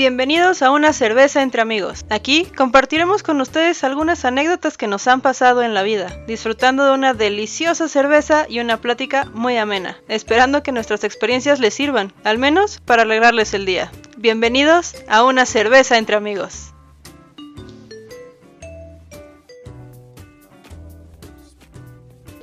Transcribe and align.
Bienvenidos 0.00 0.62
a 0.62 0.70
una 0.70 0.94
cerveza 0.94 1.42
entre 1.42 1.60
amigos. 1.60 2.06
Aquí 2.08 2.46
compartiremos 2.56 3.22
con 3.22 3.38
ustedes 3.38 3.84
algunas 3.84 4.24
anécdotas 4.24 4.78
que 4.78 4.86
nos 4.86 5.06
han 5.06 5.20
pasado 5.20 5.62
en 5.62 5.74
la 5.74 5.82
vida, 5.82 6.24
disfrutando 6.26 6.86
de 6.86 6.92
una 6.92 7.12
deliciosa 7.12 7.86
cerveza 7.86 8.46
y 8.48 8.60
una 8.60 8.78
plática 8.78 9.26
muy 9.34 9.58
amena, 9.58 9.98
esperando 10.08 10.62
que 10.62 10.72
nuestras 10.72 11.04
experiencias 11.04 11.60
les 11.60 11.74
sirvan, 11.74 12.14
al 12.24 12.38
menos 12.38 12.80
para 12.82 13.02
alegrarles 13.02 13.52
el 13.52 13.66
día. 13.66 13.92
Bienvenidos 14.16 14.94
a 15.06 15.22
una 15.22 15.44
cerveza 15.44 15.98
entre 15.98 16.16
amigos. 16.16 16.72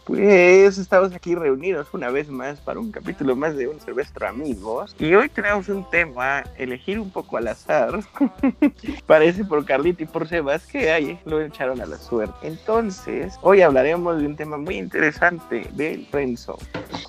Pues 0.07 0.77
estamos 0.77 1.13
aquí 1.13 1.35
reunidos 1.35 1.89
una 1.91 2.09
vez 2.09 2.29
más 2.29 2.61
para 2.61 2.79
un 2.79 2.93
capítulo 2.93 3.35
más 3.35 3.57
de 3.57 3.67
Un 3.67 3.77
Cervestro 3.81 4.25
Amigos. 4.25 4.95
Y 4.99 5.13
hoy 5.13 5.27
tenemos 5.27 5.67
un 5.67 5.87
tema, 5.89 6.45
elegir 6.57 6.97
un 6.97 7.11
poco 7.11 7.35
al 7.35 7.49
azar. 7.49 7.99
Parece 9.05 9.43
por 9.43 9.65
Carlita 9.65 10.03
y 10.03 10.05
por 10.05 10.29
Sebas 10.29 10.65
que 10.65 10.91
ahí 10.91 11.19
lo 11.25 11.41
echaron 11.41 11.81
a 11.81 11.85
la 11.85 11.97
suerte. 11.97 12.47
Entonces, 12.47 13.37
hoy 13.41 13.61
hablaremos 13.61 14.21
de 14.21 14.27
un 14.27 14.37
tema 14.37 14.55
muy 14.55 14.77
interesante 14.77 15.67
del 15.73 16.07
Renzo. 16.09 16.57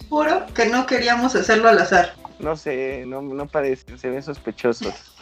Juro 0.08 0.46
que 0.52 0.66
no 0.66 0.84
queríamos 0.84 1.36
hacerlo 1.36 1.68
al 1.68 1.78
azar. 1.78 2.14
No 2.40 2.56
sé, 2.56 3.04
no, 3.06 3.22
no 3.22 3.46
parece, 3.46 3.96
se 3.96 4.10
ven 4.10 4.24
sospechosos. 4.24 5.17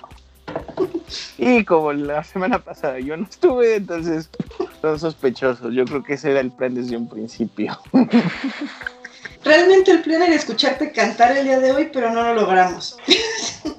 Y 1.38 1.64
como 1.64 1.92
la 1.92 2.24
semana 2.24 2.58
pasada 2.58 2.98
yo 2.98 3.16
no 3.16 3.24
estuve, 3.24 3.76
entonces 3.76 4.30
son 4.80 4.98
sospechosos. 4.98 5.72
Yo 5.74 5.84
creo 5.84 6.02
que 6.02 6.14
ese 6.14 6.30
era 6.30 6.40
el 6.40 6.50
plan 6.50 6.74
desde 6.74 6.96
un 6.96 7.08
principio. 7.08 7.78
Realmente 9.46 9.92
el 9.92 10.02
plan 10.02 10.22
era 10.22 10.34
escucharte 10.34 10.90
cantar 10.90 11.36
el 11.36 11.44
día 11.44 11.60
de 11.60 11.70
hoy, 11.70 11.88
pero 11.92 12.10
no 12.10 12.20
lo 12.24 12.34
logramos. 12.34 12.98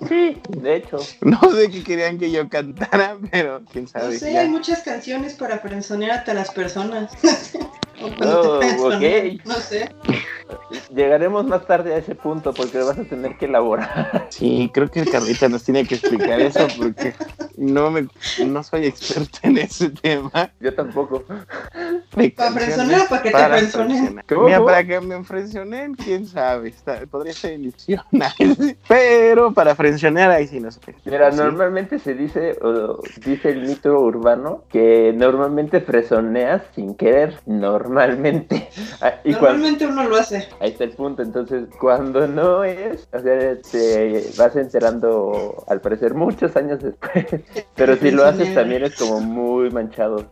Sí, 0.08 0.42
de 0.48 0.76
hecho. 0.78 0.98
No 1.22 1.42
sé 1.52 1.70
qué 1.70 1.84
querían 1.84 2.18
que 2.18 2.32
yo 2.32 2.48
cantara, 2.48 3.18
pero 3.30 3.62
quién 3.72 3.86
sabe. 3.86 4.14
No 4.14 4.20
sé, 4.20 4.32
ya. 4.32 4.42
hay 4.42 4.48
muchas 4.48 4.82
canciones 4.82 5.34
para 5.34 5.60
frenzonear 5.60 6.24
a 6.26 6.34
las 6.34 6.52
personas. 6.52 7.12
o 8.02 8.08
Oh, 8.26 8.60
te 8.60 8.68
frenzonean, 8.68 9.36
ok. 9.36 9.46
No 9.46 9.56
sé. 9.56 9.90
Llegaremos 10.94 11.46
más 11.46 11.66
tarde 11.68 11.94
a 11.94 11.98
ese 11.98 12.16
punto 12.16 12.54
porque 12.54 12.78
vas 12.80 12.98
a 12.98 13.04
tener 13.04 13.38
que 13.38 13.46
elaborar. 13.46 14.28
Sí, 14.38 14.70
creo 14.74 14.90
que 14.90 15.04
Carlita 15.06 15.50
nos 15.50 15.64
tiene 15.64 15.86
que 15.86 15.96
explicar 15.96 16.40
eso 16.40 16.68
porque 16.78 17.14
no 17.56 17.90
me 17.90 18.08
no 18.46 18.64
soy 18.64 18.86
experta 18.86 19.40
en 19.44 19.58
ese 19.58 19.90
tema. 19.90 20.52
Yo 20.60 20.74
tampoco. 20.74 21.24
¿Para 22.36 22.52
frenzonear 22.52 23.02
o 23.02 23.08
para 23.08 23.24
que 23.24 23.32
te 23.32 23.38
frenzonen? 23.38 23.72
frenzonear. 23.98 24.26
¿Cómo, 24.28 24.44
Mira, 24.44 24.64
para 24.64 24.86
que 24.86 25.00
me 25.02 25.16
quién 26.04 26.26
sabe, 26.26 26.70
está- 26.70 27.02
podría 27.10 27.34
ser 27.34 27.54
ilusional. 27.60 28.32
Pero 28.88 29.54
para 29.54 29.76
frenzonear 29.76 30.30
ahí 30.32 30.48
sí 30.48 30.60
no 30.60 30.72
sé. 30.72 30.80
Mira, 31.06 31.32
Sí. 31.32 31.38
normalmente 31.38 32.00
se 32.00 32.14
dice, 32.14 32.58
o 32.62 33.02
dice 33.26 33.50
el 33.50 33.62
mito 33.62 34.00
urbano, 34.00 34.64
que 34.70 35.14
normalmente 35.16 35.82
fresoneas 35.82 36.62
sin 36.76 36.96
querer, 36.96 37.40
normalmente. 37.46 38.70
Ah, 39.02 39.14
Y 39.24 39.34
cuando, 39.34 39.60
Normalmente 39.60 39.86
uno 39.86 40.08
lo 40.08 40.16
hace. 40.16 40.48
ahí 40.60 40.72
está 40.72 40.84
el 40.84 40.92
punto, 40.92 41.22
entonces 41.22 41.68
cuando 41.80 42.28
no 42.28 42.64
es, 42.64 43.08
o 43.14 43.20
sea, 43.20 43.56
te 43.72 44.24
vas 44.38 44.56
enterando 44.56 45.64
al 45.68 45.82
parecer 45.82 46.14
muchos 46.16 46.56
años 46.56 46.80
después. 46.82 47.26
Pero 47.76 47.96
si 47.98 48.10
lo 48.12 48.24
haces 48.26 48.54
también 48.56 48.84
es 48.84 48.96
como 48.96 49.20
muy 49.20 49.70
manchado. 49.70 50.32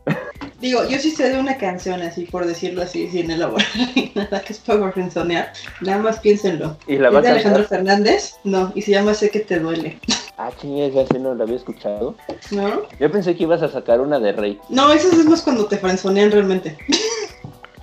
Digo, 0.65 0.83
yo 0.89 0.97
sí 0.97 1.11
sé 1.11 1.29
de 1.29 1.39
una 1.39 1.59
canción 1.59 2.01
así, 2.01 2.25
por 2.25 2.43
decirlo 2.47 2.81
así, 2.81 3.07
sin 3.07 3.29
elaborar 3.29 3.67
ni 3.95 4.11
nada 4.15 4.41
que 4.41 4.51
es 4.51 4.57
para 4.57 4.91
frenzonear. 4.91 5.53
Nada 5.81 5.99
más 5.99 6.19
piénsenlo. 6.19 6.75
¿Y 6.87 6.97
la 6.97 7.09
¿Es 7.09 7.21
de 7.21 7.29
Alejandro 7.29 7.61
cantar? 7.61 7.65
Fernández? 7.67 8.33
No, 8.43 8.71
y 8.73 8.81
se 8.81 8.89
llama 8.89 9.13
Sé 9.13 9.29
que 9.29 9.41
te 9.41 9.59
duele. 9.59 9.99
Ah, 10.39 10.49
chingue, 10.59 10.87
esa 10.87 11.05
sí 11.05 11.19
no 11.19 11.35
la 11.35 11.43
había 11.43 11.57
escuchado. 11.57 12.15
¿No? 12.49 12.81
Yo 12.99 13.11
pensé 13.11 13.35
que 13.35 13.43
ibas 13.43 13.61
a 13.61 13.69
sacar 13.69 14.01
una 14.01 14.19
de 14.19 14.31
Rey. 14.31 14.59
No, 14.69 14.91
eso 14.91 15.11
es 15.11 15.23
más 15.25 15.43
cuando 15.43 15.67
te 15.67 15.77
frenzonean 15.77 16.31
realmente. 16.31 16.75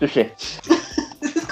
Touché, 0.01 0.33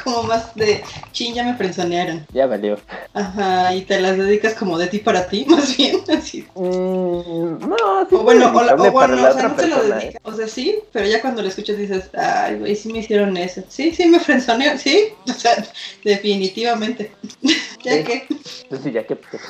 como 0.02 0.22
más 0.24 0.54
de, 0.54 0.82
chin, 1.12 1.34
ya 1.34 1.44
me 1.44 1.54
frenzonearon. 1.54 2.26
ya 2.32 2.46
valió. 2.46 2.78
Ajá, 3.12 3.74
y 3.74 3.82
te 3.82 4.00
las 4.00 4.16
dedicas 4.16 4.54
como 4.54 4.78
de 4.78 4.86
ti 4.86 4.98
para 4.98 5.26
ti, 5.28 5.44
más 5.48 5.76
bien, 5.76 6.00
así. 6.16 6.46
Mm, 6.54 7.68
no, 7.68 8.08
sí 8.08 8.14
O 8.14 8.22
bueno, 8.22 8.52
o, 8.54 8.62
la- 8.62 8.74
o 8.74 8.90
bueno, 8.92 9.16
la 9.16 9.30
o 9.30 9.34
sea, 9.34 9.48
no 9.48 9.54
te 9.54 9.66
lo 9.66 9.76
persona, 9.76 9.98
¿eh? 9.98 10.00
dedicas. 10.02 10.20
O 10.24 10.32
sea, 10.36 10.48
sí, 10.48 10.78
pero 10.92 11.06
ya 11.06 11.20
cuando 11.20 11.42
lo 11.42 11.48
escuchas 11.48 11.76
dices, 11.78 12.10
ay, 12.14 12.56
güey, 12.58 12.76
sí 12.76 12.92
me 12.92 12.98
hicieron 13.00 13.36
eso. 13.36 13.62
Sí, 13.68 13.92
sí 13.94 14.06
me 14.06 14.20
frenzonearon, 14.20 14.78
sí. 14.78 15.08
O 15.28 15.32
sea, 15.32 15.56
definitivamente. 16.04 17.12
ya 17.84 17.92
Sí. 17.96 18.04
que, 18.04 18.26
Entonces 18.28 18.84
sí, 18.84 18.92
ya 18.92 19.06
que 19.06 19.16
pues, 19.16 19.42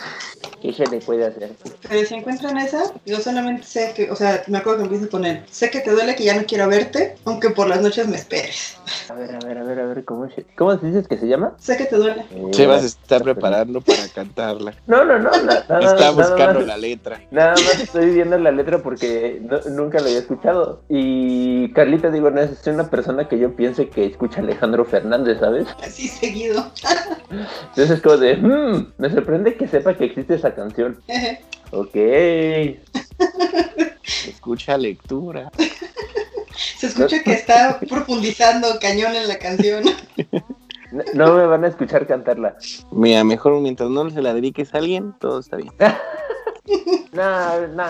¿qué 0.62 0.72
se 0.72 0.86
le 0.86 1.00
puede 1.00 1.26
hacer? 1.26 1.50
pero 1.88 2.06
si 2.06 2.14
encuentran 2.14 2.56
esa, 2.58 2.92
yo 3.04 3.18
solamente 3.20 3.66
sé 3.66 3.92
que, 3.96 4.10
o 4.10 4.16
sea, 4.16 4.42
me 4.46 4.58
acuerdo 4.58 4.78
que 4.78 4.84
empiezo 4.84 5.10
con 5.10 5.24
él. 5.24 5.42
Sé 5.50 5.70
que 5.70 5.80
te 5.80 5.90
duele 5.90 6.14
que 6.14 6.24
ya 6.24 6.34
no 6.34 6.44
quiero 6.46 6.68
verte, 6.68 7.16
aunque 7.24 7.50
por 7.50 7.68
las 7.68 7.80
noches 7.82 8.06
me 8.08 8.16
esperes. 8.16 8.76
A 9.08 9.14
ver, 9.14 9.34
a 9.34 9.38
ver, 9.40 9.58
a 9.58 9.64
ver, 9.64 9.80
a 9.80 9.86
ver, 9.86 10.04
¿cómo, 10.04 10.28
se- 10.30 10.39
¿cómo 10.56 10.74
dices 10.76 11.06
que 11.08 11.16
se 11.18 11.26
llama? 11.26 11.54
Sé 11.58 11.76
que 11.76 11.86
te 11.86 11.96
duele. 11.96 12.24
Eh, 12.30 12.50
Sebas 12.52 12.84
está 12.84 13.20
preparando 13.20 13.80
para 13.80 14.08
cantarla. 14.08 14.74
No, 14.86 15.04
no, 15.04 15.18
no, 15.18 15.30
na- 15.30 15.38
nada, 15.40 15.60
Está 15.60 15.78
nada 15.80 16.10
buscando 16.10 16.60
más- 16.60 16.66
la 16.66 16.76
letra. 16.76 17.20
Nada 17.30 17.54
más 17.54 17.80
estoy 17.80 18.10
viendo 18.10 18.36
la 18.38 18.50
letra 18.50 18.82
porque 18.82 19.40
no- 19.42 19.60
nunca 19.70 20.00
lo 20.00 20.06
había 20.06 20.18
escuchado. 20.18 20.82
Y 20.88 21.72
Carlita, 21.72 22.10
digo, 22.10 22.30
no 22.30 22.40
es 22.40 22.66
una 22.66 22.88
persona 22.90 23.28
que 23.28 23.38
yo 23.38 23.54
piense 23.56 23.88
que 23.88 24.06
escucha 24.06 24.40
a 24.40 24.44
Alejandro 24.44 24.84
Fernández, 24.84 25.38
¿sabes? 25.40 25.66
Así 25.82 26.08
seguido. 26.08 26.70
Entonces 27.30 27.90
es 27.90 28.00
como 28.02 28.16
de, 28.16 28.36
"Hmm, 28.36 28.92
me 28.98 29.10
sorprende 29.10 29.54
que 29.56 29.66
sepa 29.68 29.94
que 29.94 30.04
existe 30.06 30.34
esa 30.34 30.54
canción. 30.54 30.98
Ok. 31.72 31.94
Escucha 34.26 34.76
lectura. 34.76 35.50
Se 36.76 36.86
escucha 36.88 37.22
que 37.22 37.32
está 37.32 37.80
profundizando 37.80 38.68
cañón 38.80 39.14
en 39.14 39.28
la 39.28 39.38
canción. 39.38 39.84
No, 40.92 41.02
no 41.14 41.34
me 41.34 41.46
van 41.46 41.64
a 41.64 41.68
escuchar 41.68 42.06
cantarla. 42.06 42.56
Mira, 42.92 43.24
mejor 43.24 43.60
mientras 43.60 43.90
no 43.90 44.08
se 44.10 44.22
la 44.22 44.34
dediques 44.34 44.74
a 44.74 44.78
alguien, 44.78 45.14
todo 45.20 45.40
está 45.40 45.56
bien. 45.56 45.72
No, 47.12 47.66
no, 47.66 47.84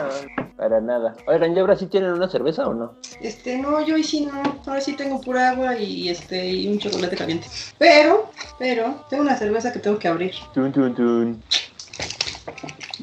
para 0.56 0.80
nada. 0.80 1.14
Oigan, 1.26 1.54
¿y 1.54 1.58
ahora 1.60 1.76
sí 1.76 1.86
tienen 1.88 2.12
una 2.12 2.28
cerveza 2.28 2.66
o 2.66 2.72
no? 2.72 2.94
Este, 3.20 3.58
no, 3.58 3.84
yo 3.84 3.96
hoy 3.96 4.02
sí 4.02 4.24
no. 4.24 4.32
Ahora 4.66 4.80
sí 4.80 4.94
tengo 4.94 5.20
pura 5.20 5.50
agua 5.50 5.76
y 5.76 6.08
este 6.08 6.46
y 6.48 6.66
un 6.68 6.78
chocolate 6.78 7.16
caliente. 7.16 7.46
Pero, 7.78 8.30
pero, 8.58 9.04
tengo 9.10 9.22
una 9.22 9.36
cerveza 9.36 9.72
que 9.74 9.78
tengo 9.78 9.98
que 9.98 10.08
abrir. 10.08 10.32
Tun, 10.54 10.72
tun, 10.72 10.94
tun. 10.94 11.44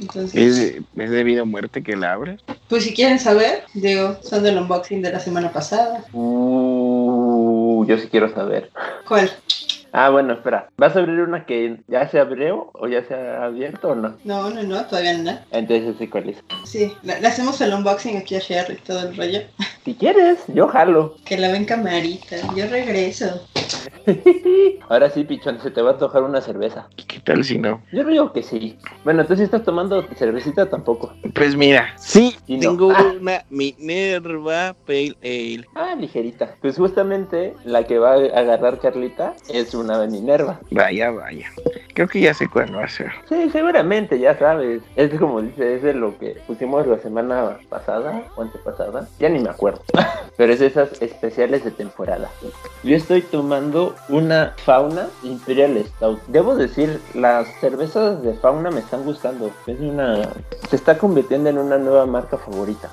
Entonces, 0.02 0.34
¿Es, 0.34 0.56
de- 0.58 1.04
es 1.04 1.12
de 1.12 1.24
vida 1.24 1.44
o 1.44 1.46
muerte 1.46 1.84
que 1.84 1.96
la 1.96 2.14
abres? 2.14 2.42
Pues 2.68 2.84
si 2.84 2.94
quieren 2.94 3.20
saber, 3.20 3.64
digo, 3.74 4.18
son 4.22 4.44
del 4.44 4.58
unboxing 4.58 5.02
de 5.02 5.12
la 5.12 5.20
semana 5.20 5.52
pasada. 5.52 6.04
Uh, 6.14 7.86
yo 7.88 7.98
sí 7.98 8.08
quiero 8.10 8.34
saber. 8.34 8.72
¿Cuál? 9.08 9.32
Ah, 9.94 10.10
bueno, 10.10 10.34
espera. 10.34 10.70
¿Vas 10.78 10.96
a 10.96 11.00
abrir 11.00 11.22
una 11.22 11.46
que 11.46 11.78
ya 11.88 12.08
se 12.10 12.20
abrió 12.20 12.70
o 12.74 12.88
ya 12.88 13.04
se 13.06 13.16
ha 13.16 13.46
abierto 13.46 13.90
o 13.90 13.96
no? 13.96 14.18
No, 14.26 14.50
no, 14.50 14.62
no, 14.64 14.86
todavía 14.86 15.18
no. 15.18 15.40
Entonces 15.52 15.96
sí, 15.98 16.08
¿cuál 16.08 16.30
es? 16.30 16.38
Sí, 16.66 16.94
le 17.04 17.20
le 17.20 17.28
hacemos 17.28 17.60
el 17.62 17.74
unboxing 17.74 18.18
aquí 18.18 18.36
a 18.36 18.40
Sherry, 18.40 18.76
todo 18.76 19.08
el 19.08 19.18
rollo. 19.18 19.42
Si 19.86 19.96
quieres, 19.96 20.40
yo 20.48 20.68
jalo. 20.68 21.16
Que 21.26 21.38
la 21.38 21.52
ven 21.52 21.66
camarita, 21.66 22.36
yo 22.54 22.68
regreso. 22.68 23.42
Ahora 24.90 25.10
sí, 25.10 25.24
pichón, 25.24 25.60
se 25.62 25.72
te 25.72 25.82
va 25.82 25.92
a 25.92 25.98
tocar 25.98 26.24
una 26.24 26.42
cerveza. 26.42 26.88
¿Qué 27.08 27.20
tal 27.20 27.44
si 27.44 27.58
no? 27.58 27.82
Yo 27.92 28.04
digo 28.06 28.32
que 28.34 28.44
sí. 28.44 28.78
Bueno, 29.04 29.22
entonces 29.22 29.46
estás 29.46 29.64
tomando 29.64 30.04
cervecita 30.16 30.70
tampoco. 30.70 31.14
Pues 31.34 31.56
mira, 31.56 31.94
sí, 31.98 32.36
no. 32.48 32.60
tengo 32.60 32.92
Ah. 32.92 33.14
una 33.20 33.44
Minerva 33.50 34.76
Pale 34.86 35.16
Ale. 35.22 35.66
Ah, 35.76 35.96
ligerita. 36.00 36.56
Pues 36.62 36.78
justamente 36.78 37.54
la 37.66 37.84
que 37.86 38.00
va 38.00 38.14
a 38.14 38.16
agarrar 38.40 38.80
Carlita 38.80 39.34
es 39.50 39.74
una 39.74 40.06
Minerva. 40.08 40.60
Vaya, 40.72 41.12
vaya. 41.12 41.48
Creo 41.94 42.08
que 42.08 42.22
ya 42.22 42.34
sé 42.34 42.48
cuál 42.48 42.76
va 42.76 42.84
a 42.86 42.90
ser. 42.90 43.12
Sí, 43.28 43.50
seguramente, 43.52 44.20
ya 44.20 44.38
sabes. 44.38 44.82
Es 44.96 45.14
como 45.20 45.42
dice, 45.42 45.76
es 45.76 45.84
de 45.84 45.94
lo 45.94 46.18
que 46.18 46.38
pusimos 46.48 46.86
la 46.88 47.00
semana 47.00 47.58
pasada 47.70 48.24
o 48.36 48.42
antepasada. 48.44 49.08
Ya 49.20 49.30
ni 49.30 49.40
me 49.40 49.50
acuerdo. 49.50 49.82
Pero 50.38 50.54
es 50.54 50.60
de 50.60 50.68
esas 50.68 51.02
especiales 51.02 51.64
de 51.64 51.72
temporada. 51.72 52.30
Yo 52.84 52.96
estoy 52.96 53.22
tomando 53.22 53.77
una 54.10 54.54
Fauna 54.66 55.08
Imperial 55.24 55.84
Stout. 55.86 56.20
Debo 56.28 56.56
decir, 56.56 57.02
las 57.14 57.48
cervezas 57.60 58.22
de 58.24 58.34
Fauna 58.34 58.70
me 58.72 58.80
están 58.80 59.04
gustando. 59.04 59.52
Es 59.66 59.80
una... 59.80 60.30
Se 60.70 60.76
está 60.76 60.98
convirtiendo 60.98 61.50
en 61.50 61.58
una 61.58 61.78
nueva 61.78 62.06
marca 62.06 62.38
favorita. 62.38 62.90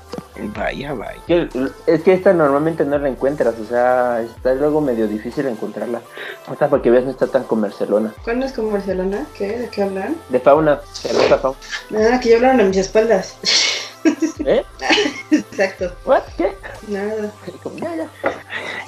Vaya, 0.55 0.93
vaya. 0.93 1.19
Que- 1.27 1.49
Es 1.87 2.03
que 2.03 2.13
esta 2.13 2.33
normalmente 2.33 2.83
no 2.85 2.97
la 2.97 3.07
encuentras, 3.09 3.55
o 3.59 3.65
sea, 3.65 4.21
está 4.21 4.53
luego 4.53 4.81
medio 4.81 5.07
difícil 5.07 5.45
encontrarla. 5.47 6.01
Esta 6.51 6.69
para 6.69 6.81
que 6.81 6.91
veas 6.91 7.05
no 7.05 7.11
está 7.11 7.27
tan 7.27 7.43
comercialona. 7.43 8.13
¿Cuál 8.23 8.39
no 8.39 8.45
es 8.45 8.53
como 8.53 8.71
Barcelona? 8.71 9.25
¿Qué? 9.37 9.57
¿De 9.57 9.69
qué 9.69 9.83
hablan? 9.83 10.15
De 10.29 10.39
fauna, 10.39 10.81
cerveza 10.91 11.37
fauna. 11.37 11.57
Nada, 11.89 12.19
que 12.19 12.29
ya 12.29 12.35
hablaron 12.35 12.61
a 12.61 12.63
mis 12.65 12.77
espaldas. 12.77 13.37
¿Eh? 14.45 14.63
Exacto. 15.31 15.91
¿What? 16.05 16.23
¿Qué? 16.37 16.51
Nada. 16.87 17.31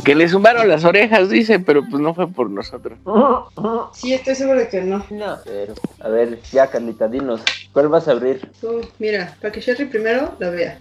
Que 0.03 0.15
le 0.15 0.27
zumbaron 0.29 0.67
las 0.67 0.83
orejas, 0.83 1.29
dice, 1.29 1.59
pero 1.59 1.83
pues 1.89 2.01
no 2.01 2.13
fue 2.13 2.27
por 2.27 2.49
nosotros. 2.49 2.97
Sí, 3.93 4.13
estoy 4.13 4.35
seguro 4.35 4.59
de 4.59 4.69
que 4.69 4.81
no. 4.81 5.05
No, 5.09 5.37
pero, 5.43 5.73
a 5.99 6.09
ver, 6.09 6.39
ya 6.51 6.67
Carlita, 6.67 7.07
dinos, 7.07 7.41
¿Cuál 7.77 7.89
vas 7.89 8.07
a 8.07 8.13
abrir? 8.13 8.41
Tú, 8.59 8.81
mira, 8.97 9.37
para 9.39 9.51
que 9.51 9.61
Sherry 9.61 9.85
primero 9.85 10.33
la 10.39 10.49
vea. 10.49 10.79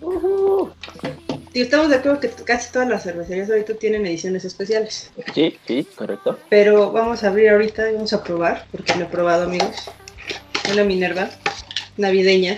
Y 1.53 1.61
estamos 1.61 1.91
de 1.91 1.97
acuerdo 1.97 2.21
que 2.21 2.31
casi 2.31 2.73
todas 2.73 2.89
las 2.89 3.03
cervecerías 3.03 3.51
ahorita 3.51 3.75
tienen 3.75 4.07
ediciones 4.07 4.47
especiales. 4.47 5.11
Sí, 5.35 5.59
sí, 5.67 5.87
correcto. 5.95 6.39
Pero 6.49 6.93
vamos 6.93 7.23
a 7.23 7.29
abrir 7.29 7.51
ahorita 7.51 7.91
y 7.91 7.95
vamos 7.97 8.15
a 8.15 8.25
probar, 8.25 8.67
porque 8.71 8.95
lo 8.95 9.05
he 9.05 9.09
probado, 9.09 9.45
amigos. 9.45 9.91
Una 10.73 10.85
Minerva 10.85 11.29
navideña. 11.99 12.57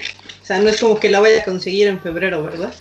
O 0.48 0.50
sea, 0.50 0.62
no 0.62 0.70
es 0.70 0.80
como 0.80 0.98
que 0.98 1.10
la 1.10 1.20
vaya 1.20 1.42
a 1.42 1.44
conseguir 1.44 1.88
en 1.88 2.00
febrero, 2.00 2.42
¿verdad? 2.42 2.72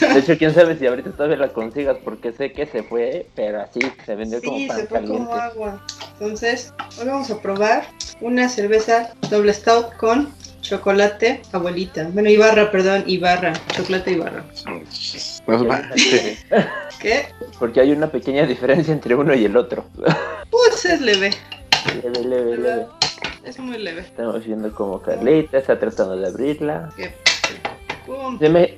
De 0.00 0.18
hecho, 0.18 0.36
quién 0.36 0.52
sabe 0.52 0.76
si 0.76 0.88
ahorita 0.88 1.12
todavía 1.12 1.36
la 1.36 1.52
consigas, 1.52 1.98
porque 2.02 2.32
sé 2.32 2.52
que 2.52 2.66
se 2.66 2.82
fue, 2.82 3.28
pero 3.36 3.60
así, 3.60 3.78
se 4.04 4.16
vendió 4.16 4.42
como 4.42 4.58
Sí, 4.58 4.66
pan 4.66 4.76
se 4.76 4.86
fue 4.88 5.04
como 5.04 5.32
agua. 5.32 5.86
Entonces, 6.14 6.74
hoy 6.98 7.06
vamos 7.06 7.30
a 7.30 7.40
probar 7.40 7.86
una 8.20 8.48
cerveza 8.48 9.14
doble 9.30 9.54
stout 9.54 9.94
con 9.98 10.34
chocolate 10.62 11.42
abuelita. 11.52 12.08
Bueno, 12.12 12.28
Ibarra, 12.28 12.72
perdón, 12.72 13.04
Ibarra. 13.06 13.52
Chocolate 13.76 14.10
Ibarra. 14.10 14.44
Pues 15.46 15.62
va. 15.62 15.80
¿Qué? 17.00 17.26
Porque 17.60 17.82
hay 17.82 17.92
una 17.92 18.10
pequeña 18.10 18.46
diferencia 18.46 18.92
entre 18.92 19.14
uno 19.14 19.32
y 19.32 19.44
el 19.44 19.56
otro. 19.56 19.84
Pues 20.50 20.86
es 20.86 21.00
leve. 21.02 21.30
Leve, 22.02 22.24
leve, 22.24 22.56
leve. 22.56 22.86
Es 23.44 23.58
muy 23.58 23.78
leve. 23.78 24.00
Estamos 24.02 24.44
viendo 24.44 24.72
como 24.74 25.00
Carlita 25.00 25.58
está 25.58 25.78
tratando 25.78 26.16
de 26.16 26.28
abrirla. 26.28 26.90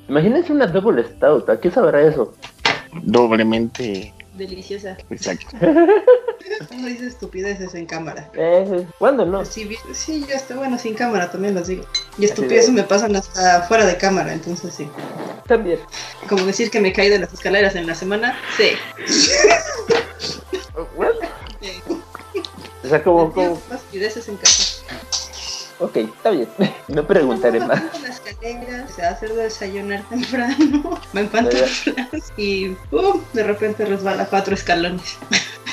Imagínense 0.07 0.51
una 0.51 0.67
double 0.67 1.03
stout, 1.03 1.49
¿a 1.49 1.59
qué 1.59 1.71
sabrá 1.71 2.01
eso? 2.01 2.33
Doblemente 3.03 4.13
deliciosa. 4.33 4.97
exacto. 5.09 5.45
No 6.77 6.87
dice 6.87 7.07
estupideces 7.07 7.73
en 7.73 7.85
cámara. 7.87 8.29
Eh, 8.35 8.85
¿Cuándo 8.99 9.25
no? 9.25 9.43
Sí, 9.43 9.75
sí, 9.93 10.23
ya 10.29 10.35
está 10.35 10.55
bueno, 10.55 10.77
sin 10.77 10.93
cámara 10.93 11.31
también 11.31 11.55
los 11.55 11.67
digo. 11.67 11.83
Y 12.19 12.25
estupideces 12.25 12.67
de- 12.67 12.73
me 12.73 12.83
pasan 12.83 13.15
hasta 13.15 13.63
fuera 13.63 13.85
de 13.85 13.97
cámara, 13.97 14.31
entonces 14.31 14.73
sí. 14.75 14.87
También. 15.47 15.79
Como 16.29 16.45
decir 16.45 16.69
que 16.69 16.79
me 16.79 16.93
caí 16.93 17.09
de 17.09 17.17
las 17.19 17.33
escaleras 17.33 17.75
en 17.75 17.87
la 17.87 17.95
semana, 17.95 18.37
sí. 18.57 18.69
Sí. 21.61 21.71
O 22.85 22.89
sea, 22.89 23.03
como, 23.03 23.31
como... 23.31 23.59
estupideces 23.71 24.27
en 24.29 24.37
casa. 24.37 24.83
Ok, 25.79 25.97
está 25.97 26.29
bien. 26.29 26.47
No 26.87 27.05
preguntaré 27.05 27.59
más. 27.59 27.69
Bajando 27.69 28.07
las 28.07 28.19
escaleras, 28.19 28.91
se 28.93 29.01
va 29.01 29.07
a 29.07 29.11
hacer 29.11 29.33
desayunar 29.33 30.03
temprano, 30.07 30.99
me 31.13 31.23
pantuflas 31.23 32.31
y 32.37 32.69
¡pum! 32.91 33.21
de 33.33 33.43
repente 33.43 33.85
resbala 33.85 34.27
cuatro 34.27 34.53
escalones. 34.53 35.17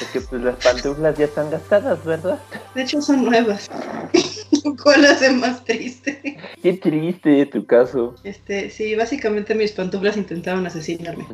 Porque 0.02 0.20
pues 0.28 0.42
las 0.42 0.56
pantuflas 0.56 1.16
ya 1.16 1.24
están 1.26 1.50
gastadas, 1.50 2.04
¿verdad? 2.04 2.38
De 2.74 2.82
hecho 2.82 3.00
son 3.02 3.24
nuevas. 3.24 3.70
Lo 4.64 4.76
cual 4.76 5.04
hace 5.06 5.30
más 5.32 5.64
triste. 5.64 6.38
Qué 6.62 6.74
triste 6.74 7.46
tu 7.46 7.66
caso. 7.66 8.14
Este, 8.22 8.70
sí, 8.70 8.94
básicamente 8.94 9.54
mis 9.54 9.72
pantuflas 9.72 10.16
intentaron 10.16 10.64
asesinarme. 10.66 11.26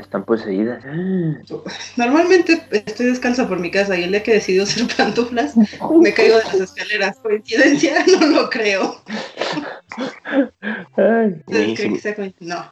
Están 0.00 0.24
poseídas. 0.24 0.84
Normalmente 1.96 2.62
estoy 2.72 3.06
descalza 3.06 3.48
por 3.48 3.58
mi 3.58 3.70
casa 3.70 3.96
y 3.96 4.04
el 4.04 4.10
día 4.10 4.22
que 4.22 4.34
decidió 4.34 4.64
hacer 4.64 4.86
pantuflas 4.96 5.54
me 5.56 6.12
caigo 6.12 6.36
de 6.38 6.44
las 6.44 6.54
escaleras. 6.60 7.18
¿Coincidencia? 7.22 8.04
No 8.20 8.26
lo 8.26 8.50
creo. 8.50 8.96
Ay. 10.96 11.32
¿Ustedes 11.38 11.42
creen 11.44 11.44
Buenísimo. 11.46 11.94
que 11.94 12.00
sea 12.00 12.16
coin- 12.16 12.34
No. 12.40 12.70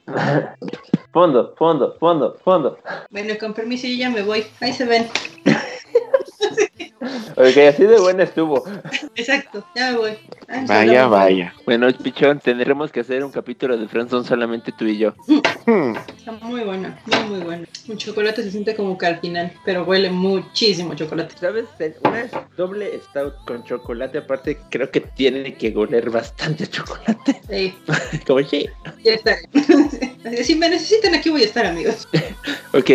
Fondo, 1.12 1.54
fondo, 1.56 1.96
fondo, 2.00 2.36
fondo. 2.44 2.78
Bueno, 3.10 3.34
con 3.38 3.54
permiso 3.54 3.86
yo 3.86 3.94
ya 3.94 4.10
me 4.10 4.22
voy. 4.22 4.44
Ahí 4.60 4.72
se 4.72 4.84
ven. 4.94 5.11
Ok, 7.36 7.56
así 7.68 7.84
de 7.84 7.98
buena 8.00 8.22
estuvo. 8.24 8.64
Exacto, 9.14 9.64
ya 9.74 9.92
me 9.92 9.98
voy. 9.98 10.10
Ay, 10.48 10.64
Vaya, 10.66 11.06
vaya. 11.06 11.54
Bueno, 11.66 11.88
Pichón, 12.02 12.40
tendremos 12.40 12.90
que 12.92 13.00
hacer 13.00 13.24
un 13.24 13.30
capítulo 13.32 13.76
de 13.76 13.88
Friendzone 13.88 14.26
solamente 14.26 14.72
tú 14.72 14.84
y 14.86 14.98
yo. 14.98 15.14
Hmm, 15.66 15.94
Está 16.16 16.32
muy 16.32 16.62
buena, 16.62 16.98
muy 17.06 17.24
muy 17.30 17.40
buena. 17.40 17.66
Un 17.88 17.96
chocolate 17.96 18.42
se 18.42 18.50
siente 18.50 18.74
como 18.74 18.96
que 18.98 19.06
al 19.06 19.20
final, 19.20 19.52
pero 19.64 19.84
huele 19.84 20.10
muchísimo 20.10 20.94
chocolate. 20.94 21.34
¿Sabes? 21.38 21.66
Una 22.04 22.26
doble 22.56 23.00
stout 23.10 23.34
con 23.46 23.64
chocolate, 23.64 24.18
aparte, 24.18 24.58
creo 24.70 24.90
que 24.90 25.00
tiene 25.00 25.54
que 25.54 25.74
oler 25.76 26.10
bastante 26.10 26.66
chocolate. 26.66 27.40
Sí, 27.48 27.74
Como 28.26 28.40
sí. 28.42 28.68
ya 29.02 29.14
está. 29.14 29.36
Si 30.42 30.54
me 30.54 30.70
necesitan 30.70 31.14
aquí 31.14 31.28
voy 31.28 31.42
a 31.42 31.44
estar, 31.44 31.66
amigos. 31.66 32.08
Ok, 32.72 32.90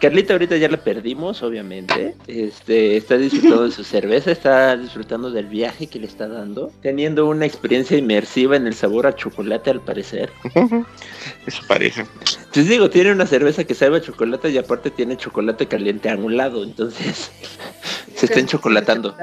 Carlita 0.00 0.32
ahorita 0.32 0.56
ya 0.56 0.68
la 0.68 0.76
perdimos, 0.78 1.42
obviamente. 1.42 2.14
Este, 2.26 2.91
está 2.96 3.16
disfrutando 3.16 3.64
de 3.64 3.70
su 3.70 3.84
cerveza, 3.84 4.30
está 4.30 4.76
disfrutando 4.76 5.30
del 5.30 5.46
viaje 5.46 5.86
que 5.86 5.98
le 5.98 6.06
está 6.06 6.28
dando, 6.28 6.70
teniendo 6.80 7.26
una 7.26 7.46
experiencia 7.46 7.96
inmersiva 7.96 8.56
en 8.56 8.66
el 8.66 8.74
sabor 8.74 9.06
a 9.06 9.14
chocolate 9.14 9.70
al 9.70 9.80
parecer. 9.80 10.30
Eso 11.46 11.62
parece. 11.68 12.06
Les 12.54 12.68
digo, 12.68 12.90
tiene 12.90 13.12
una 13.12 13.26
cerveza 13.26 13.64
que 13.64 13.74
sabe 13.74 13.98
a 13.98 14.00
chocolate 14.00 14.50
y 14.50 14.58
aparte 14.58 14.90
tiene 14.90 15.16
chocolate 15.16 15.66
caliente 15.66 16.10
a 16.10 16.16
un 16.16 16.36
lado, 16.36 16.62
entonces 16.62 17.30
se 18.14 18.26
está 18.26 18.40
enchocolatando. 18.40 19.16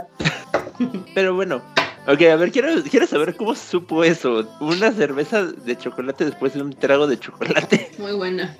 Pero 1.13 1.35
bueno, 1.35 1.61
ok, 2.07 2.21
a 2.21 2.35
ver, 2.35 2.51
quiero, 2.51 2.69
quiero 2.83 3.07
saber 3.07 3.35
cómo 3.35 3.55
supo 3.55 4.03
eso. 4.03 4.47
Una 4.59 4.91
cerveza 4.91 5.43
de 5.45 5.77
chocolate 5.77 6.25
después 6.25 6.53
de 6.53 6.61
un 6.61 6.73
trago 6.73 7.07
de 7.07 7.19
chocolate. 7.19 7.91
Muy 7.97 8.13
buena. 8.13 8.57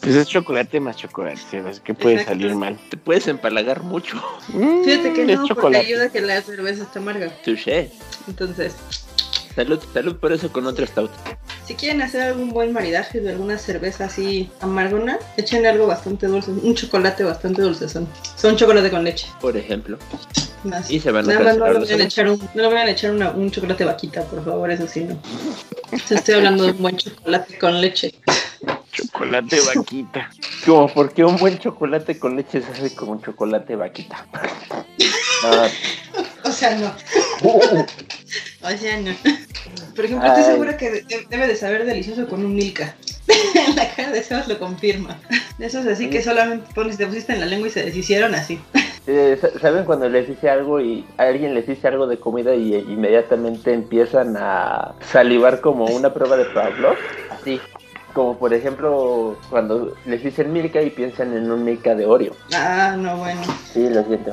Pues 0.00 0.14
es 0.14 0.28
chocolate 0.28 0.80
más 0.80 0.96
chocolate. 0.96 1.40
¿Qué 1.84 1.94
puede 1.94 2.14
Exacto. 2.16 2.32
salir 2.40 2.54
mal? 2.56 2.78
Te 2.90 2.96
puedes 2.96 3.26
empalagar 3.28 3.82
mucho. 3.82 4.16
Mm, 4.48 4.84
Fíjate 4.84 5.12
que 5.12 5.22
es 5.22 5.28
no, 5.28 5.34
porque 5.42 5.48
chocolate. 5.54 5.86
ayuda 5.86 6.04
a 6.04 6.08
que 6.08 6.20
la 6.20 6.40
cerveza 6.42 6.82
esté 6.84 6.98
amarga. 6.98 7.28
Touché. 7.44 7.90
Entonces, 8.26 8.74
Salud, 9.54 9.80
salud 9.92 10.16
por 10.16 10.32
eso 10.32 10.50
con 10.52 10.64
otra 10.66 10.86
stout. 10.86 11.10
si 11.66 11.74
quieren 11.74 12.00
hacer 12.02 12.22
algún 12.22 12.50
buen 12.50 12.72
maridaje 12.72 13.20
de 13.20 13.30
alguna 13.30 13.58
cerveza 13.58 14.04
así 14.04 14.48
amargona, 14.60 15.18
echen 15.36 15.66
algo 15.66 15.88
bastante 15.88 16.28
dulce, 16.28 16.52
un 16.52 16.74
chocolate 16.74 17.24
bastante 17.24 17.60
dulce 17.60 17.88
son. 17.88 18.06
Son 18.36 18.56
chocolate 18.56 18.90
con 18.90 19.02
leche. 19.02 19.26
Por 19.40 19.56
ejemplo. 19.56 19.98
Más. 20.62 20.88
Y 20.90 21.00
se 21.00 21.10
van 21.10 21.24
a 21.28 21.34
Nada 21.34 21.44
más 21.44 21.56
no 21.58 21.66
le 21.72 21.78
vayan 21.80 22.00
a 22.00 22.04
echar, 22.04 22.30
un, 22.30 22.38
no 22.54 22.62
le 22.62 22.68
vayan 22.68 22.86
a 22.86 22.90
echar 22.92 23.10
una- 23.10 23.30
un 23.32 23.50
chocolate 23.50 23.84
vaquita, 23.84 24.22
por 24.24 24.44
favor, 24.44 24.70
eso 24.70 24.86
sí, 24.86 25.04
no. 25.04 25.20
Estoy 26.08 26.34
hablando 26.36 26.64
de 26.64 26.70
un 26.72 26.78
buen 26.82 26.96
chocolate 26.96 27.58
con 27.58 27.80
leche. 27.80 28.14
Chocolate 29.02 29.60
vaquita. 29.74 30.30
Como 30.66 30.88
porque 30.92 31.24
un 31.24 31.36
buen 31.36 31.58
chocolate 31.58 32.18
con 32.18 32.36
leche 32.36 32.60
se 32.62 32.70
hace 32.70 32.94
como 32.94 33.12
un 33.12 33.22
chocolate 33.22 33.76
vaquita. 33.76 34.26
Ah, 35.42 35.68
O 36.44 36.50
sea, 36.52 36.76
no. 36.76 36.92
O 37.42 38.70
sea, 38.76 39.00
no. 39.00 39.10
Por 39.96 40.04
ejemplo, 40.04 40.28
estoy 40.28 40.44
segura 40.44 40.76
que 40.76 40.90
de- 40.90 41.26
debe 41.30 41.46
de 41.46 41.56
saber 41.56 41.86
delicioso 41.86 42.28
con 42.28 42.44
un 42.44 42.54
Milka. 42.54 42.94
la 43.74 43.88
cara 43.94 44.10
de 44.12 44.22
Sebas 44.22 44.48
lo 44.48 44.58
confirma. 44.58 45.18
De 45.56 45.64
esos 45.64 45.86
así 45.86 46.10
que 46.10 46.22
solamente 46.22 46.66
pones, 46.74 46.98
te 46.98 47.06
pusiste 47.06 47.32
en 47.32 47.40
la 47.40 47.46
lengua 47.46 47.68
y 47.68 47.70
se 47.70 47.82
deshicieron 47.84 48.34
así. 48.34 48.60
eh, 49.06 49.38
sa- 49.40 49.58
¿Saben 49.58 49.84
cuando 49.86 50.10
les 50.10 50.28
dice 50.28 50.50
algo 50.50 50.78
y 50.78 51.06
a 51.16 51.22
alguien 51.22 51.54
les 51.54 51.66
dice 51.66 51.88
algo 51.88 52.06
de 52.06 52.18
comida 52.20 52.54
y 52.54 52.74
eh, 52.74 52.84
inmediatamente 52.86 53.72
empiezan 53.72 54.36
a 54.36 54.92
salivar 55.10 55.62
como 55.62 55.86
una 55.86 56.12
prueba 56.12 56.36
de 56.36 56.44
Pavlov? 56.46 56.96
Así. 57.30 57.58
Como 58.12 58.36
por 58.38 58.52
ejemplo 58.52 59.38
cuando 59.50 59.94
les 60.04 60.22
dicen 60.24 60.52
Milka 60.52 60.82
y 60.82 60.90
piensan 60.90 61.36
en 61.36 61.50
un 61.50 61.64
Milka 61.64 61.94
de 61.94 62.06
Oreo. 62.06 62.34
Ah, 62.52 62.96
no, 62.98 63.16
bueno. 63.18 63.40
Sí, 63.72 63.88
lo 63.88 64.02
siento. 64.04 64.32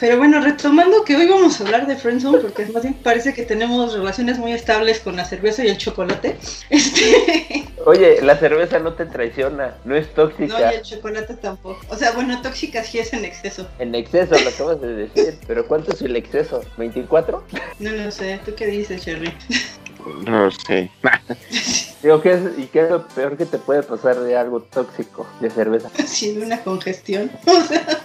Pero 0.00 0.18
bueno, 0.18 0.40
retomando 0.40 1.04
que 1.04 1.14
hoy 1.14 1.28
vamos 1.28 1.60
a 1.60 1.64
hablar 1.64 1.86
de 1.86 1.94
Friendzone, 1.94 2.38
porque 2.38 2.66
más 2.66 2.82
bien 2.82 2.94
parece 2.94 3.32
que 3.32 3.44
tenemos 3.44 3.94
relaciones 3.94 4.38
muy 4.38 4.52
estables 4.52 4.98
con 4.98 5.14
la 5.14 5.24
cerveza 5.24 5.64
y 5.64 5.68
el 5.68 5.78
chocolate. 5.78 6.36
Este. 6.70 7.64
Oye, 7.86 8.20
la 8.22 8.36
cerveza 8.36 8.78
no 8.80 8.94
te 8.94 9.06
traiciona, 9.06 9.74
no 9.84 9.94
es 9.94 10.06
No, 10.08 10.12
tóxica. 10.14 10.72
y 10.72 10.76
el 10.76 10.82
chocolate 10.82 11.34
tampoco. 11.34 11.80
O 11.88 11.96
sea, 11.96 12.12
bueno, 12.12 12.40
tóxica 12.42 12.82
sí 12.82 12.98
es 12.98 13.12
en 13.12 13.24
exceso. 13.24 13.68
En 13.78 13.94
exceso, 13.94 14.34
lo 14.42 14.48
acabas 14.48 14.80
de 14.80 14.94
decir. 14.94 15.38
Pero 15.46 15.66
¿cuánto 15.66 15.92
es 15.92 16.02
el 16.02 16.16
exceso? 16.16 16.64
¿24? 16.76 17.40
No 17.78 17.90
lo 17.92 18.10
sé. 18.10 18.40
¿Tú 18.44 18.52
qué 18.56 18.66
dices, 18.66 19.04
Sherry? 19.04 19.32
No 20.26 20.50
sé. 20.50 20.90
Digo, 22.02 22.20
¿qué 22.20 22.32
es, 22.32 22.40
¿y 22.58 22.66
qué 22.66 22.82
es 22.84 22.90
lo 22.90 23.06
peor 23.06 23.36
que 23.36 23.46
te 23.46 23.58
puede 23.58 23.82
pasar 23.84 24.18
de 24.18 24.36
algo 24.36 24.60
tóxico 24.60 25.26
de 25.40 25.50
cerveza? 25.50 25.88
Sí, 26.06 26.32
de 26.34 26.44
una 26.44 26.60
congestión. 26.62 27.30
O 27.46 27.60
sea, 27.62 28.00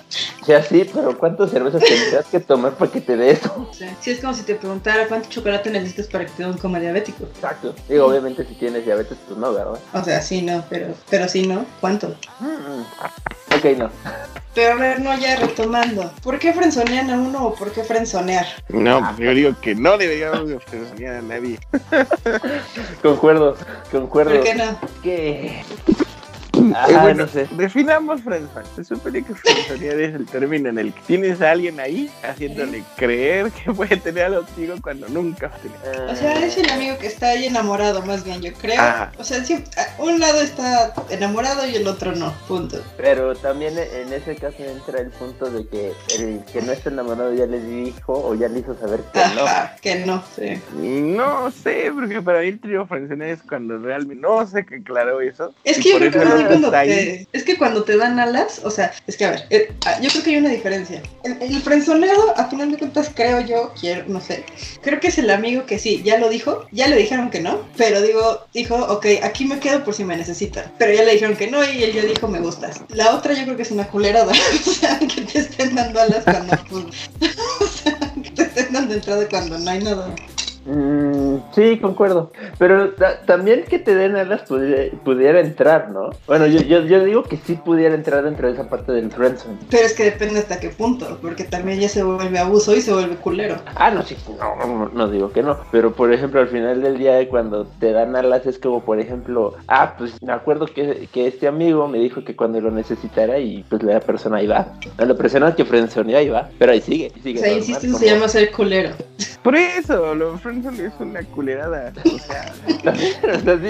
Ya 0.48 0.63
sí, 0.63 0.89
pero 0.94 1.18
¿cuántas 1.18 1.51
cervezas 1.51 1.82
tendrías 1.84 2.25
que 2.27 2.39
tomar 2.39 2.74
para 2.74 2.92
que 2.92 3.01
te 3.01 3.18
dé 3.18 3.32
eso? 3.32 3.68
o 3.70 3.74
sea, 3.74 3.94
sí 4.00 4.12
es 4.12 4.20
como 4.22 4.34
si 4.34 4.44
te 4.44 4.56
preguntara 4.56 5.08
cuánto 5.08 5.27
chocolate 5.30 5.70
necesitas 5.72 6.08
para 6.08 6.25
que 6.25 6.32
te 6.32 6.44
dé 6.44 6.50
un 6.50 6.58
coma 6.58 6.80
diabético. 6.80 7.25
Exacto. 7.25 7.75
Digo, 7.89 8.06
obviamente 8.06 8.46
si 8.46 8.54
tienes 8.56 8.86
diabetes, 8.86 9.18
pues 9.27 9.38
no, 9.38 9.54
¿verdad? 9.54 9.80
O 9.94 10.04
sea, 10.04 10.22
sí, 10.22 10.42
no, 10.42 10.63
pero, 10.70 10.94
pero 11.10 11.27
sí, 11.27 11.48
¿no? 11.48 11.66
¿Cuánto? 11.82 12.16
Mm. 12.39 12.82
Ok, 13.58 13.66
no. 13.77 13.89
Pero 14.54 14.74
a 14.74 14.75
ver, 14.75 15.00
no, 15.01 15.16
ya 15.18 15.36
retomando. 15.36 16.12
¿Por 16.24 16.39
qué 16.39 16.51
frenzonean 16.54 17.10
a 17.12 17.20
uno 17.20 17.46
o 17.48 17.54
por 17.56 17.72
qué 17.72 17.84
frenzonear? 17.84 18.46
No, 18.70 19.00
pues 19.00 19.20
yo 19.20 19.32
digo 19.36 19.56
que 19.62 19.75
no 19.75 19.98
deberíamos 19.98 20.48
de 20.48 20.56
ofender 20.56 21.10
a 21.16 21.22
nadie. 21.22 21.60
Concuerdo, 23.04 23.56
concuerdo. 23.91 24.32
¿Por 24.32 24.44
qué 24.44 24.56
no? 24.56 24.77
Que 25.01 25.63
Ah, 26.76 26.86
Eh, 26.90 26.98
bueno, 27.02 27.26
no 27.26 27.28
sé. 27.28 27.48
Definamos 27.52 28.22
friendzone. 28.22 28.66
Se 28.76 28.84
supone 28.84 29.24
que 29.24 29.34
friendzonear 29.34 30.00
es 30.00 30.16
el 30.16 30.26
término 30.26 30.70
en 30.70 30.78
el 30.80 30.94
que 30.94 31.02
tienes 31.02 31.42
a 31.42 31.52
alguien 31.52 31.80
ahí 31.80 32.10
haciéndole 32.24 32.84
creer 32.96 33.52
que 33.52 33.72
puede 33.74 33.98
tener 33.98 34.26
algo 34.26 34.44
contigo 34.44 34.76
cuando 34.82 35.08
nunca. 35.10 35.52
O 36.10 36.16
sea, 36.16 36.46
es 36.46 36.58
el 36.58 36.70
amigo 36.70 36.98
que 36.98 37.08
está 37.08 37.30
ahí 37.30 37.46
enamorado, 37.46 38.02
más 38.04 38.24
bien, 38.24 38.42
yo 38.42 38.54
creo. 38.54 38.80
Ajá. 38.82 39.12
O 39.18 39.24
sea, 39.24 39.44
un 40.00 40.20
lado 40.20 40.42
está 40.42 40.94
enamorado 41.10 41.68
y 41.68 41.76
el 41.76 41.88
otro 41.88 42.14
no, 42.16 42.34
punto. 42.48 42.82
Pero 42.98 43.36
también 43.36 43.78
en 43.78 44.12
ese 44.14 44.36
caso 44.36 44.58
entra 44.60 45.00
el 45.02 45.10
punto 45.12 45.50
de 45.50 45.68
que 45.68 45.94
el 46.18 46.44
que 46.52 46.62
no 46.62 46.72
está 46.72 46.90
enamorado 46.90 47.34
ya 47.34 47.46
le 47.46 47.60
dijo 47.60 48.14
o 48.14 48.34
ya 48.36 48.48
le 48.48 48.60
hizo 48.60 48.76
saber 48.78 49.02
que 49.14 49.20
no. 49.36 49.44
Ajá, 49.46 49.76
que 49.82 50.06
no, 50.06 50.24
sí. 50.36 50.62
No 50.76 51.52
sé, 51.52 51.92
porque 51.94 52.22
para 52.22 52.42
mí 52.42 52.48
el 52.48 52.60
trío 52.60 52.86
friendzone 52.86 53.32
es 53.32 53.42
cuando 53.44 53.78
realmente 53.78 54.22
no 54.22 54.46
sé 54.48 54.66
qué 54.66 54.82
claro 54.84 55.22
eso. 55.22 55.54
Es 55.64 55.78
que 55.80 55.90
yo 55.92 55.98
creo 55.98 56.12
que 56.12 56.20
no 56.20 56.47
cuando 56.48 56.72
te, 56.72 57.27
es 57.32 57.44
que 57.44 57.58
cuando 57.58 57.84
te 57.84 57.98
dan 57.98 58.20
alas, 58.20 58.62
o 58.63 58.72
sea, 58.72 58.94
es 59.08 59.18
que 59.18 59.25
a 59.25 59.32
ver, 59.32 59.46
eh, 59.50 59.72
ah, 59.86 60.00
yo 60.01 60.10
creo 60.10 60.24
que 60.24 60.30
hay 60.32 60.38
una 60.38 60.50
diferencia. 60.50 61.01
El, 61.24 61.42
el 61.42 61.62
frenzoneado, 61.62 62.38
a 62.38 62.46
final 62.46 62.72
de 62.72 62.77
cuentas, 62.77 63.12
creo 63.13 63.42
yo, 63.42 63.74
quiero, 63.80 64.06
no 64.08 64.22
sé, 64.22 64.44
creo 64.82 65.00
que 65.00 65.08
es 65.08 65.18
el 65.18 65.30
amigo 65.30 65.66
que 65.66 65.80
sí, 65.80 66.01
ya 66.04 66.18
lo 66.18 66.30
dijo, 66.30 66.68
ya 66.72 66.88
le 66.88 66.96
dijeron 66.96 67.30
que 67.30 67.42
no, 67.42 67.68
pero 67.75 68.01
digo, 68.01 68.46
dijo, 68.54 68.75
ok, 68.75 69.06
aquí 69.24 69.46
me 69.46 69.60
quedo 69.60 69.84
por 69.84 69.94
si 69.94 70.04
me 70.04 70.18
necesitan. 70.18 70.72
Pero 70.77 70.94
ya 70.94 71.04
le 71.04 71.13
dijeron 71.13 71.36
que 71.36 71.50
no 71.50 71.63
y 71.63 71.84
él 71.84 71.94
ya 71.94 72.04
dijo, 72.04 72.27
me 72.27 72.39
gustas. 72.39 72.82
La 72.89 73.16
otra 73.16 73.34
yo 73.34 73.44
creo 73.44 73.56
que 73.56 73.63
es 73.63 73.72
una 73.72 73.88
culerada, 73.88 74.32
o 74.68 74.72
sea, 74.72 75.00
que 75.00 75.22
te 75.22 75.39
estén 75.39 75.75
dando 75.75 76.00
alas 76.00 76.24
cuando, 76.24 76.56
pues, 76.70 76.86
o 77.62 77.68
sea, 77.68 78.00
que 78.24 78.32
te 78.32 78.44
estén 78.44 78.74
dando 78.74 78.94
entrada 78.94 79.27
cuando 79.30 79.58
no 79.58 79.70
hay 79.70 79.84
nada. 79.84 80.13
Mm, 80.67 81.38
sí, 81.55 81.79
concuerdo. 81.79 82.31
Pero 82.59 82.89
ta- 82.91 83.21
también 83.25 83.63
que 83.69 83.79
te 83.79 83.95
den 83.95 84.15
alas 84.17 84.41
pudiera, 84.41 84.91
pudiera 85.03 85.39
entrar, 85.39 85.89
¿no? 85.91 86.09
Bueno, 86.27 86.45
yo, 86.47 86.59
yo, 86.62 86.81
yo 86.81 87.03
digo 87.05 87.24
que 87.24 87.38
sí 87.38 87.53
pudiera 87.55 87.95
entrar 87.95 88.24
dentro 88.24 88.47
de 88.47 88.53
esa 88.53 88.69
parte 88.69 88.91
del 88.91 89.09
friendzone. 89.12 89.57
Pero 89.71 89.86
es 89.86 89.93
que 89.93 90.03
depende 90.03 90.39
hasta 90.39 90.59
qué 90.59 90.69
punto, 90.69 91.17
porque 91.21 91.45
también 91.45 91.79
ya 91.79 91.88
se 91.89 92.03
vuelve 92.03 92.38
abuso 92.38 92.75
y 92.75 92.81
se 92.81 92.91
vuelve 92.93 93.15
culero. 93.15 93.55
Ah, 93.75 93.91
no, 93.91 94.03
sí, 94.03 94.17
no, 94.38 94.55
no, 94.67 94.89
no 94.93 95.07
digo 95.09 95.31
que 95.31 95.41
no. 95.41 95.57
Pero 95.71 95.93
por 95.93 96.12
ejemplo, 96.12 96.41
al 96.41 96.50
final 96.50 96.81
del 96.81 96.97
día, 96.97 97.27
cuando 97.29 97.65
te 97.79 97.93
dan 97.93 98.15
alas, 98.15 98.45
es 98.45 98.59
como, 98.59 98.83
por 98.83 99.00
ejemplo, 99.00 99.55
ah, 99.67 99.95
pues 99.97 100.21
me 100.21 100.33
acuerdo 100.33 100.65
que, 100.65 101.07
que 101.13 101.27
este 101.27 101.47
amigo 101.47 101.88
me 101.88 102.00
dijo 102.00 102.24
que 102.25 102.36
cuando 102.36 102.59
lo 102.59 102.71
necesitara 102.71 103.39
y 103.39 103.63
pues 103.69 103.83
la 103.83 104.00
persona 104.01 104.38
ahí 104.38 104.47
va. 104.47 104.67
No, 104.97 105.05
la 105.05 105.15
persona 105.15 105.55
que 105.55 105.63
frenzoneó 105.65 106.17
ahí 106.17 106.29
va, 106.29 106.50
pero 106.59 106.74
ahí 106.74 106.81
sigue. 106.81 107.12
sigue 107.24 107.39
O 107.39 107.41
sea, 107.43 107.51
normal, 107.51 107.57
insisto, 107.69 107.88
como- 107.88 108.00
se 108.00 108.05
llama 108.05 108.27
ser 108.27 108.51
culero. 108.51 108.89
Por 109.43 109.55
eso, 109.55 110.13
los 110.13 110.41
es 110.66 110.94
una 111.00 111.22
culerada. 111.24 111.94
O 112.06 112.18
sea, 112.20 112.54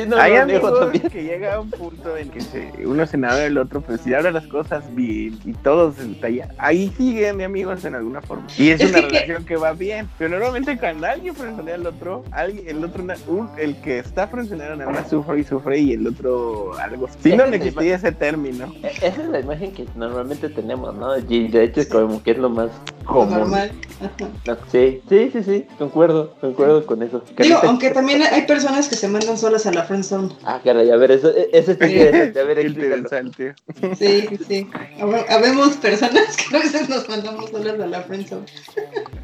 no, 0.08 0.18
hay 0.18 0.36
amigos 0.36 0.80
también. 0.80 1.10
que 1.10 1.24
llega 1.24 1.56
a 1.56 1.60
un 1.60 1.70
punto 1.70 2.16
en 2.18 2.30
que 2.30 2.42
se, 2.42 2.72
uno 2.86 3.06
se 3.06 3.18
enamora 3.18 3.40
del 3.42 3.58
otro, 3.58 3.82
pero 3.82 3.98
si 3.98 4.14
habla 4.14 4.32
las 4.32 4.48
cosas 4.48 4.84
bien 4.96 5.38
y 5.46 5.54
todos 5.54 5.96
se 5.96 6.06
detalla, 6.06 6.50
ahí 6.58 6.92
siguen 6.98 7.38
de 7.38 7.46
amigos 7.46 7.84
en 7.86 7.96
alguna 7.96 8.22
forma. 8.22 8.48
Y 8.58 8.70
es, 8.70 8.82
Es 8.82 8.92
una 8.92 9.02
que- 9.02 9.08
relación 9.08 9.46
que 9.46 9.56
va 9.58 9.74
bien. 9.74 10.08
Pero 10.18 10.30
normalmente 10.32 10.78
cuando 10.78 11.08
alguien 11.08 11.36
frenzonea 11.36 11.76
al 11.76 11.86
otro, 11.88 12.24
alguien, 12.32 12.68
el 12.68 12.84
otro, 12.84 13.04
un- 13.28 13.50
el 13.58 13.76
que 13.82 14.00
está 14.00 14.28
frenzoneando 14.28 14.76
nada 14.78 14.92
más 14.92 15.10
sufre 15.10 15.40
y 15.40 15.44
sufre 15.44 15.80
y 15.80 15.94
el 15.94 16.08
otro 16.08 16.74
algo. 16.80 17.08
Si 17.22 17.36
no 17.36 17.44
existía 17.46 17.96
ese 17.96 18.12
término. 18.12 18.74
E- 18.84 18.92
Esa 19.08 19.22
es 19.22 19.30
la 19.30 19.40
imagen 19.40 19.74
que 19.74 19.86
normalmente 19.96 20.50
tenemos, 20.50 20.96
¿no? 20.96 21.18
Y 21.18 21.48
de 21.48 21.64
hecho 21.64 21.82
es 21.82 21.88
como 21.88 22.22
que 22.24 22.32
es 22.32 22.38
lo 22.38 22.50
más 22.50 22.70
común. 23.06 23.32
Normal. 23.40 23.72
Ajá. 24.00 24.30
No, 24.46 24.58
sí, 24.72 25.02
sí, 25.10 25.30
sí, 25.34 25.44
sí, 25.44 25.66
concuerdo, 25.78 26.36
concuerdo 26.40 26.77
con 26.86 27.02
eso. 27.04 27.20
Digo, 27.20 27.36
Carita. 27.36 27.62
aunque 27.64 27.90
también 27.92 28.22
hay 28.24 28.44
personas 28.44 28.88
que 28.88 28.96
se 28.96 29.08
mandan 29.08 29.38
solas 29.38 29.66
a 29.66 29.72
la 29.72 29.84
friendzone. 29.84 30.30
Ah, 30.44 30.60
caray, 30.64 30.90
a 30.92 30.96
ver, 30.98 31.12
eso, 31.12 31.30
e- 31.36 31.50
eso 31.54 31.72
es 31.72 31.78
interesante, 31.82 32.40
a 32.40 32.44
ver, 32.44 32.66
interesante. 32.66 33.56
Sí, 33.98 34.28
sí. 34.48 34.68
Habe- 35.00 35.26
Habemos 35.30 35.76
personas 35.78 36.36
que 36.38 36.56
a 36.56 36.60
veces 36.60 36.90
nos 36.90 37.08
mandamos 37.10 37.50
solas 37.50 37.80
a 37.80 37.88
la 37.88 38.02
friendzone. 38.02 38.46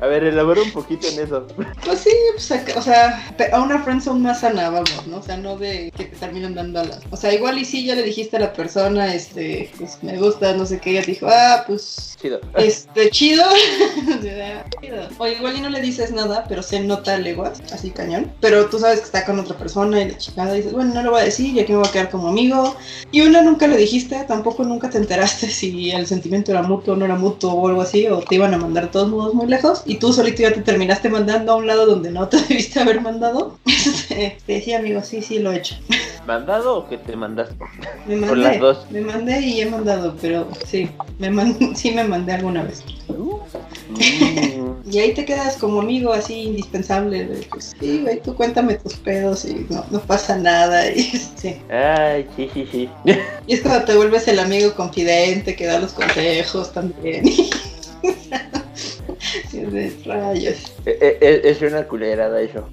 A 0.01 0.07
ver, 0.07 0.24
elabora 0.24 0.62
un 0.62 0.72
poquito 0.72 1.07
en 1.07 1.19
eso. 1.19 1.48
Pues 1.86 2.00
sí, 2.00 2.12
pues 2.33 2.75
o 2.75 2.81
sea, 2.81 3.24
a 3.51 3.62
una 3.62 3.81
friendzone 3.83 4.19
más 4.19 4.41
sana, 4.41 4.69
vamos, 4.69 5.07
¿no? 5.07 5.17
O 5.17 5.24
sea, 5.24 5.38
no 5.38 5.57
de 5.57 5.91
que 5.95 6.05
te 6.05 6.15
terminan 6.17 6.55
dando 6.55 6.79
alas. 6.79 7.00
O 7.12 7.17
sea, 7.17 7.33
igual 7.33 7.57
y 7.57 7.65
sí, 7.65 7.86
ya 7.86 7.95
le 7.95 8.03
dijiste 8.03 8.38
a 8.38 8.39
la 8.39 8.53
persona, 8.53 9.13
este, 9.13 9.72
pues 9.77 9.98
me 10.03 10.17
gusta, 10.17 10.53
no 10.53 10.65
sé 10.65 10.79
qué, 10.79 10.91
ella 10.91 11.01
te 11.01 11.12
dijo, 11.12 11.27
ah, 11.29 11.63
pues 11.67 12.15
Chido. 12.22 12.39
Este, 12.55 13.10
chido. 13.10 13.43
Chido. 14.81 15.07
O 15.17 15.27
igual 15.27 15.57
y 15.57 15.62
no 15.62 15.69
le 15.69 15.81
dices 15.81 16.12
nada, 16.12 16.45
pero 16.48 16.63
se 16.63 16.79
nota 16.79 17.17
así 17.71 17.91
cañón. 17.91 18.31
Pero 18.39 18.65
tú 18.67 18.79
sabes 18.79 18.99
que 18.99 19.05
está 19.05 19.25
con 19.25 19.39
otra 19.39 19.57
persona 19.57 20.01
y 20.01 20.11
la 20.11 20.17
chingada 20.17 20.53
dices, 20.53 20.73
bueno, 20.73 20.93
no 20.93 21.03
lo 21.03 21.11
voy 21.11 21.21
a 21.21 21.25
decir, 21.25 21.53
ya 21.53 21.65
que 21.65 21.73
me 21.73 21.79
voy 21.79 21.87
a 21.87 21.91
quedar 21.91 22.09
como 22.09 22.27
amigo. 22.27 22.75
Y 23.11 23.21
una 23.21 23.41
nunca 23.41 23.67
le 23.67 23.77
dijiste, 23.77 24.23
tampoco 24.27 24.63
nunca 24.63 24.89
te 24.89 24.97
enteraste 24.97 25.47
si 25.47 25.91
el 25.91 26.07
sentimiento 26.07 26.51
era 26.51 26.63
mutuo 26.63 26.93
o 26.93 26.97
no 26.97 27.05
era 27.05 27.15
mutuo 27.15 27.53
o 27.53 27.67
algo 27.67 27.81
así, 27.81 28.07
o 28.07 28.19
te 28.19 28.35
iban 28.35 28.53
a 28.53 28.57
mandar 28.57 28.91
todos 28.91 29.09
modos 29.09 29.33
muy 29.33 29.47
lejos. 29.47 29.83
Y 29.85 29.95
tú 29.95 30.13
solito 30.13 30.41
ya 30.41 30.53
te 30.53 30.61
terminaste 30.61 31.09
mandando 31.09 31.53
a 31.53 31.55
un 31.55 31.67
lado 31.67 31.85
donde 31.85 32.11
no 32.11 32.27
te 32.27 32.37
debiste 32.47 32.79
haber 32.79 33.01
mandado. 33.01 33.57
Este, 33.65 34.37
te 34.45 34.53
decía, 34.53 34.79
amigo, 34.79 35.01
sí, 35.03 35.21
sí, 35.21 35.39
lo 35.39 35.51
he 35.51 35.57
hecho. 35.57 35.75
¿Mandado 36.25 36.77
o 36.77 36.87
que 36.87 36.97
te 36.97 37.15
mandaste? 37.15 37.55
Me 38.07 38.15
Por 38.17 38.37
mandé, 38.37 38.43
las 38.43 38.59
dos. 38.59 38.85
me 38.91 39.01
mandé 39.01 39.41
y 39.41 39.61
he 39.61 39.65
mandado, 39.69 40.15
pero 40.21 40.47
sí, 40.65 40.89
me 41.19 41.29
man- 41.29 41.57
sí 41.75 41.91
me 41.91 42.03
mandé 42.03 42.33
alguna 42.33 42.63
vez. 42.63 42.83
Mm, 43.89 44.62
Y 44.93 45.00
ahí 45.00 45.13
te 45.15 45.25
quedas 45.25 45.57
como 45.57 45.81
amigo 45.81 46.13
así 46.13 46.43
indispensable. 46.43 47.25
De, 47.25 47.38
pues 47.50 47.73
sí, 47.79 48.01
güey, 48.03 48.21
tú 48.21 48.35
cuéntame 48.35 48.75
tus 48.75 48.93
pedos 48.93 49.43
y 49.43 49.65
no, 49.67 49.83
no 49.89 50.00
pasa 50.01 50.38
nada. 50.38 50.88
Y, 50.95 51.01
sí. 51.35 51.55
Ay, 51.71 52.27
sí, 52.35 52.47
sí, 52.53 52.67
sí. 52.71 52.89
y 53.47 53.53
es 53.55 53.62
cuando 53.62 53.85
te 53.85 53.95
vuelves 53.95 54.27
el 54.27 54.38
amigo 54.38 54.75
confidente 54.75 55.55
que 55.55 55.65
da 55.65 55.79
los 55.79 55.93
consejos 55.93 56.71
también. 56.73 57.23
Sí, 59.50 59.59
de 59.62 59.95
rayos. 60.05 60.73
E- 60.85 60.97
e- 61.00 61.17
e- 61.21 61.50
Es 61.50 61.62
una 61.62 61.88
culerada 61.88 62.41
eso. 62.41 62.67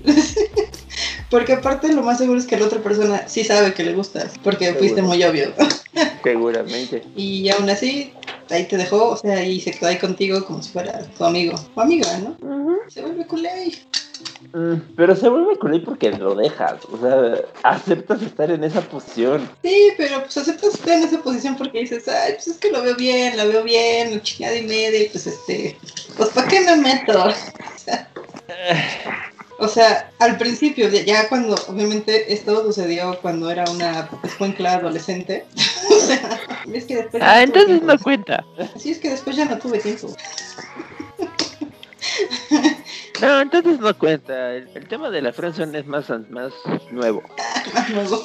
Porque 1.30 1.52
aparte 1.52 1.92
lo 1.92 2.02
más 2.02 2.18
seguro 2.18 2.40
es 2.40 2.46
que 2.46 2.56
la 2.58 2.66
otra 2.66 2.80
persona 2.80 3.28
sí 3.28 3.44
sabe 3.44 3.72
que 3.72 3.84
le 3.84 3.94
gustas, 3.94 4.32
porque 4.42 4.64
Seguro. 4.66 4.80
fuiste 4.80 5.02
muy 5.02 5.22
obvio. 5.22 5.52
Seguramente. 6.24 7.04
Y 7.16 7.48
aún 7.50 7.70
así, 7.70 8.12
ahí 8.50 8.64
te 8.66 8.76
dejó, 8.76 9.10
o 9.10 9.16
sea, 9.16 9.44
y 9.44 9.60
se 9.60 9.72
quedó 9.72 9.88
ahí 9.88 9.98
contigo 9.98 10.44
como 10.44 10.62
si 10.62 10.70
fuera 10.70 11.02
tu 11.16 11.24
amigo 11.24 11.54
o 11.74 11.80
amiga, 11.80 12.18
¿no? 12.18 12.36
Se 12.88 13.02
vuelve 13.02 13.26
culé. 13.26 13.72
Mm, 14.52 14.74
Pero 14.96 15.16
se 15.16 15.28
vuelve 15.28 15.58
culé 15.58 15.80
porque 15.80 16.10
lo 16.10 16.34
dejas. 16.34 16.84
O 16.92 16.98
sea, 17.00 17.42
aceptas 17.62 18.22
estar 18.22 18.50
en 18.50 18.64
esa 18.64 18.80
posición. 18.80 19.48
Sí, 19.62 19.92
pero 19.96 20.20
pues 20.22 20.36
aceptas 20.36 20.74
estar 20.74 20.98
en 20.98 21.04
esa 21.04 21.22
posición 21.22 21.56
porque 21.56 21.80
dices, 21.80 22.08
ay, 22.08 22.34
pues 22.34 22.48
es 22.48 22.58
que 22.58 22.70
lo 22.70 22.82
veo 22.82 22.96
bien, 22.96 23.36
la 23.36 23.44
veo 23.44 23.62
bien, 23.62 24.20
chingada 24.22 24.56
y 24.56 24.62
media, 24.62 25.02
y 25.02 25.08
pues 25.08 25.26
este, 25.26 25.76
pues 26.16 26.30
¿para 26.30 26.48
qué 26.48 26.60
me 26.60 26.76
meto? 26.76 27.24
O 29.60 29.68
sea, 29.68 30.10
al 30.18 30.38
principio, 30.38 30.88
ya- 30.88 31.28
cuando, 31.28 31.54
obviamente, 31.68 32.32
esto 32.32 32.64
sucedió 32.64 33.18
cuando 33.20 33.50
era 33.50 33.64
una 33.70 34.08
escuencla 34.24 34.74
adolescente. 34.74 35.44
o 35.90 35.94
sea, 36.00 36.40
es 36.72 36.84
que 36.84 36.96
después. 36.96 37.22
Ah, 37.22 37.34
no 37.36 37.40
entonces 37.42 37.66
tiempo. 37.68 37.86
no 37.86 37.98
cuenta. 37.98 38.44
Sí, 38.78 38.90
es 38.92 38.98
que 38.98 39.10
después 39.10 39.36
ya 39.36 39.44
no 39.44 39.58
tuve 39.58 39.78
tiempo. 39.78 40.16
No, 43.20 43.40
entonces 43.42 43.78
no 43.80 43.96
cuenta. 43.98 44.54
El, 44.54 44.68
el 44.74 44.88
tema 44.88 45.10
de 45.10 45.20
la 45.20 45.32
friendzone 45.32 45.78
es 45.78 45.86
más, 45.86 46.08
más 46.30 46.52
nuevo. 46.90 47.22
Más 47.74 47.90
nuevo. 47.90 48.24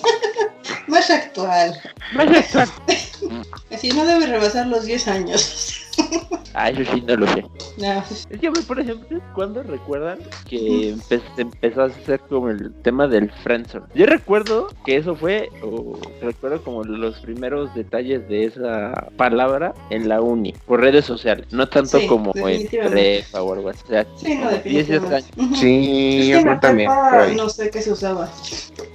Más 0.88 1.10
actual. 1.10 1.78
Más 2.14 2.28
actual. 2.30 2.70
Así 3.72 3.90
no 3.90 4.06
debe 4.06 4.26
rebasar 4.28 4.68
los 4.68 4.86
10 4.86 5.08
años. 5.10 5.85
Ah, 6.58 6.70
eso 6.70 6.90
sí, 6.94 7.04
no 7.06 7.18
lo 7.18 7.28
sé. 7.28 7.44
No, 7.76 8.02
Es 8.30 8.40
que, 8.40 8.50
por 8.50 8.80
ejemplo, 8.80 9.20
¿cuándo 9.34 9.62
recuerdan 9.62 10.20
que 10.48 10.94
empe- 10.96 11.22
empezó 11.36 11.82
a 11.82 11.86
hacer 11.88 12.22
como 12.30 12.50
el 12.50 12.74
tema 12.82 13.10
del 13.10 13.30
friendzone? 13.44 13.84
Yo 13.94 14.06
recuerdo 14.06 14.70
que 14.86 14.96
eso 14.96 15.18
fue, 15.18 15.50
o 15.62 16.00
recuerdo 16.22 16.64
como 16.64 16.86
los 16.86 17.20
primeros 17.20 17.76
detalles 17.76 18.26
de 18.30 18.46
esa 18.46 18.94
palabra 19.18 19.74
en 19.90 20.08
la 20.08 20.22
uni, 20.22 20.54
por 20.66 20.80
redes 20.80 21.04
sociales, 21.04 21.46
no 21.52 21.68
tanto 21.68 22.00
Sí, 22.00 22.08
como 22.08 22.32
en 22.48 22.68
prepa 22.70 23.42
o 23.42 23.52
algo 23.52 23.68
así. 23.68 23.84
O 23.84 23.88
sea, 23.90 24.06
sí, 24.16 24.36
no, 24.38 24.46
como 24.46 24.50
10 24.64 24.88
definitivamente. 24.88 25.34
Sí, 25.56 26.18
Es 26.22 26.28
yo 26.30 26.32
que 26.32 26.38
en 26.38 26.42
creo 26.44 26.54
la 26.54 26.60
también. 26.62 26.90
prepa 27.10 27.28
no 27.36 27.50
sé 27.50 27.70
qué 27.70 27.82
se 27.82 27.92
usaba. 27.92 28.32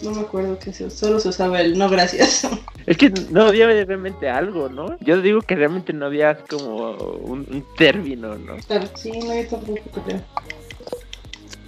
No 0.00 0.12
me 0.12 0.20
acuerdo 0.22 0.58
qué 0.58 0.72
se 0.72 0.86
usaba. 0.86 0.98
Solo 0.98 1.20
se 1.20 1.28
usaba 1.28 1.60
el 1.60 1.76
no 1.76 1.90
gracias. 1.90 2.48
Es 2.86 2.96
que 2.96 3.10
no 3.30 3.42
había 3.42 3.66
realmente 3.66 4.28
algo, 4.30 4.70
¿no? 4.70 4.96
Yo 5.00 5.20
digo 5.20 5.42
que 5.42 5.54
realmente 5.54 5.92
no 5.92 6.06
había 6.06 6.34
como 6.48 6.89
un, 6.90 7.64
término, 7.76 8.36
¿no? 8.36 8.56
Sí, 8.94 9.18
no, 9.18 9.34
yo 9.34 9.48
tampoco 9.48 9.80
creo. 10.04 10.20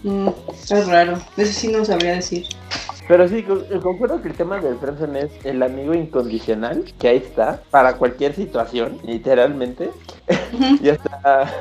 Mm, 0.03 0.29
es 0.71 0.87
raro. 0.87 1.21
Eso 1.37 1.53
sí 1.53 1.69
no 1.69 1.85
sabría 1.85 2.15
decir. 2.15 2.47
Pero 3.09 3.29
sí, 3.29 3.43
con- 3.43 3.65
concuerdo 3.83 4.23
que 4.23 4.29
el 4.29 4.35
tema 4.37 4.59
del 4.59 4.79
friendzone 4.79 5.21
es 5.21 5.33
el 5.45 5.63
amigo 5.63 5.93
incondicional, 5.95 6.85
que 6.99 7.09
ahí 7.09 7.17
está, 7.19 7.63
para 7.71 7.97
cualquier 7.99 8.35
situación, 8.35 8.99
literalmente. 9.05 9.91
y 10.81 10.89
hasta, 10.89 11.53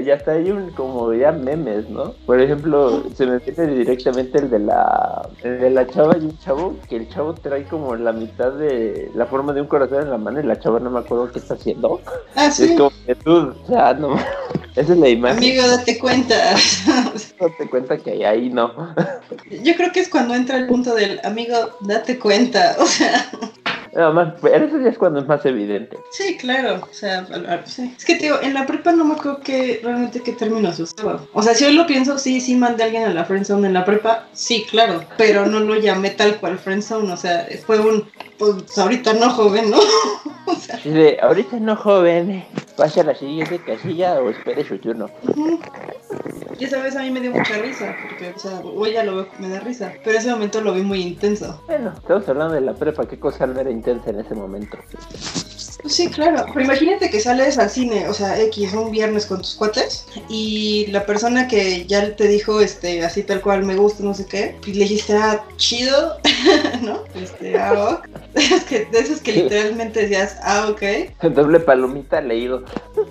y 0.00 0.10
hasta 0.10 0.32
hay 0.32 0.50
un, 0.50 0.70
como 0.70 1.12
ya 1.12 1.32
memes, 1.32 1.88
¿no? 1.90 2.14
Por 2.26 2.40
ejemplo, 2.40 3.04
se 3.14 3.26
me 3.26 3.38
viene 3.38 3.74
directamente 3.74 4.38
el 4.38 4.50
de 4.50 4.58
la, 4.60 5.28
el 5.42 5.60
de 5.60 5.70
la 5.70 5.86
chava 5.86 6.16
y 6.16 6.24
un 6.24 6.38
chavo, 6.38 6.76
que 6.88 6.96
el 6.96 7.08
chavo 7.08 7.34
trae 7.34 7.64
como 7.64 7.94
la 7.94 8.12
mitad 8.12 8.52
de 8.52 9.10
la 9.14 9.26
forma 9.26 9.52
de 9.52 9.60
un 9.60 9.66
corazón 9.68 10.02
en 10.02 10.10
la 10.10 10.18
mano 10.18 10.40
y 10.40 10.44
la 10.44 10.58
chava 10.58 10.80
no 10.80 10.90
me 10.90 11.00
acuerdo 11.00 11.30
qué 11.30 11.38
está 11.38 11.54
haciendo. 11.54 12.00
Ah, 12.34 12.46
Es 12.46 12.54
sí. 12.56 12.74
como 12.76 12.90
que 13.06 13.14
tú, 13.16 13.54
o 13.62 13.66
sea, 13.66 13.94
no, 13.94 14.14
esa 14.76 14.92
es 14.92 14.98
la 14.98 15.08
imagen. 15.08 15.38
Amigo, 15.38 15.66
date 15.68 15.98
cuenta. 15.98 16.34
Date 17.38 17.68
cuenta 17.68 17.98
que 17.98 18.24
ahí 18.24 18.48
no. 18.48 18.72
Yo 19.62 19.74
creo 19.76 19.90
que 19.92 20.00
es 20.00 20.08
cuando 20.08 20.34
entra 20.34 20.53
el 20.56 20.66
punto 20.66 20.94
del 20.94 21.20
amigo, 21.24 21.76
date 21.80 22.18
cuenta. 22.18 22.76
O 22.78 22.86
sea, 22.86 23.30
Nada 23.94 24.10
más, 24.10 24.34
pero 24.40 24.64
eso 24.64 24.80
ya 24.80 24.90
es 24.90 24.98
cuando 24.98 25.20
es 25.20 25.26
más 25.26 25.44
evidente. 25.46 25.96
sí, 26.10 26.36
claro. 26.36 26.80
O 26.90 26.94
sea, 26.94 27.26
sí. 27.64 27.94
es 27.96 28.04
que 28.04 28.16
te 28.16 28.24
digo, 28.24 28.36
en 28.42 28.54
la 28.54 28.66
prepa 28.66 28.92
no 28.92 29.04
me 29.04 29.14
acuerdo 29.14 29.40
que 29.40 29.80
realmente 29.82 30.20
qué 30.20 30.32
términos 30.32 30.80
usaba. 30.80 31.20
O 31.32 31.42
sea, 31.42 31.54
si 31.54 31.64
hoy 31.64 31.74
lo 31.74 31.86
pienso, 31.86 32.18
sí, 32.18 32.40
sí 32.40 32.56
mandé 32.56 32.82
a 32.82 32.86
alguien 32.86 33.04
a 33.04 33.14
la 33.14 33.24
friendzone 33.24 33.68
en 33.68 33.74
la 33.74 33.84
prepa, 33.84 34.26
sí, 34.32 34.66
claro. 34.68 35.04
Pero 35.16 35.46
no 35.46 35.60
lo 35.60 35.76
llamé 35.76 36.10
tal 36.10 36.36
cual 36.40 36.58
friendzone. 36.58 37.12
O 37.12 37.16
sea, 37.16 37.46
fue 37.66 37.78
un, 37.78 38.08
pues 38.38 38.76
ahorita 38.76 39.14
no 39.14 39.30
joven, 39.30 39.70
¿no? 39.70 39.78
o 40.46 40.54
sea, 40.56 40.78
de, 40.84 41.18
ahorita 41.22 41.58
no 41.60 41.76
joven, 41.76 42.44
pase 42.76 43.00
a 43.00 43.04
la 43.04 43.14
siguiente 43.14 43.60
casilla 43.60 44.14
o 44.20 44.30
espere 44.30 44.64
su 44.64 44.78
turno. 44.78 45.08
Y 46.58 46.64
esa 46.64 46.80
vez 46.82 46.96
a 46.96 47.02
mí 47.02 47.10
me 47.10 47.20
dio 47.20 47.32
mucha 47.32 47.58
risa, 47.58 47.96
porque, 48.02 48.32
o 48.34 48.38
sea, 48.38 48.60
hoy 48.60 48.92
ya 48.92 49.04
lo 49.04 49.16
veo 49.16 49.28
me 49.38 49.48
da 49.48 49.60
risa, 49.60 49.92
pero 50.04 50.18
ese 50.18 50.30
momento 50.30 50.60
lo 50.60 50.72
vi 50.72 50.82
muy 50.82 51.00
intenso. 51.00 51.62
Bueno, 51.66 51.92
estamos 51.96 52.28
hablando 52.28 52.54
de 52.54 52.60
la 52.60 52.74
prepa, 52.74 53.06
qué 53.06 53.18
cosa 53.18 53.46
no 53.46 53.60
era 53.60 53.70
intensa 53.84 54.10
en 54.10 54.20
ese 54.20 54.34
momento. 54.34 54.78
Sí, 55.86 56.08
claro, 56.08 56.46
pero 56.54 56.64
imagínate 56.64 57.10
que 57.10 57.20
sales 57.20 57.58
al 57.58 57.68
cine, 57.68 58.08
o 58.08 58.14
sea, 58.14 58.40
X, 58.40 58.72
un 58.72 58.90
viernes 58.90 59.26
con 59.26 59.38
tus 59.38 59.54
cuates, 59.54 60.06
y 60.30 60.86
la 60.86 61.04
persona 61.04 61.46
que 61.46 61.84
ya 61.86 62.16
te 62.16 62.26
dijo, 62.26 62.60
este, 62.60 63.04
así 63.04 63.22
tal 63.22 63.42
cual, 63.42 63.64
me 63.64 63.76
gusta, 63.76 64.02
no 64.02 64.14
sé 64.14 64.24
qué, 64.24 64.56
y 64.66 64.72
le 64.72 64.84
dijiste, 64.84 65.12
ah, 65.14 65.44
chido, 65.56 66.16
¿no? 66.82 67.00
Este, 67.14 67.58
ah, 67.58 68.00
ok. 68.00 68.08
Esos 68.34 68.64
que, 68.64 68.86
de 68.86 68.98
esos 68.98 69.20
que 69.20 69.32
literalmente 69.32 70.00
decías, 70.00 70.38
ah, 70.42 70.68
ok. 70.70 70.82
Doble 71.34 71.60
palomita 71.60 72.20
leído. 72.22 72.64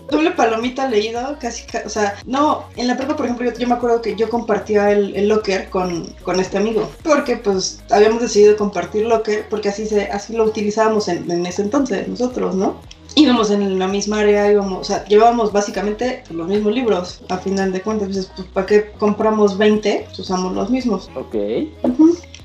Doble 0.09 0.31
palomita 0.31 0.89
leído, 0.89 1.37
casi, 1.39 1.65
ca- 1.67 1.83
o 1.85 1.89
sea, 1.89 2.15
no, 2.25 2.65
en 2.75 2.87
la 2.87 2.97
prepa, 2.97 3.15
por 3.15 3.25
ejemplo, 3.27 3.49
yo, 3.51 3.57
yo 3.57 3.67
me 3.67 3.75
acuerdo 3.75 4.01
que 4.01 4.15
yo 4.15 4.29
compartía 4.29 4.91
el, 4.91 5.15
el 5.15 5.27
locker 5.29 5.69
con, 5.69 6.07
con 6.23 6.39
este 6.39 6.57
amigo, 6.57 6.89
porque 7.03 7.37
pues 7.37 7.81
habíamos 7.91 8.21
decidido 8.21 8.57
compartir 8.57 9.05
locker, 9.05 9.45
porque 9.49 9.69
así 9.69 9.85
se, 9.85 10.05
así 10.07 10.33
lo 10.33 10.45
utilizábamos 10.63 11.07
en, 11.09 11.29
en 11.29 11.45
ese 11.45 11.61
entonces 11.61 12.07
nosotros, 12.07 12.55
¿no? 12.55 12.75
Íbamos 13.15 13.51
en 13.51 13.77
la 13.77 13.87
misma 13.87 14.21
área, 14.21 14.51
íbamos, 14.51 14.79
o 14.79 14.83
sea, 14.83 15.05
llevábamos 15.05 15.51
básicamente 15.51 16.23
los 16.31 16.47
mismos 16.47 16.73
libros, 16.73 17.21
a 17.29 17.37
final 17.37 17.71
de 17.71 17.81
cuentas, 17.81 18.07
entonces, 18.07 18.31
pues, 18.35 18.47
¿para 18.47 18.65
qué 18.65 18.91
compramos 18.97 19.57
20? 19.57 20.05
Pues 20.07 20.19
usamos 20.19 20.53
los 20.53 20.71
mismos. 20.71 21.11
Ok. 21.15 21.35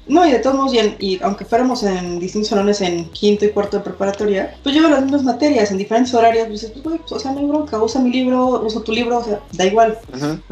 No, 0.08 0.26
y 0.26 0.32
de 0.32 0.38
todos 0.38 0.56
modos, 0.56 0.74
y, 0.74 0.78
en- 0.78 0.96
y 0.98 1.22
aunque 1.22 1.44
fuéramos 1.44 1.82
en 1.82 2.18
distintos 2.18 2.48
salones 2.48 2.80
en 2.80 3.08
quinto 3.10 3.44
y 3.44 3.50
cuarto 3.50 3.76
de 3.78 3.82
preparatoria, 3.84 4.56
pues 4.62 4.74
llevo 4.74 4.88
las 4.88 5.02
mismas 5.02 5.22
materias 5.22 5.70
en 5.70 5.78
diferentes 5.78 6.14
horarios. 6.14 6.46
Pues 6.48 6.60
dices, 6.62 6.70
pues, 6.72 6.84
güey, 6.84 6.98
pues, 6.98 7.12
o 7.12 7.18
sea, 7.18 7.32
no 7.32 7.40
hay 7.40 7.46
bronca, 7.46 7.78
usa 7.82 8.00
mi 8.00 8.10
libro, 8.10 8.60
uso 8.62 8.80
tu 8.82 8.92
libro, 8.92 9.18
o 9.18 9.24
sea, 9.24 9.40
da 9.52 9.66
igual, 9.66 9.98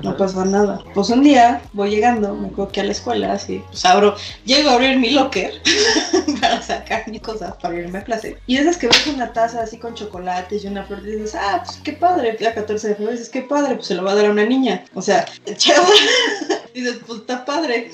no 0.03 0.17
pasa 0.17 0.45
nada. 0.45 0.83
Pues 0.95 1.09
un 1.11 1.23
día 1.23 1.63
voy 1.73 1.91
llegando, 1.91 2.35
me 2.35 2.49
acuerdo 2.49 2.71
que 2.73 2.81
a 2.81 2.85
la 2.85 2.93
escuela, 2.93 3.33
así, 3.33 3.63
pues 3.69 3.85
abro, 3.85 4.15
llego 4.45 4.71
a 4.71 4.75
abrir 4.75 4.99
mi 4.99 5.11
locker 5.11 5.53
para 6.41 6.61
sacar 6.63 7.09
mis 7.09 7.23
cosas 7.23 7.55
para 7.61 7.75
irme 7.77 7.99
a 7.99 8.05
clase. 8.05 8.37
Y 8.47 8.57
esas 8.59 8.77
que 8.77 8.89
ves 8.89 9.07
una 9.07 9.33
taza 9.33 9.63
así 9.63 9.79
con 9.79 9.95
chocolates 9.95 10.65
y 10.65 10.67
una 10.67 10.85
flor, 10.85 11.01
y 11.07 11.13
dices, 11.13 11.35
ah, 11.35 11.63
pues 11.65 11.79
qué 11.83 11.93
padre, 11.95 12.37
ya 12.39 12.55
14 12.55 12.89
de 12.89 12.95
febrero, 12.95 13.13
dices, 13.13 13.31
qué 13.31 13.43
padre, 13.43 13.77
pues 13.77 13.87
se 13.87 13.95
lo 13.95 14.05
va 14.05 14.13
a 14.13 14.15
dar 14.17 14.27
a 14.27 14.31
una 14.31 14.45
niña. 14.45 14.85
O 14.95 15.01
sea, 15.03 15.25
chévere. 15.57 15.83
dices, 16.75 16.99
pues 17.07 17.21
está 17.21 17.45
padre. 17.45 17.91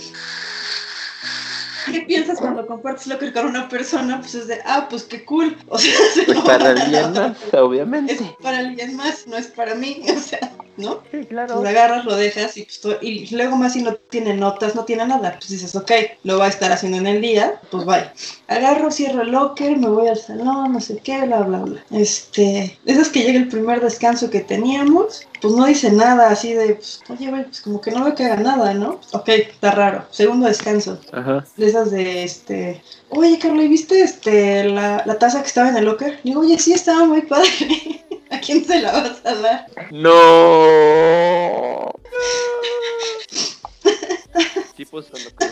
¿Qué 1.91 2.03
piensas 2.03 2.39
cuando 2.39 2.67
compartes 2.67 3.07
locker 3.07 3.33
con 3.33 3.47
una 3.47 3.69
persona? 3.69 4.21
Pues 4.21 4.35
es 4.35 4.47
de, 4.47 4.61
ah, 4.65 4.87
pues 4.89 5.05
qué 5.05 5.25
cool. 5.25 5.57
O 5.69 5.79
sea, 5.79 5.93
se 6.15 6.25
Pues 6.25 6.39
para 6.41 6.71
alguien 6.71 7.13
más, 7.13 7.37
obviamente. 7.55 8.13
Es 8.13 8.21
para 8.43 8.59
alguien 8.59 8.97
más, 8.97 9.27
no 9.27 9.37
es 9.37 9.49
para 9.49 9.75
mí. 9.75 10.03
O 10.13 10.21
sea, 10.21 10.53
¿no? 10.77 11.03
Sí, 11.11 11.25
claro. 11.27 11.55
Pues 11.55 11.65
lo 11.65 11.69
agarras, 11.69 12.05
lo 12.05 12.17
dejas 12.17 12.57
y, 12.57 12.67
pues, 12.83 12.99
y 13.03 13.35
luego 13.35 13.57
más 13.57 13.73
si 13.75 13.83
no 13.83 13.95
tiene 13.95 14.35
notas, 14.35 14.75
no 14.75 14.85
tiene 14.85 15.07
nada, 15.07 15.37
pues 15.39 15.51
dices, 15.51 15.75
ok, 15.75 15.91
lo 16.25 16.39
va 16.39 16.47
a 16.47 16.49
estar 16.49 16.73
haciendo 16.73 16.99
en 16.99 17.07
el 17.07 17.21
día, 17.21 17.61
pues 17.71 17.85
bye. 17.85 18.11
Agarro, 18.49 18.91
cierro 18.91 19.23
el 19.23 19.33
locker, 19.33 19.77
me 19.77 19.89
voy 19.89 20.09
al 20.09 20.17
salón, 20.17 20.73
no 20.73 20.81
sé 20.81 20.99
qué, 21.03 21.25
bla, 21.25 21.43
bla, 21.43 21.59
bla. 21.59 21.85
Este, 21.91 22.79
esas 22.87 23.09
que 23.09 23.23
llega 23.23 23.39
el 23.39 23.49
primer 23.49 23.81
descanso 23.81 24.31
que 24.31 24.41
teníamos, 24.41 25.27
pues 25.43 25.55
no 25.55 25.67
dice 25.67 25.91
nada 25.91 26.31
así 26.31 26.55
de, 26.55 26.77
pues, 26.77 27.01
oye, 27.11 27.29
güey, 27.29 27.45
pues 27.45 27.61
como 27.61 27.81
que 27.81 27.91
no 27.91 28.05
veo 28.05 28.15
que 28.15 28.25
haga 28.25 28.37
nada, 28.37 28.73
¿no? 28.75 29.01
Ok, 29.13 29.29
está 29.29 29.73
raro. 29.73 30.07
Segundo 30.11 30.47
descanso, 30.47 30.99
Ajá. 31.13 31.45
de 31.57 31.67
esas 31.67 31.91
de, 31.91 32.23
este, 32.25 32.83
oye, 33.11 33.39
Carlos, 33.39 33.65
¿y 33.65 33.69
viste 33.69 34.01
este, 34.03 34.65
la, 34.65 35.03
la 35.05 35.19
taza 35.19 35.41
que 35.43 35.49
estaba 35.49 35.69
en 35.69 35.77
el 35.77 35.85
locker? 35.85 36.21
Digo, 36.23 36.41
oye, 36.43 36.59
sí, 36.59 36.73
estaba 36.73 37.05
muy 37.05 37.23
padre. 37.23 38.05
¿A 38.31 38.41
quién 38.41 38.65
se 38.65 38.81
la 38.81 38.93
vas 38.93 39.21
a 39.27 39.35
dar? 39.35 39.67
No. 39.91 41.93
Tipos 44.77 45.07
locos. 45.11 45.49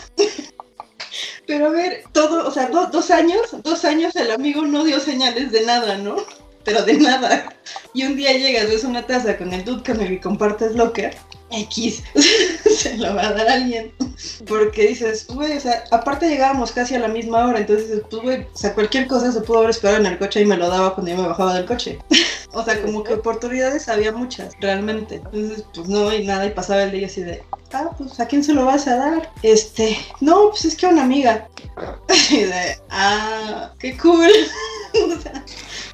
Pero 1.47 1.67
a 1.67 1.69
ver, 1.69 2.03
todo, 2.13 2.47
o 2.47 2.51
sea, 2.51 2.67
do- 2.67 2.87
dos 2.87 3.11
años, 3.11 3.41
dos 3.63 3.83
años 3.85 4.15
el 4.15 4.31
amigo 4.31 4.61
no 4.63 4.83
dio 4.83 4.99
señales 4.99 5.51
de 5.51 5.65
nada, 5.65 5.97
¿no? 5.97 6.15
Pero 6.63 6.83
de 6.83 6.93
nada. 6.93 7.53
Y 7.93 8.03
un 8.03 8.15
día 8.15 8.33
llegas, 8.33 8.67
ves 8.67 8.83
una 8.83 9.05
taza 9.05 9.37
con 9.37 9.53
el 9.53 9.65
dude 9.65 9.83
con 9.83 10.01
el 10.01 10.07
que 10.09 10.21
compartes 10.21 10.75
locker, 10.75 11.15
X, 11.51 12.03
se 12.77 12.97
lo 12.97 13.13
va 13.15 13.27
a 13.27 13.33
dar 13.33 13.49
alguien. 13.49 13.93
Porque 14.47 14.87
dices, 14.87 15.27
güey, 15.27 15.57
o 15.57 15.59
sea, 15.59 15.83
aparte 15.91 16.29
llegábamos 16.29 16.71
casi 16.71 16.95
a 16.95 16.99
la 16.99 17.07
misma 17.07 17.45
hora, 17.45 17.59
entonces 17.59 18.01
pues, 18.09 18.21
güey, 18.21 18.41
o 18.41 18.57
sea, 18.57 18.73
cualquier 18.73 19.07
cosa 19.07 19.31
se 19.31 19.41
pudo 19.41 19.59
haber 19.59 19.71
esperado 19.71 19.99
en 19.99 20.05
el 20.05 20.17
coche 20.17 20.41
y 20.41 20.45
me 20.45 20.57
lo 20.57 20.69
daba 20.69 20.93
cuando 20.93 21.11
yo 21.11 21.17
me 21.21 21.27
bajaba 21.27 21.55
del 21.55 21.65
coche. 21.65 21.99
o 22.53 22.63
sea, 22.63 22.81
como 22.81 23.03
que 23.03 23.15
oportunidades 23.15 23.89
había 23.89 24.11
muchas, 24.11 24.53
realmente. 24.59 25.15
Entonces, 25.15 25.65
pues 25.73 25.87
no, 25.87 26.13
y 26.13 26.25
nada, 26.25 26.45
y 26.45 26.51
pasaba 26.51 26.83
el 26.83 26.91
día 26.91 27.07
así 27.07 27.21
de, 27.21 27.43
ah, 27.73 27.89
pues, 27.97 28.19
¿a 28.19 28.27
quién 28.27 28.43
se 28.43 28.53
lo 28.53 28.65
vas 28.65 28.87
a 28.87 28.95
dar? 28.95 29.31
Este, 29.43 29.97
no, 30.19 30.49
pues 30.49 30.65
es 30.65 30.75
que 30.75 30.85
a 30.85 30.89
una 30.89 31.03
amiga. 31.03 31.47
Y 32.29 32.43
de, 32.43 32.77
ah, 32.89 33.71
qué 33.79 33.97
cool. 33.97 34.29
o 34.93 35.21
sea, 35.21 35.43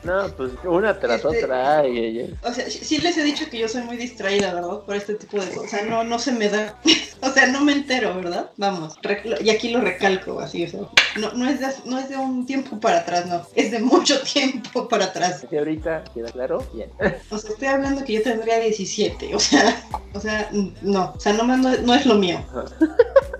No, 0.08 0.30
pues 0.38 0.54
una 0.64 0.98
tras 0.98 1.24
Este- 1.26 1.44
otra. 1.44 1.80
Ay, 1.80 2.34
o 2.42 2.54
sea, 2.54 2.70
sí, 2.70 2.98
les 3.00 3.18
he 3.18 3.24
dicho 3.24 3.50
que 3.50 3.60
yo 3.60 3.68
soy 3.68 3.84
muy 3.84 3.98
distraída, 3.98 4.54
¿verdad? 4.54 4.80
Por 4.86 4.96
este 4.96 5.16
tipo 5.16 5.38
de 5.38 5.48
cosas. 5.50 5.66
O 5.66 5.68
sea, 5.68 5.84
no, 5.86 6.06
no 6.06 6.18
se 6.18 6.32
me 6.32 6.48
da. 6.48 6.80
o 7.22 7.30
sea, 7.30 7.48
no 7.48 7.60
me 7.66 7.74
entero, 7.74 8.16
¿verdad? 8.16 8.50
Vamos. 8.56 8.96
y 9.44 9.50
aquí 9.50 9.68
lo 9.70 9.82
recalco, 9.82 10.40
así, 10.40 10.64
o 10.64 10.70
sea. 10.70 10.80
No, 11.18 11.34
no, 11.34 11.50
es 11.50 11.60
de, 11.60 11.68
no 11.84 12.00
es 12.00 12.08
de 12.08 12.16
un 12.16 12.46
tiempo 12.46 12.80
para 12.80 13.00
atrás, 13.00 13.26
no. 13.26 13.46
Es 13.54 13.72
de 13.72 13.80
mucho 13.80 14.22
tiempo 14.34 14.88
para 14.88 15.06
atrás. 15.06 15.44
Así 15.44 15.58
ahorita, 15.58 16.06
¿queda 16.14 16.32
claro? 16.32 16.66
Bien. 16.74 16.90
O 17.30 17.38
sea, 17.38 17.52
estoy 17.52 17.68
hablando 17.68 18.06
que 18.06 18.14
yo 18.14 18.24
tendría 18.24 18.60
17. 18.60 19.36
O 19.36 19.40
sea, 19.40 19.84
o 20.14 20.22
sea, 20.22 20.50
no. 20.82 21.14
O 21.18 21.20
sea, 21.20 21.34
no, 21.34 21.44
no, 21.44 21.58
no 21.58 21.94
es 21.96 22.06
lo 22.06 22.16
mío. 22.16 22.40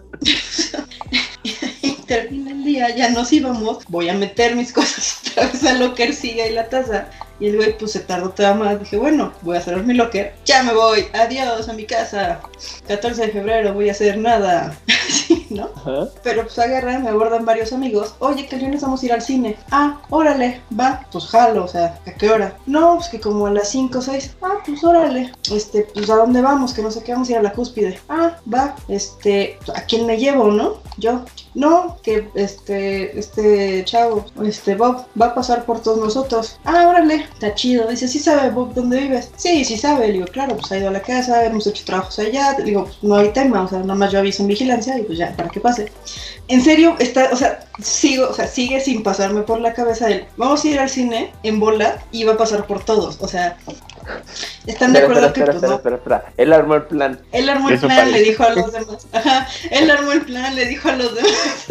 termina 2.08 2.52
el 2.52 2.64
día, 2.64 2.96
ya 2.96 3.10
nos 3.10 3.32
íbamos. 3.32 3.86
Voy 3.88 4.10
a 4.10 4.14
meter 4.14 4.56
mis 4.56 4.74
cosas 4.74 5.20
otra 5.32 5.48
vez 5.48 5.64
al 5.64 5.80
locker, 5.80 6.14
sigue 6.14 6.44
ahí 6.44 6.54
la 6.54 6.70
taza. 6.70 7.10
Y 7.40 7.48
el 7.48 7.58
güey, 7.58 7.78
pues 7.78 7.92
se 7.92 8.00
tardó 8.00 8.30
todavía 8.30 8.64
más. 8.64 8.80
Dije, 8.80 8.98
bueno, 8.98 9.34
voy 9.42 9.58
a 9.58 9.62
cerrar 9.62 9.84
mi 9.84 9.94
locker. 9.94 10.34
Ya 10.46 10.64
me 10.64 10.74
voy. 10.74 11.06
Adiós 11.14 11.70
a 11.70 11.74
mi 11.74 11.86
casa. 11.86 12.40
14 12.88 13.28
de 13.28 13.32
febrero, 13.32 13.74
voy 13.74 13.90
a 13.90 13.92
hacer 13.92 14.18
nada. 14.18 14.76
Así, 15.08 15.48
¿no? 15.50 15.70
Ajá. 15.76 16.10
Pero 16.24 16.44
pues 16.44 16.60
agarran, 16.60 17.04
me 17.04 17.10
abordan 17.10 17.46
varios 17.46 17.72
amigos. 17.72 18.16
Oye, 18.20 18.46
que 18.48 18.56
el 18.56 18.62
viernes 18.62 18.82
vamos 18.82 19.02
a 19.02 19.06
ir 19.06 19.14
al 19.14 19.22
cine. 19.22 19.58
Ah, 19.72 20.02
órale, 20.10 20.62
va. 20.78 21.06
Pues 21.12 21.28
jalo, 21.28 21.66
o 21.66 21.68
sea, 21.68 22.00
¿a 22.06 22.12
qué 22.12 22.30
hora? 22.30 22.56
No, 22.66 22.96
pues 22.96 23.10
que 23.10 23.20
como 23.20 23.48
a 23.48 23.52
las 23.52 23.70
5 23.70 23.98
o 23.98 24.02
6. 24.02 24.36
Ah, 24.42 24.56
pues 24.66 24.84
órale. 24.84 25.32
Este, 25.52 25.88
pues 25.94 26.10
¿a 26.10 26.16
dónde 26.16 26.42
vamos? 26.42 26.74
Que 26.74 26.82
no 26.82 26.92
sé 26.92 27.04
qué, 27.04 27.14
vamos 27.14 27.30
a 27.30 27.34
ir 27.34 27.38
a 27.38 27.44
la 27.44 27.54
cúspide. 27.54 28.00
Ah, 28.10 28.38
va. 28.52 28.76
Este, 28.88 29.58
¿a 29.74 29.82
quién 29.84 30.06
me 30.06 30.18
llevo, 30.18 30.52
no? 30.52 30.78
Yo. 30.98 31.24
No, 31.54 31.98
que 32.04 32.30
este, 32.36 33.18
este 33.18 33.84
chavo, 33.86 34.26
este 34.44 34.76
Bob, 34.76 35.06
va 35.20 35.28
a 35.28 35.36
pasar 35.36 35.66
por 35.66 35.82
todos 35.82 35.98
nosotros. 35.98 36.60
Ah, 36.64 36.86
órale, 36.88 37.27
está 37.34 37.54
chido. 37.56 37.88
Dice, 37.88 38.08
¿sí 38.08 38.20
sabe 38.20 38.50
Bob 38.50 38.74
dónde 38.74 39.00
vives? 39.00 39.30
Sí, 39.36 39.64
sí 39.66 39.78
sabe. 39.78 40.08
Le 40.08 40.14
digo, 40.14 40.26
claro, 40.28 40.56
pues 40.56 40.72
ha 40.72 40.78
ido 40.78 40.90
a 40.90 40.92
la 40.92 41.02
casa, 41.02 41.46
hemos 41.46 41.68
hecho 41.68 41.84
trabajos 41.86 42.18
allá. 42.20 42.58
Le 42.58 42.66
digo, 42.66 42.86
pues 42.86 42.98
no 43.02 43.16
hay 43.16 43.30
tema, 43.30 43.64
o 43.64 43.68
sea, 43.68 43.80
nada 43.80 43.96
más 43.96 44.12
yo 44.12 44.20
aviso 44.20 44.42
en 44.44 44.50
vigilancia 44.50 44.98
y 44.98 45.04
pues 45.04 45.18
ya, 45.18 45.36
para 45.36 45.50
que 45.50 45.60
pase. 45.60 45.92
En 46.48 46.62
serio, 46.64 46.96
está, 47.00 47.30
o 47.32 47.36
sea, 47.36 47.60
sigo, 47.82 48.30
o 48.30 48.34
sea, 48.34 48.48
sigue 48.48 48.80
sin 48.80 49.04
pasarme 49.04 49.42
por 49.42 49.60
la 49.60 49.74
cabeza 49.74 50.10
el, 50.10 50.26
vamos 50.38 50.64
a 50.64 50.68
ir 50.68 50.80
al 50.80 50.90
cine 50.90 51.34
en 51.44 51.60
bola 51.60 52.04
y 52.12 52.24
va 52.24 52.34
a 52.34 52.38
pasar 52.38 52.66
por 52.66 52.84
todos. 52.84 53.18
O 53.20 53.28
sea, 53.28 53.58
¿Están 54.68 54.92
de 54.92 55.00
acuerdo 55.00 55.28
espera, 55.28 55.52
que 55.52 55.58
espera, 55.58 55.60
pues 55.60 55.64
espera, 55.64 55.70
no? 55.70 55.76
espera, 55.78 55.96
espera. 55.96 56.34
Él 56.36 56.54
armó 56.54 56.76
el 56.76 56.84
plan. 56.84 57.22
Él 57.32 57.50
armó 57.50 57.70
el 57.70 57.80
plan, 57.80 58.12
le 58.12 58.22
dijo 58.22 58.44
a 58.44 58.50
los 58.50 58.72
demás. 58.72 59.08
Ajá, 59.14 59.48
él 59.72 59.90
armó 59.90 60.12
el 60.12 60.22
plan, 60.22 60.56
le 60.56 60.66
dijo 60.66 60.90
a 60.90 60.96
los 60.98 61.16
demás. 61.16 61.68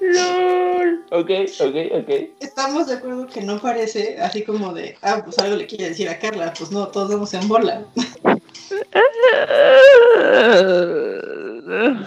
LOL. 0.00 1.04
Ok, 1.10 1.30
ok, 1.60 1.76
ok. 2.02 2.10
Estamos 2.40 2.86
de 2.86 2.94
acuerdo 2.94 3.26
que 3.26 3.40
no 3.40 3.58
parece 3.58 4.18
así 4.20 4.42
como 4.42 4.74
de, 4.74 4.96
ah, 5.00 5.22
pues 5.24 5.38
algo 5.38 5.56
le 5.56 5.66
quiere 5.66 5.88
decir 5.88 6.08
a 6.08 6.18
Carla. 6.18 6.52
Pues 6.56 6.70
no, 6.70 6.88
todos 6.88 7.10
vamos 7.10 7.32
en 7.32 7.48
bola. 7.48 7.82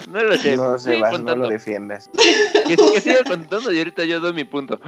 No 0.07 0.23
lo 0.23 0.37
sé. 0.37 0.55
No, 0.55 0.77
Sebas, 0.77 1.21
no 1.21 1.35
lo 1.35 1.49
defiendas. 1.49 2.09
que, 2.67 2.75
que 2.75 3.01
siga 3.01 3.23
contando 3.23 3.71
y 3.71 3.79
ahorita 3.79 4.05
yo 4.05 4.19
doy 4.19 4.33
mi 4.33 4.43
punto. 4.43 4.79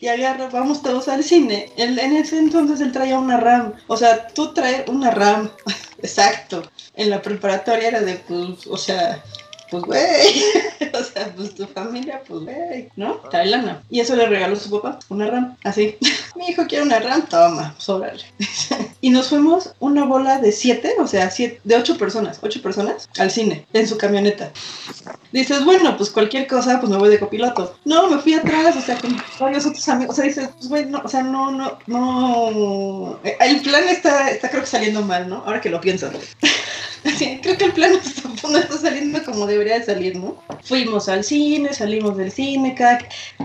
Y 0.00 0.08
agarra, 0.08 0.48
vamos 0.48 0.82
todos 0.82 1.08
al 1.08 1.24
cine. 1.24 1.72
En 1.76 1.98
ese 1.98 2.38
entonces 2.38 2.80
él 2.80 2.92
traía 2.92 3.18
una 3.18 3.38
RAM. 3.38 3.74
O 3.86 3.96
sea, 3.96 4.28
tú 4.28 4.52
traes 4.52 4.88
una 4.88 5.10
RAM. 5.10 5.50
Exacto. 5.98 6.62
En 6.94 7.10
la 7.10 7.22
preparatoria 7.22 7.88
era 7.88 8.00
de, 8.00 8.14
pues, 8.16 8.66
o 8.66 8.76
sea, 8.76 9.22
pues, 9.70 9.82
güey. 9.84 10.42
o 10.92 11.04
sea, 11.04 11.32
pues 11.34 11.54
tu 11.54 11.66
familia, 11.66 12.22
pues, 12.26 12.42
güey, 12.44 12.88
¿no? 12.96 13.16
Trae. 13.30 13.46
Y 13.90 14.00
eso 14.00 14.16
le 14.16 14.26
regaló 14.26 14.56
su 14.56 14.70
papá, 14.70 14.98
una 15.08 15.26
RAM. 15.26 15.56
Así. 15.64 15.96
Mi 16.36 16.48
hijo 16.48 16.66
quiere 16.66 16.84
una 16.84 16.98
RAM, 16.98 17.26
toma, 17.26 17.74
sóbrale. 17.78 18.22
y 19.00 19.10
nos 19.10 19.28
fuimos 19.28 19.72
una 19.78 20.04
bola 20.04 20.38
de 20.38 20.52
siete, 20.52 20.94
o 20.98 21.06
sea, 21.06 21.30
siete, 21.30 21.60
de 21.64 21.76
ocho 21.76 21.96
personas, 21.96 22.38
ocho 22.42 22.60
personas, 22.60 23.08
al 23.18 23.30
cine, 23.30 23.66
en 23.72 23.86
su 23.86 23.96
camioneta. 23.96 24.50
Dices, 25.32 25.64
bueno, 25.64 25.96
pues 25.96 26.10
cualquier 26.10 26.46
cosa, 26.46 26.80
pues 26.80 26.90
me 26.90 26.98
voy 26.98 27.08
de 27.08 27.18
copiloto. 27.18 27.76
No, 27.84 28.08
me 28.08 28.18
fui 28.18 28.34
atrás, 28.34 28.76
o 28.76 28.80
sea, 28.80 28.98
con 28.98 29.16
varios 29.40 29.66
otros 29.66 29.88
amigos. 29.88 30.14
O 30.14 30.16
sea, 30.16 30.24
dices, 30.24 30.50
pues 30.56 30.68
güey, 30.68 30.86
no, 30.86 31.00
o 31.04 31.08
sea, 31.08 31.22
no, 31.22 31.50
no, 31.50 31.78
no. 31.86 33.18
Eh, 33.24 33.36
El 33.40 33.60
plan 33.62 33.88
está, 33.88 34.30
está 34.30 34.50
creo 34.50 34.62
que 34.62 34.68
saliendo 34.68 35.02
mal, 35.02 35.28
¿no? 35.28 35.42
Ahora 35.46 35.60
que 35.60 35.70
lo 35.70 35.80
pienso. 35.80 36.10
Sí, 37.16 37.38
creo 37.42 37.56
que 37.56 37.64
el 37.64 37.72
plan 37.72 37.92
no 37.92 38.58
está, 38.58 38.78
saliendo 38.78 39.22
como 39.24 39.46
debería 39.58 39.78
de 39.78 39.84
salir, 39.84 40.16
¿no? 40.16 40.42
Fuimos 40.62 41.08
al 41.08 41.24
cine, 41.24 41.72
salimos 41.72 42.16
del 42.16 42.30
cine, 42.30 42.74
cada, 42.74 42.98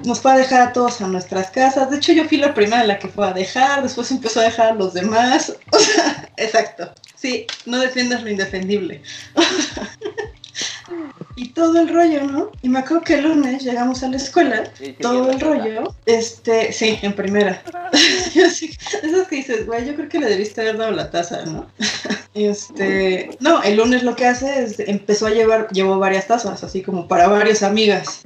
nos 0.06 0.20
fue 0.20 0.32
a 0.32 0.38
dejar 0.38 0.62
a 0.62 0.74
todos 0.74 1.02
a 1.02 1.08
nuestras 1.08 1.50
casas. 1.52 1.90
De 1.90 1.98
hecho, 1.98 2.14
yo 2.14 2.26
fui 2.28 2.38
la 2.38 2.54
primera 2.54 2.84
la 2.84 3.00
que 3.00 3.08
fue 3.08 3.28
a 3.28 3.34
dejar, 3.34 3.84
después 3.84 4.12
empezó 4.12 4.40
a 4.40 4.44
dejar 4.44 4.72
a 4.72 4.76
los 4.76 4.94
demás. 4.94 5.56
O 5.72 5.80
sea, 5.80 6.30
exacto. 6.38 6.94
Sí, 7.16 7.48
no 7.66 7.80
defiendas 7.80 8.24
lo 8.24 8.30
indefendible. 8.30 9.02
y 11.42 11.50
todo 11.50 11.80
el 11.80 11.90
rollo, 11.90 12.24
¿no? 12.28 12.52
Y 12.62 12.70
me 12.70 12.80
acuerdo 12.80 13.04
que 13.04 13.16
el 13.16 13.24
lunes 13.24 13.64
llegamos 13.64 14.04
a 14.04 14.10
la 14.10 14.18
escuela, 14.18 14.64
todo 15.00 15.32
el 15.32 15.40
rollo, 15.40 15.96
este, 16.06 16.72
sí, 16.72 17.00
en 17.02 17.14
primera. 17.14 17.64
Yo 18.36 18.48
sí, 18.48 18.78
esas 19.02 19.28
que 19.28 19.38
dices, 19.38 19.66
güey, 19.66 19.86
yo 19.86 19.96
creo 19.96 20.08
que 20.08 20.20
le 20.20 20.28
debiste 20.28 20.62
haber 20.62 20.78
dado 20.78 20.92
la 20.92 21.10
taza, 21.10 21.44
¿no? 21.46 21.68
Este, 22.34 23.30
no, 23.42 23.62
el 23.62 23.76
lunes 23.76 24.04
lo 24.04 24.16
que 24.16 24.26
hace 24.26 24.64
es 24.64 24.80
empezó 24.80 25.28
a 25.28 25.32
llevar, 25.32 25.68
llevó 25.74 26.00
varias 26.00 26.28
tazas, 26.28 26.64
así 26.64 26.82
como 26.82 27.06
para 27.06 27.28
varias 27.28 27.62
amigas. 27.62 28.22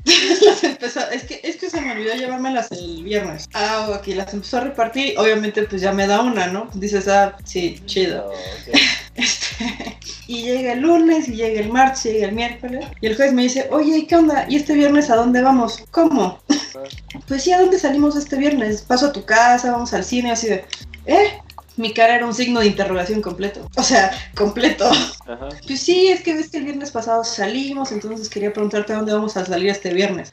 las 0.45 0.63
empezó, 0.63 0.99
es 1.10 1.23
que, 1.23 1.39
es 1.43 1.56
que 1.56 1.71
se 1.71 1.82
me 1.82 1.91
olvidó 1.91 2.13
llevármelas 2.13 2.71
el 2.71 3.04
viernes. 3.04 3.49
Ah, 3.56 3.89
ok, 3.89 4.06
las 4.10 4.32
empezó 4.32 4.58
a 4.58 4.60
repartir, 4.60 5.15
obviamente 5.17 5.63
pues 5.63 5.82
ya 5.82 5.91
me 5.91 6.06
da 6.06 6.21
una, 6.21 6.45
¿no? 6.45 6.69
Dices, 6.75 7.08
ah, 7.08 7.36
sí, 7.45 7.82
chido. 7.88 8.32
Este, 9.15 9.97
y 10.28 10.44
llega 10.44 10.74
el 10.74 10.82
lunes, 10.82 11.28
y 11.28 11.36
llega 11.36 11.62
el 11.62 11.72
martes, 11.72 12.06
y 12.06 12.14
llega 12.14 12.28
el 12.28 12.36
miércoles. 12.36 12.86
Y 13.02 13.08
el 13.08 13.16
jueves 13.16 13.34
me 13.34 13.44
dice, 13.44 13.68
oye, 13.72 14.06
¿qué 14.08 14.16
onda? 14.16 14.46
¿Y 14.50 14.56
este 14.56 14.74
viernes 14.74 15.10
a 15.10 15.16
dónde 15.16 15.42
vamos? 15.42 15.84
¿Cómo? 15.92 16.40
pues 17.28 17.44
sí, 17.44 17.52
¿a 17.52 17.60
dónde 17.60 17.80
salimos 17.80 18.16
este 18.16 18.38
viernes? 18.38 18.82
Paso 18.82 19.08
a 19.08 19.14
tu 19.14 19.26
casa, 19.26 19.72
vamos 19.72 19.94
al 19.94 20.04
cine, 20.04 20.32
así 20.32 20.48
de, 20.48 20.66
¿eh? 21.06 21.40
Mi 21.78 21.94
cara 21.94 22.16
era 22.16 22.26
un 22.26 22.34
signo 22.34 22.62
de 22.62 22.68
interrogación 22.68 23.22
completo. 23.22 23.70
O 23.76 23.84
sea, 23.84 24.12
completo. 24.36 24.86
Ajá. 24.86 25.50
Pues 25.68 25.82
sí, 25.82 26.08
es 26.08 26.22
que 26.22 26.34
ves 26.34 26.50
que 26.50 26.58
el 26.58 26.64
viernes 26.64 26.92
pasado 26.92 27.24
salimos, 27.24 27.92
entonces 27.92 28.30
quería 28.30 28.54
preguntarte 28.54 28.94
a 28.94 28.98
dónde 28.98 29.14
vamos 29.14 29.36
a 29.36 29.46
salir 29.46 29.70
este 29.70 29.94
viernes. 29.94 30.32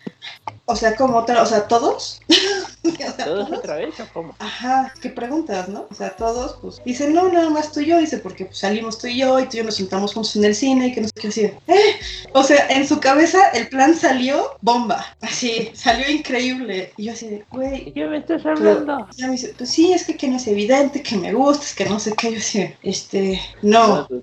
O 0.72 0.76
sea, 0.76 0.96
¿cómo? 0.96 1.18
otra- 1.18 1.42
O 1.42 1.46
sea, 1.46 1.68
¿todos? 1.68 2.20
O 2.84 2.90
sea, 2.90 3.12
¿Todos 3.24 3.46
¿todos? 3.46 3.58
otra 3.60 3.76
vez 3.76 3.94
o 4.00 4.06
cómo? 4.12 4.34
Ajá, 4.40 4.92
¿qué 5.00 5.08
preguntas, 5.10 5.68
no? 5.68 5.86
O 5.88 5.94
sea, 5.94 6.16
todos, 6.16 6.56
pues, 6.60 6.80
dicen, 6.84 7.14
no, 7.14 7.28
nada 7.30 7.48
más 7.48 7.70
tú 7.70 7.78
y 7.78 7.86
yo, 7.86 7.98
dice, 7.98 8.18
porque 8.18 8.44
pues, 8.46 8.58
salimos 8.58 8.98
tú 8.98 9.06
y 9.06 9.18
yo, 9.18 9.38
y 9.38 9.44
tú 9.44 9.50
y 9.54 9.58
yo 9.58 9.64
nos 9.64 9.76
sentamos 9.76 10.12
juntos 10.14 10.34
en 10.34 10.44
el 10.44 10.54
cine, 10.56 10.88
y 10.88 10.92
que 10.92 11.00
no 11.02 11.06
sé 11.06 11.12
qué 11.20 11.28
así. 11.28 11.42
de, 11.42 11.58
¿Eh? 11.68 11.96
O 12.32 12.42
sea, 12.42 12.66
en 12.70 12.86
su 12.88 12.98
cabeza 12.98 13.50
el 13.50 13.68
plan 13.68 13.94
salió 13.96 14.56
bomba, 14.62 15.06
así, 15.20 15.70
salió 15.74 16.10
increíble. 16.10 16.92
Y 16.96 17.04
yo 17.04 17.12
así 17.12 17.28
de, 17.28 17.44
güey, 17.52 17.92
¿Qué 17.92 18.04
me 18.04 18.18
estás 18.18 18.44
hablando? 18.44 19.06
ya 19.16 19.26
me 19.26 19.32
dice, 19.32 19.54
pues 19.56 19.70
sí, 19.70 19.92
es 19.92 20.04
que, 20.04 20.16
que 20.16 20.26
no 20.26 20.36
es 20.38 20.46
evidente, 20.48 21.02
que 21.04 21.16
me 21.16 21.32
gustas, 21.32 21.74
que 21.74 21.84
no 21.84 22.00
sé 22.00 22.14
qué, 22.16 22.32
yo 22.32 22.38
así, 22.38 22.58
de, 22.58 22.76
este, 22.82 23.40
no, 23.62 24.06
dude. 24.08 24.22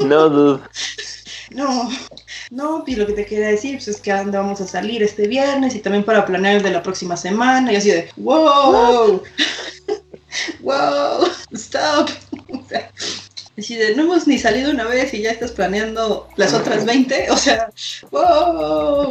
No, 0.00 0.28
dude. 0.28 0.62
No, 1.54 1.90
no, 2.50 2.84
y 2.86 2.96
lo 2.96 3.06
que 3.06 3.12
te 3.12 3.26
quería 3.26 3.48
decir, 3.48 3.76
pues 3.76 3.88
es 3.88 4.00
que 4.00 4.12
a 4.12 4.18
dónde 4.18 4.38
vamos 4.38 4.60
a 4.60 4.66
salir 4.66 5.02
este 5.02 5.26
viernes, 5.26 5.74
y 5.74 5.80
también 5.80 6.04
para 6.04 6.26
planear 6.26 6.56
el 6.56 6.62
de 6.62 6.70
la 6.70 6.82
próxima 6.82 7.16
semana, 7.16 7.72
y 7.72 7.76
así 7.76 7.90
de, 7.90 8.08
wow, 8.16 9.22
wow, 10.60 11.28
stop. 11.52 12.10
O 12.54 12.68
sea, 12.68 12.90
así 13.58 13.74
de, 13.76 13.94
no 13.94 14.04
hemos 14.04 14.26
ni 14.26 14.38
salido 14.38 14.70
una 14.70 14.84
vez 14.84 15.12
y 15.12 15.22
ya 15.22 15.30
estás 15.30 15.52
planeando 15.52 16.28
las 16.36 16.54
otras 16.54 16.84
20, 16.84 17.30
o 17.30 17.36
sea, 17.36 17.70
wow. 18.10 19.10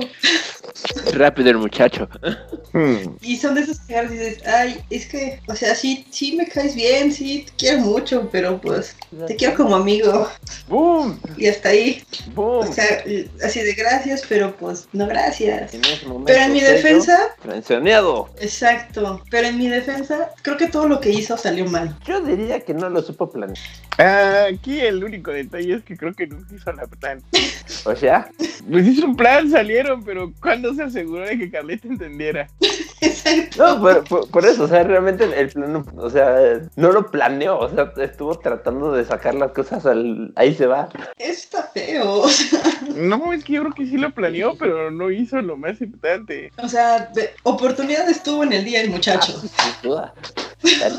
Rápido 1.13 1.49
el 1.51 1.57
muchacho. 1.57 2.09
Y 3.21 3.37
son 3.37 3.55
de 3.55 3.61
esos 3.61 3.79
que 3.81 4.01
dices, 4.07 4.37
ay, 4.47 4.79
es 4.89 5.05
que, 5.07 5.39
o 5.47 5.55
sea, 5.55 5.75
sí, 5.75 6.05
sí 6.09 6.35
me 6.35 6.47
caes 6.47 6.73
bien, 6.73 7.11
sí, 7.11 7.45
te 7.45 7.53
quiero 7.57 7.79
mucho, 7.79 8.29
pero 8.31 8.59
pues, 8.59 8.95
te 9.27 9.35
quiero 9.35 9.55
como 9.55 9.75
amigo, 9.75 10.27
¡Boom! 10.67 11.19
y 11.37 11.47
hasta 11.47 11.69
ahí. 11.69 12.03
¡Boom! 12.33 12.67
O 12.69 12.73
sea, 12.73 13.03
así 13.43 13.61
de 13.61 13.73
gracias, 13.73 14.23
pero 14.27 14.55
pues, 14.55 14.87
no 14.93 15.07
gracias. 15.07 15.73
En 15.73 15.83
ese 15.85 16.05
momento 16.05 16.25
Pero 16.27 16.39
en 16.45 16.53
mi 16.53 16.61
defensa, 16.61 17.17
Mencionado. 17.43 18.29
exacto, 18.39 19.21
pero 19.29 19.47
en 19.47 19.57
mi 19.57 19.67
defensa, 19.67 20.29
creo 20.41 20.57
que 20.57 20.67
todo 20.67 20.87
lo 20.87 20.99
que 20.99 21.09
hizo 21.11 21.37
salió 21.37 21.65
mal. 21.65 21.97
Yo 22.05 22.21
diría 22.21 22.59
que 22.61 22.73
no 22.73 22.89
lo 22.89 23.01
supo 23.01 23.29
planear. 23.31 23.57
Ah, 23.99 24.45
Aquí 24.53 24.79
el 24.79 25.03
único 25.03 25.31
detalle 25.31 25.75
es 25.75 25.83
que 25.83 25.95
creo 25.95 26.13
que 26.13 26.27
nunca 26.27 26.55
hizo 26.55 26.71
la 26.73 26.87
plan. 26.87 27.21
O 27.85 27.95
sea, 27.95 28.29
Pues 28.69 28.87
hizo 28.87 29.05
un 29.05 29.15
plan, 29.17 29.49
salieron, 29.51 30.03
pero 30.05 30.31
¿cuándo 30.41 30.73
se 30.73 30.83
aseguró 30.83 31.25
de 31.25 31.37
que 31.37 31.51
Carlita 31.51 31.87
entendiera? 31.87 32.47
Exacto. 33.01 33.57
no, 33.75 33.81
por, 33.81 34.03
por- 34.05 34.29
por 34.29 34.45
eso, 34.45 34.63
o 34.63 34.67
sea, 34.67 34.83
realmente 34.83 35.25
el 35.37 35.49
plan, 35.49 35.73
no- 35.73 35.85
o 35.97 36.09
sea, 36.09 36.61
no 36.77 36.91
lo 36.91 37.11
planeó, 37.11 37.59
o 37.59 37.69
sea, 37.69 37.91
estuvo 37.97 38.37
tratando 38.39 38.93
de 38.93 39.02
sacar 39.05 39.35
las 39.35 39.51
cosas 39.51 39.85
al... 39.85 40.31
Ahí 40.35 40.53
se 40.53 40.65
va. 40.67 40.89
Está 41.17 41.63
feo. 41.63 42.21
O 42.21 42.29
sea, 42.29 42.61
No, 42.95 43.33
es 43.33 43.43
que 43.43 43.53
yo 43.53 43.61
creo 43.63 43.73
que 43.73 43.85
sí 43.85 43.97
lo 43.97 44.11
planeó, 44.13 44.55
pero 44.57 44.91
no 44.91 45.09
hizo 45.11 45.41
lo 45.41 45.57
más 45.57 45.79
importante. 45.81 46.51
o 46.57 46.67
sea, 46.67 47.09
de- 47.13 47.31
oportunidad 47.43 48.09
estuvo 48.09 48.43
en 48.43 48.53
el 48.53 48.65
día 48.65 48.81
el 48.81 48.89
muchacho. 48.89 49.31
Sin 49.33 49.49
duda. 49.89 50.13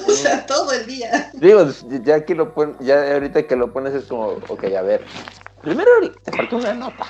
O 0.07 0.11
sea, 0.13 0.45
todo 0.45 0.73
el 0.73 0.85
día. 0.87 1.31
Digo, 1.33 1.67
ya 2.05 2.23
que 2.27 2.35
lo 2.35 2.53
pon, 2.53 2.77
ya 2.81 3.15
ahorita 3.15 3.47
que 3.47 3.57
lo 3.57 3.73
pones 3.73 3.95
es 3.95 4.05
como, 4.05 4.27
ok, 4.49 4.65
a 4.77 4.83
ver. 4.83 5.03
Primero 5.65 5.91
te 6.23 6.33
faltó 6.33 6.57
una 6.59 6.75
nota. 6.75 7.07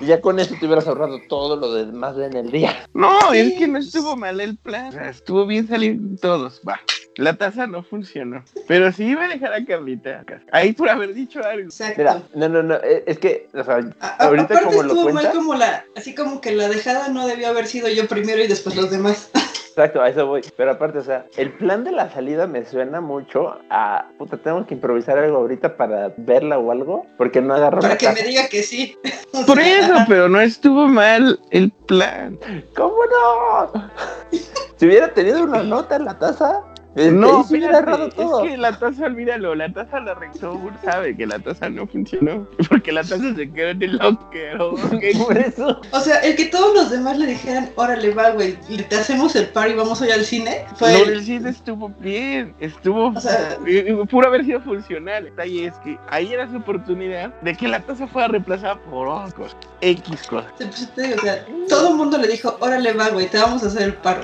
Y 0.00 0.06
ya 0.06 0.20
con 0.20 0.38
eso 0.38 0.54
te 0.58 0.66
hubieras 0.66 0.86
ahorrado 0.86 1.18
todo 1.28 1.56
lo 1.56 1.72
demás 1.74 2.16
en 2.18 2.36
el 2.36 2.50
día. 2.50 2.86
No, 2.94 3.18
Sí, 3.32 3.38
es 3.38 3.58
que 3.58 3.66
no 3.68 3.78
estuvo 3.78 4.16
mal 4.16 4.40
el 4.40 4.56
plan. 4.58 4.98
Estuvo 5.04 5.46
bien 5.46 5.66
salir 5.68 5.98
todos. 6.20 6.60
Va. 6.68 6.80
La 7.16 7.34
taza 7.34 7.66
no 7.66 7.82
funcionó. 7.82 8.44
Pero 8.68 8.92
sí 8.92 9.04
iba 9.04 9.24
a 9.24 9.28
dejar 9.28 9.52
a 9.52 9.64
Carlita. 9.64 10.24
Ahí 10.52 10.72
por 10.72 10.88
haber 10.88 11.12
dicho 11.12 11.42
algo. 11.44 11.64
Exacto. 11.64 11.94
Mira, 11.98 12.22
no, 12.34 12.48
no, 12.48 12.62
no, 12.62 12.74
eh, 12.76 13.02
es 13.06 13.18
que, 13.18 13.48
o 13.52 13.64
sea, 13.64 13.80
A- 14.00 14.06
a- 14.06 14.26
ahorita 14.26 14.44
aparte 14.54 14.64
como 14.66 14.82
lo 14.82 14.88
estuvo 14.88 15.04
mal 15.04 15.12
cuentas, 15.12 15.34
como 15.34 15.54
la, 15.54 15.84
así 15.96 16.14
como 16.14 16.40
que 16.40 16.52
la 16.52 16.68
dejada 16.68 17.08
no 17.08 17.26
debió 17.26 17.48
haber 17.48 17.66
sido 17.66 17.88
yo 17.88 18.06
primero 18.06 18.42
y 18.42 18.46
después 18.46 18.76
los 18.76 18.90
demás. 18.90 19.30
exacto, 19.70 20.02
a 20.02 20.08
eso 20.08 20.26
voy. 20.26 20.42
Pero 20.56 20.72
aparte, 20.72 20.98
o 20.98 21.02
sea, 21.02 21.26
el 21.36 21.52
plan 21.52 21.84
de 21.84 21.92
la 21.92 22.10
salida 22.10 22.46
me 22.46 22.64
suena 22.64 23.00
mucho 23.00 23.58
a, 23.70 24.06
puta, 24.18 24.36
tengo 24.36 24.66
que 24.66 24.74
improvisar 24.74 25.18
algo 25.18 25.38
ahorita 25.38 25.76
para 25.76 26.12
verla 26.16 26.58
o 26.58 26.70
algo, 26.70 27.06
porque 27.16 27.40
no 27.40 27.54
agarro 27.54 27.80
Para 27.80 27.96
que 27.96 28.10
me 28.10 28.22
diga 28.22 28.48
que 28.48 28.62
sí. 28.62 28.96
Por 29.46 29.58
eso, 29.58 29.94
pero 30.08 30.28
no 30.28 30.40
estuvo 30.40 30.86
mal 30.88 31.38
el 31.50 31.70
plan. 31.86 32.38
¿Cómo 32.76 32.96
no? 33.06 33.90
si 34.76 34.86
hubiera 34.86 35.12
tenido 35.12 35.42
una 35.42 35.62
nota 35.62 35.96
en 35.96 36.04
la 36.04 36.18
taza, 36.18 36.62
No, 36.96 37.42
hubiera 37.42 37.66
espérate, 37.68 37.78
errado 37.78 38.08
todo. 38.10 38.44
es 38.44 38.50
que 38.50 38.56
la 38.56 38.76
taza, 38.78 39.04
olvídalo, 39.04 39.54
la 39.54 39.72
taza 39.72 40.00
la 40.00 40.14
rectó, 40.14 40.52
Ur 40.54 40.72
sabe 40.84 41.16
que 41.16 41.24
la 41.24 41.38
taza 41.38 41.68
no 41.70 41.86
funcionó, 41.86 42.48
porque 42.68 42.90
la 42.90 43.02
taza 43.02 43.32
se 43.36 43.50
quedó 43.52 43.68
en 43.68 43.82
el 43.82 43.96
locker, 43.96 44.60
ok. 44.60 44.94
Por 45.24 45.38
eso. 45.38 45.80
O 45.92 46.00
sea, 46.00 46.18
el 46.18 46.34
que 46.34 46.46
todos 46.46 46.74
los 46.74 46.90
demás 46.90 47.16
le 47.16 47.26
dijeran, 47.26 47.70
órale, 47.76 48.12
va, 48.12 48.30
güey, 48.30 48.58
y 48.68 48.78
te 48.82 48.96
hacemos 48.96 49.36
el 49.36 49.46
par 49.50 49.70
y 49.70 49.74
vamos 49.74 50.00
hoy 50.00 50.10
al 50.10 50.24
cine, 50.24 50.64
fue 50.74 51.00
él. 51.00 51.08
del 51.10 51.22
cine 51.24 51.50
estuvo 51.50 51.90
bien, 52.00 52.54
estuvo, 52.58 53.08
O 53.16 53.20
sea- 53.20 53.52
eh, 53.66 53.84
eh, 53.86 54.06
pudo 54.10 54.26
haber 54.26 54.44
sido 54.44 54.60
funcional. 54.60 55.26
El 55.26 55.30
detalle 55.30 55.66
es 55.66 55.74
que 55.84 55.96
ahí 56.08 56.32
era 56.32 56.50
su 56.50 56.56
oportunidad 56.56 57.32
de 57.40 57.54
que 57.56 57.68
la 57.68 57.80
taza 57.80 58.08
fuera 58.08 58.26
reemplazada 58.28 58.74
por 58.80 59.06
otras 59.06 59.54
X 59.80 60.26
cosas. 60.26 60.52
Sí, 60.58 60.64
pues, 60.94 61.18
o 61.18 61.20
sea, 61.20 61.46
todo 61.68 61.90
el 61.90 61.94
mundo 61.94 62.18
le 62.18 62.26
dijo, 62.26 62.56
órale, 62.60 62.92
va, 62.94 63.10
güey, 63.10 63.28
te 63.28 63.38
vamos 63.38 63.62
a 63.62 63.66
hacer 63.68 63.82
el 63.82 63.94
paro. 63.94 64.22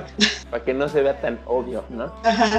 Para 0.50 0.64
que 0.64 0.74
no 0.74 0.88
se 0.88 1.02
vea 1.02 1.20
tan 1.20 1.38
obvio, 1.46 1.84
¿no? 1.90 2.12
Ajá. 2.24 2.55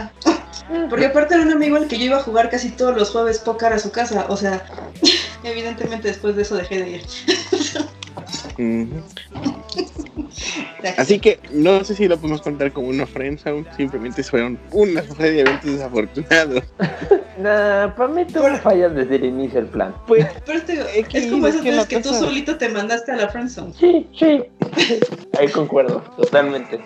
Porque 0.90 1.06
aparte 1.06 1.36
era 1.36 1.44
un 1.44 1.52
amigo 1.52 1.78
al 1.78 1.88
que 1.88 1.98
yo 1.98 2.06
iba 2.06 2.18
a 2.18 2.24
jugar 2.24 2.50
casi 2.50 2.70
todos 2.72 2.96
los 2.98 3.12
jueves 3.12 3.40
póker 3.40 3.74
a 3.74 3.80
su 3.80 3.92
casa. 3.92 4.26
O 4.30 4.38
sea, 4.38 4.66
evidentemente 5.44 6.10
después 6.10 6.36
de 6.36 6.42
eso 6.42 6.56
dejé 6.56 6.84
de 6.84 6.90
ir. 6.90 7.04
Así 10.98 11.20
que 11.20 11.40
no 11.52 11.84
sé 11.84 11.96
si 11.96 12.08
lo 12.08 12.18
podemos 12.18 12.42
contar 12.42 12.72
como 12.72 12.88
una 12.88 13.06
friendzone, 13.06 13.66
simplemente 13.76 14.24
fueron 14.24 14.60
una 14.72 15.02
serie 15.04 15.32
de 15.32 15.40
eventos 15.42 15.72
desafortunados. 15.72 16.64
Nah, 17.38 17.94
para 17.94 18.10
mí 18.10 18.26
tuvo 18.26 18.50
fallas 18.58 18.96
desde 18.96 19.18
el 19.18 19.26
inicio 19.26 19.60
el 19.60 19.68
plan. 19.68 19.94
Pues 20.08 20.26
Pero 20.44 20.58
este- 20.58 21.00
Es 21.00 21.08
que 21.08 21.20
es 21.20 21.28
como 21.28 21.46
es 21.46 21.54
esas 21.54 21.66
veces 21.66 21.86
que 21.86 22.00
tú 22.00 22.12
solito 22.12 22.58
te 22.58 22.68
mandaste 22.68 23.12
a 23.12 23.16
la 23.16 23.30
friendzone. 23.30 23.74
Sí, 23.80 24.08
sí. 24.18 24.44
Ahí 25.38 25.48
concuerdo, 25.50 26.00
totalmente. 26.18 26.82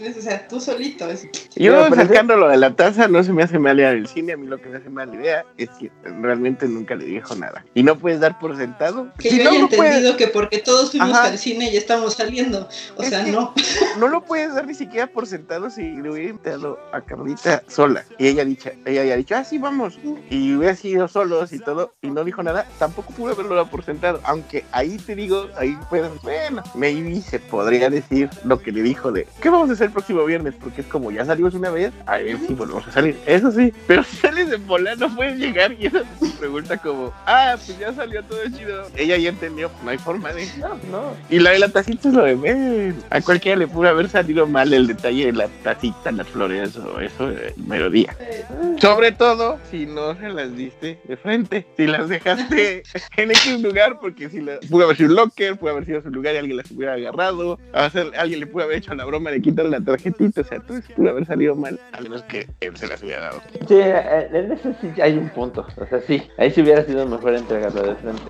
Es- 0.00 0.16
O 0.16 0.22
sea, 0.22 0.46
tú 0.48 0.60
solito. 0.60 1.08
es- 1.10 1.26
yo 1.56 1.88
sacando 1.94 2.36
lo 2.36 2.48
de 2.48 2.56
la 2.56 2.74
taza 2.74 3.08
no 3.08 3.22
se 3.22 3.32
me 3.32 3.42
hace 3.42 3.58
mal 3.58 3.78
idea 3.78 3.90
del 3.90 4.06
cine, 4.06 4.32
a 4.32 4.36
mí 4.36 4.46
lo 4.46 4.60
que 4.60 4.68
me 4.68 4.78
hace 4.78 4.88
mala 4.90 5.14
idea 5.14 5.44
es 5.56 5.68
que 5.78 5.90
realmente 6.04 6.66
nunca 6.66 6.94
le 6.94 7.04
dijo 7.04 7.34
nada. 7.34 7.64
Y 7.74 7.82
no 7.82 7.98
puedes 7.98 8.20
dar 8.20 8.38
por 8.38 8.56
sentado. 8.56 9.08
Que 9.18 9.30
Si 9.30 9.38
yo 9.38 9.44
no 9.44 9.50
haya 9.50 9.66
puedes- 9.68 9.84
entendido 9.84 10.16
que 10.16 10.28
porque 10.28 10.58
todos 10.58 10.90
fuimos 10.90 11.10
Ajá. 11.10 11.24
al 11.28 11.38
cine 11.38 11.70
y 11.70 11.76
estamos 11.76 12.14
saliendo. 12.14 12.68
O 12.96 13.02
Es 13.02 13.10
sea, 13.10 13.24
no. 13.26 13.54
no 13.98 14.08
lo 14.08 14.24
puedes 14.24 14.54
dar 14.54 14.66
ni 14.66 14.74
siquiera 14.74 15.06
por 15.06 15.26
sentado 15.26 15.70
si 15.70 15.82
le 15.82 16.10
hubiera 16.10 16.30
invitado 16.30 16.78
a 16.92 17.00
Carlita 17.00 17.62
sola. 17.68 18.04
Y 18.18 18.28
ella 18.28 18.44
dicho, 18.44 18.70
ella 18.86 19.02
había 19.02 19.16
dicho, 19.16 19.34
ah, 19.36 19.44
sí, 19.44 19.58
vamos. 19.58 19.98
Y 20.30 20.54
hubiera 20.54 20.74
sido 20.76 21.08
solos 21.08 21.52
y 21.52 21.58
todo, 21.58 21.94
y 22.02 22.10
no 22.10 22.24
dijo 22.24 22.42
nada, 22.42 22.66
tampoco 22.78 23.12
pude 23.12 23.32
haberlo 23.32 23.54
dado 23.54 23.68
por 23.70 23.84
sentado. 23.84 24.20
Aunque 24.24 24.64
ahí 24.72 24.96
te 24.98 25.14
digo, 25.14 25.48
ahí 25.56 25.76
pueden, 25.88 26.12
bueno, 26.22 26.62
maybe 26.74 27.20
se 27.20 27.38
podría 27.38 27.90
decir 27.90 28.30
lo 28.44 28.60
que 28.60 28.72
le 28.72 28.82
dijo 28.82 29.12
de, 29.12 29.26
¿qué 29.40 29.50
vamos 29.50 29.70
a 29.70 29.72
hacer 29.74 29.89
el 29.90 29.94
próximo 29.94 30.24
viernes? 30.24 30.54
Porque 30.60 30.80
es 30.80 30.86
como 30.86 31.10
ya 31.10 31.24
salimos 31.24 31.54
una 31.54 31.70
vez, 31.70 31.92
a 32.06 32.18
ver 32.18 32.38
si 32.46 32.54
volvemos 32.54 32.86
a 32.88 32.92
salir. 32.92 33.16
Eso 33.26 33.50
sí, 33.50 33.72
pero 33.86 34.02
si 34.04 34.16
sales 34.16 34.50
de 34.50 34.56
volar 34.56 34.96
no 34.98 35.14
puedes 35.14 35.36
llegar 35.38 35.72
y 35.78 35.86
esa 35.86 36.02
pregunta 36.38 36.76
como, 36.78 37.12
ah, 37.26 37.54
pues 37.56 37.78
ya 37.78 37.92
salió 37.92 38.22
todo 38.24 38.38
chido. 38.56 38.86
Ella 38.96 39.16
ya 39.16 39.28
entendió, 39.30 39.70
no 39.84 39.90
hay 39.90 39.98
forma 39.98 40.32
de... 40.32 40.46
No, 40.58 40.68
no. 40.90 41.14
Y 41.28 41.38
la 41.38 41.50
de 41.50 41.58
la 41.58 41.68
tacita 41.68 42.08
es 42.08 42.14
lo 42.14 42.24
de 42.24 42.34
ver. 42.34 42.94
A 43.10 43.20
cualquiera 43.20 43.58
le 43.58 43.66
pudo 43.68 43.88
haber 43.88 44.08
salido 44.08 44.46
mal 44.46 44.72
el 44.72 44.86
detalle 44.86 45.26
de 45.26 45.32
la 45.32 45.48
tacita, 45.62 46.12
las 46.12 46.28
flores 46.28 46.76
o 46.76 47.00
eso 47.00 47.28
de 47.28 47.54
melodía. 47.66 48.16
Eh, 48.20 48.44
Sobre 48.80 49.12
todo 49.12 49.58
si 49.70 49.86
no 49.86 50.14
se 50.16 50.28
las 50.28 50.56
diste 50.56 50.98
de 51.04 51.16
frente. 51.16 51.66
Si 51.76 51.86
las 51.86 52.08
dejaste 52.08 52.82
en 53.16 53.30
X 53.30 53.60
lugar, 53.62 53.98
porque 54.00 54.28
si 54.30 54.40
la, 54.40 54.58
pudo 54.70 54.84
haber 54.84 54.96
sido 54.96 55.10
un 55.10 55.16
locker, 55.16 55.56
pudo 55.56 55.70
haber 55.72 55.86
sido 55.86 56.02
su 56.02 56.10
lugar 56.10 56.34
y 56.34 56.38
alguien 56.38 56.56
las 56.56 56.70
hubiera 56.70 56.94
agarrado. 56.94 57.58
A 57.72 57.86
hacer- 57.86 58.12
alguien 58.16 58.40
le 58.40 58.46
pudo 58.46 58.64
haber 58.64 58.78
hecho 58.78 58.94
la 58.94 59.04
broma 59.04 59.30
de 59.30 59.40
quitarle 59.42 59.70
la 59.72 59.79
tarjetita. 59.84 60.40
O 60.40 60.44
sea, 60.44 60.60
todo 60.60 60.78
eso 60.78 60.88
pudo 60.94 61.10
haber 61.10 61.26
salido 61.26 61.54
mal. 61.54 61.78
A 61.92 62.00
menos 62.00 62.22
que 62.24 62.48
él 62.60 62.76
se 62.76 62.86
las 62.86 63.02
hubiera 63.02 63.22
dado. 63.22 63.42
Sí, 63.68 63.74
eh, 63.74 64.28
en 64.32 64.52
eso 64.52 64.74
sí 64.80 65.00
hay 65.00 65.16
un 65.16 65.28
punto. 65.30 65.66
O 65.76 65.86
sea, 65.86 66.00
sí, 66.00 66.22
ahí 66.38 66.50
sí 66.50 66.62
hubiera 66.62 66.84
sido 66.84 67.06
mejor 67.06 67.34
entregarlo 67.34 67.82
de 67.82 67.94
frente. 67.96 68.22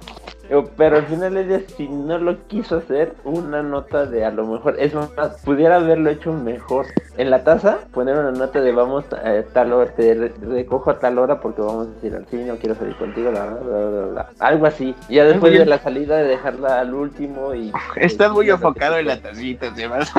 Digo, 0.50 0.68
Pero 0.76 0.96
al 0.96 1.06
final 1.06 1.36
ella, 1.36 1.60
si 1.76 1.88
no 1.88 2.18
lo 2.18 2.36
quiso 2.48 2.78
hacer, 2.78 3.14
una 3.24 3.62
nota 3.62 4.04
de 4.04 4.24
a 4.24 4.30
lo 4.32 4.44
mejor, 4.46 4.74
es 4.80 4.92
más, 4.94 5.08
pudiera 5.44 5.76
haberlo 5.76 6.10
hecho 6.10 6.32
mejor. 6.32 6.86
En 7.16 7.30
la 7.30 7.44
taza, 7.44 7.78
poner 7.92 8.16
una 8.18 8.32
nota 8.32 8.60
de 8.60 8.72
vamos 8.72 9.04
a 9.12 9.42
tal 9.52 9.72
hora, 9.72 9.90
te 9.94 10.14
re- 10.14 10.32
recojo 10.40 10.90
a 10.90 10.98
tal 10.98 11.18
hora 11.18 11.40
porque 11.40 11.60
vamos 11.62 11.88
a 12.02 12.06
ir 12.06 12.14
al 12.16 12.26
cine, 12.26 12.50
o 12.50 12.56
quiero 12.58 12.74
salir 12.74 12.96
contigo, 12.96 13.30
bla, 13.30 13.46
bla, 13.46 13.60
bla, 13.60 13.88
bla, 13.88 14.06
bla. 14.06 14.30
Algo 14.40 14.66
así. 14.66 14.94
Y 15.08 15.14
ya 15.16 15.24
después 15.24 15.52
de 15.52 15.66
la 15.66 15.78
salida, 15.78 16.16
de 16.16 16.24
dejarla 16.24 16.80
al 16.80 16.94
último 16.94 17.54
y. 17.54 17.72
Estás 17.96 18.32
muy 18.32 18.46
y 18.46 18.48
ya 18.48 18.54
enfocado 18.54 18.98
en 18.98 19.06
la 19.06 19.20
tacita, 19.20 19.74
Sebas. 19.74 20.12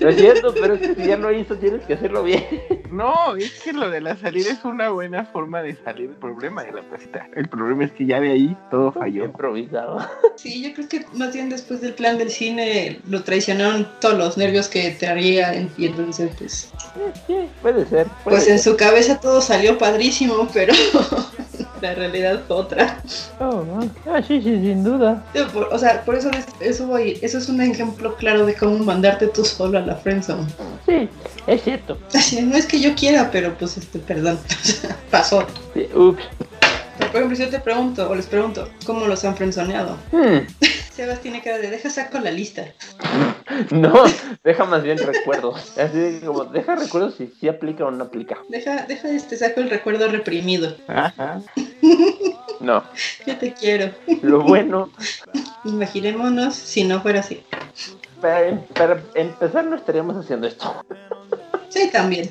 Lo 0.00 0.08
es 0.08 0.16
cierto, 0.16 0.52
pero 0.60 0.76
si 0.76 0.94
ya 1.06 1.16
lo 1.16 1.30
hizo, 1.32 1.54
tienes 1.56 1.84
que 1.86 1.94
hacerlo 1.94 2.24
bien. 2.24 2.42
No, 2.90 3.36
es 3.36 3.62
que 3.62 3.72
lo 3.72 3.90
de 3.90 4.00
la 4.00 4.16
salida 4.16 4.50
es 4.50 4.64
una 4.64 4.88
buena 4.88 5.24
forma 5.26 5.62
de 5.62 5.76
salir 5.76 6.08
del 6.08 6.18
problema 6.18 6.64
de 6.64 6.72
la 6.72 6.82
tacita. 6.82 7.28
El 7.36 7.48
problema 7.48 7.84
es 7.84 7.92
que 7.92 8.06
ya 8.06 8.20
de 8.20 8.30
ahí 8.32 8.56
todo 8.70 8.90
falló. 8.90 9.19
Improvisado. 9.24 9.98
Sí, 10.36 10.62
yo 10.62 10.72
creo 10.72 10.88
que 10.88 11.04
más 11.12 11.34
bien 11.34 11.50
después 11.50 11.82
del 11.82 11.92
plan 11.92 12.16
del 12.16 12.30
cine 12.30 12.98
lo 13.10 13.22
traicionaron 13.22 13.86
todos 14.00 14.16
los 14.16 14.38
nervios 14.38 14.68
que 14.68 14.90
traía 14.92 15.54
y 15.76 15.84
entonces 15.84 16.30
pues, 16.38 16.70
Sí, 17.26 17.34
puede 17.60 17.84
ser. 17.86 18.06
puede 18.24 18.38
pues 18.38 18.48
en 18.48 18.58
su 18.58 18.74
cabeza 18.74 19.20
todo 19.20 19.42
salió 19.42 19.76
padrísimo, 19.76 20.48
pero 20.54 20.72
la 21.82 21.94
realidad 21.94 22.40
fue 22.48 22.56
otra. 22.56 23.02
Oh, 23.38 23.62
ah, 24.06 24.22
sí, 24.26 24.40
sí, 24.40 24.48
sin 24.60 24.82
duda. 24.82 25.22
Por- 25.52 25.68
O 25.72 25.78
sea, 25.78 26.02
por 26.06 26.14
eso, 26.14 26.30
es- 26.30 26.46
eso 26.60 26.86
voy, 26.86 27.18
eso 27.20 27.36
es 27.36 27.48
un 27.50 27.60
ejemplo 27.60 28.14
claro 28.16 28.46
de 28.46 28.54
cómo 28.54 28.78
mandarte 28.78 29.26
tú 29.26 29.44
solo 29.44 29.76
a 29.78 29.82
la 29.82 29.96
friendzone. 29.96 30.46
Sí, 30.86 31.06
es 31.46 31.62
cierto. 31.62 31.98
Así, 32.14 32.40
no 32.42 32.56
es 32.56 32.64
que 32.64 32.80
yo 32.80 32.94
quiera, 32.94 33.30
pero 33.30 33.54
pues 33.58 33.76
este, 33.76 33.98
perdón, 33.98 34.38
pasó. 35.10 35.46
Sí, 35.74 35.86
ups. 35.94 36.22
Pero, 37.00 37.12
por 37.12 37.16
ejemplo, 37.16 37.36
si 37.36 37.44
yo 37.44 37.50
te 37.50 37.60
pregunto, 37.60 38.08
o 38.08 38.14
les 38.14 38.26
pregunto, 38.26 38.68
¿cómo 38.86 39.06
los 39.06 39.24
han 39.24 39.36
frenzoneado? 39.36 39.96
Hmm, 40.12 40.38
Sebas 40.94 41.20
tiene 41.20 41.42
cara 41.42 41.58
de, 41.58 41.70
deja 41.70 41.88
saco 41.90 42.18
la 42.18 42.30
lista. 42.30 42.66
No, 43.72 43.92
deja 44.44 44.64
más 44.64 44.82
bien 44.84 44.96
recuerdos. 44.96 45.76
Así 45.76 45.98
de 45.98 46.20
como, 46.20 46.44
deja 46.44 46.76
recuerdos 46.76 47.16
si 47.16 47.26
sí 47.40 47.48
aplica 47.48 47.84
o 47.84 47.90
no 47.90 48.04
aplica. 48.04 48.38
Deja, 48.48 48.86
deja 48.86 49.08
este, 49.10 49.36
saco 49.36 49.60
el 49.60 49.68
recuerdo 49.68 50.08
reprimido. 50.08 50.76
Ajá. 50.88 51.40
No, 52.60 52.84
Yo 53.26 53.38
te 53.38 53.54
quiero. 53.54 53.90
lo 54.20 54.42
bueno, 54.42 54.90
Imaginémonos 55.64 56.54
si 56.54 56.84
no 56.84 57.00
fuera 57.00 57.20
así. 57.20 57.42
para, 58.20 58.60
para 58.74 59.02
empezar 59.14 59.64
no 59.64 59.76
estaríamos 59.76 60.14
haciendo 60.16 60.46
esto. 60.46 60.84
Sí, 61.70 61.88
también. 61.90 62.28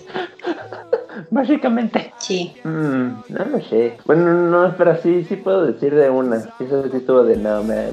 Básicamente. 1.32 2.14
Sí. 2.20 2.54
Mm, 2.64 3.08
no 3.30 3.46
lo 3.52 3.62
sé. 3.62 3.98
Bueno, 4.06 4.34
no, 4.34 4.76
pero 4.78 4.96
sí, 5.02 5.26
sí 5.28 5.36
puedo 5.38 5.66
decir 5.66 5.94
de 5.96 6.10
una. 6.10 6.38
Eso 6.60 6.84
sí 6.90 6.98
estuvo 6.98 7.24
de 7.24 7.36
no, 7.38 7.64
man. 7.64 7.92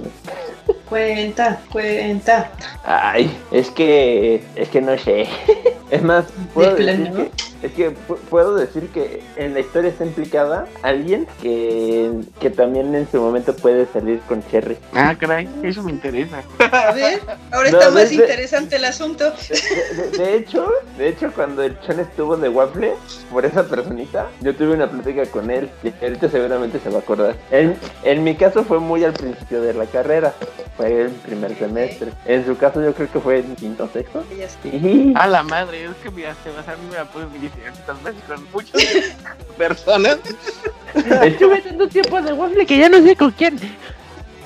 Cuenta, 0.89 1.61
cuenta. 1.73 2.51
Ay, 2.85 3.31
es 3.51 3.71
que, 3.71 4.43
es 4.55 4.69
que 4.69 4.81
no 4.81 4.97
sé. 4.99 5.27
Es 5.89 6.03
más, 6.03 6.25
puedo 6.53 6.75
¿De 6.75 6.85
decir 6.85 7.11
plano? 7.13 7.31
que, 7.31 7.31
es 7.67 7.73
que 7.73 7.91
pu- 7.91 8.17
puedo 8.31 8.55
decir 8.55 8.89
que 8.89 9.23
en 9.37 9.55
la 9.55 9.61
historia 9.61 9.91
está 9.91 10.05
implicada 10.05 10.67
alguien 10.83 11.27
que, 11.43 12.11
que 12.41 12.51
también 12.51 12.95
en 12.95 13.09
su 13.11 13.21
momento 13.21 13.55
puede 13.55 13.87
salir 13.93 14.21
con 14.29 14.43
Cherry. 14.49 14.77
Ah, 14.95 15.15
caray, 15.19 15.49
eso 15.63 15.83
me 15.83 15.93
interesa. 15.93 16.43
A 16.59 16.93
ver, 16.93 17.21
ahora 17.53 17.71
No, 17.71 17.79
está 17.79 17.91
más 17.91 18.13
interesante 18.13 18.77
el 18.77 18.85
asunto. 18.85 19.25
De, 19.31 20.03
de- 20.11 20.19
de 20.19 20.37
hecho, 20.37 20.69
de 20.99 21.09
hecho 21.09 21.33
cuando 21.33 21.63
el 21.63 21.79
Chan 21.81 22.01
estuvo 22.01 22.37
de 22.37 22.49
Waffle 22.49 22.95
por 23.31 23.45
esa 23.45 23.65
personita, 23.65 24.29
yo 24.41 24.55
tuve 24.55 24.73
una 24.75 24.89
plática 24.91 25.25
con 25.27 25.51
él 25.51 25.71
y 25.83 25.93
ahorita 26.05 26.29
seguramente 26.29 26.79
se 26.81 26.91
va 26.91 26.97
a 26.97 27.01
acordar. 27.01 27.37
En, 27.51 27.77
en 28.03 28.25
mi 28.25 28.35
caso 28.35 28.65
fue 28.65 28.81
muy 28.81 29.05
al 29.05 29.13
principio 29.13 29.61
de 29.63 29.75
la 29.75 29.87
carrera, 29.87 30.33
fue 30.77 31.03
el 31.03 31.11
primer 31.11 31.57
semestre. 31.59 32.13
En 32.25 32.45
su 32.47 32.57
caso 32.57 32.83
yo 32.83 32.93
creo 32.95 33.11
que 33.11 33.21
fue 33.21 33.39
en 33.39 33.55
quinto 33.57 33.85
o 33.85 33.89
sexto. 33.89 34.25
Y 34.65 35.13
A 35.17 35.27
la 35.27 35.43
madre, 35.43 35.85
es 35.85 35.91
que 36.03 36.11
mira, 36.11 36.35
Sebas, 36.45 36.67
a 36.69 36.73
mí 36.77 36.83
me 36.91 36.97
la 36.97 37.07
dirigir 37.33 37.56
tantas 37.87 38.03
veces 38.05 38.23
con 38.27 38.47
muchas 38.53 38.83
personas. 39.59 40.19
estuve 40.95 41.61
tanto 41.63 41.89
tiempo 41.89 42.21
de 42.23 42.33
Waffle 42.33 42.67
que 42.67 42.79
ya 42.79 42.89
no 42.89 43.03
sé 43.03 43.17
con 43.17 43.31
quién. 43.33 43.59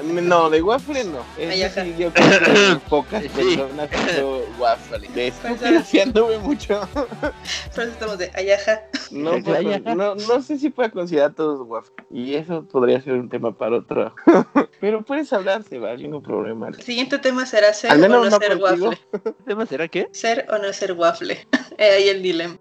No, 0.03 0.49
de 0.49 0.63
waffle 0.63 1.05
no. 1.05 1.23
Sí, 1.37 1.59
yo 1.99 2.11
creo 2.11 2.15
que 2.15 2.51
hay 2.51 2.81
pocas 2.89 3.23
Sí. 3.23 3.29
personas 3.29 3.91
haciendo 3.93 4.47
waffle. 4.59 4.99
De 5.09 5.31
Pues, 5.43 5.53
estúpido 5.61 5.83
sí 5.85 6.01
anduve 6.01 6.39
mucho. 6.39 6.89
Por 6.95 7.85
eso 7.85 7.93
estamos 7.93 8.17
de 8.17 8.31
ayaja. 8.35 8.81
No, 9.11 9.33
ajá. 9.33 9.95
no, 9.95 10.15
no 10.15 10.41
sé 10.43 10.57
si 10.59 10.71
pueda 10.71 10.91
considerar 10.91 11.35
todos 11.35 11.69
waffle. 11.69 11.93
Y 12.11 12.35
eso 12.35 12.65
podría 12.65 12.99
ser 13.03 13.13
un 13.13 13.29
tema 13.29 13.53
para 13.53 13.77
otro. 13.77 14.15
Pero 14.81 15.03
puedes 15.03 15.31
hablar, 15.35 15.65
Sebas, 15.65 16.01
ningún 16.01 16.23
problema. 16.23 16.69
El 16.69 16.81
siguiente 16.83 17.19
tema 17.19 17.45
será 17.45 17.75
ser 17.75 17.93
o 17.93 17.97
no 17.99 18.25
no 18.25 18.31
ser 18.31 18.59
contigo. 18.59 18.89
waffle. 18.89 18.99
¿El 19.23 19.35
tema 19.45 19.67
será 19.67 19.87
qué? 19.89 20.09
Ser 20.13 20.47
o 20.51 20.57
no 20.57 20.73
ser 20.73 20.93
waffle. 20.95 21.47
He 21.77 21.85
ahí 21.91 22.09
el 22.09 22.23
dilema. 22.23 22.57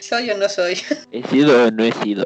Soy 0.00 0.30
o 0.30 0.36
no 0.36 0.48
soy. 0.48 0.78
¿He 1.10 1.22
sido 1.28 1.66
o 1.66 1.70
no 1.70 1.84
he 1.84 1.92
sido? 1.92 2.24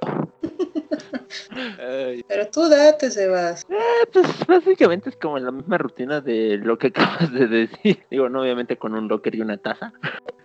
Pero 2.28 2.46
tú 2.48 2.68
date, 2.68 3.10
Sebas. 3.10 3.66
Eh, 3.68 4.06
pues 4.12 4.26
básicamente 4.46 5.10
es 5.10 5.16
como 5.16 5.38
la 5.38 5.50
misma 5.50 5.78
rutina 5.78 6.20
de 6.20 6.58
lo 6.58 6.78
que 6.78 6.86
acabas 6.94 7.32
de 7.32 7.46
decir. 7.46 8.02
Digo, 8.10 8.28
no 8.28 8.42
obviamente 8.42 8.76
con 8.76 8.94
un 8.94 9.08
locker 9.08 9.34
y 9.34 9.40
una 9.40 9.56
taza. 9.56 9.92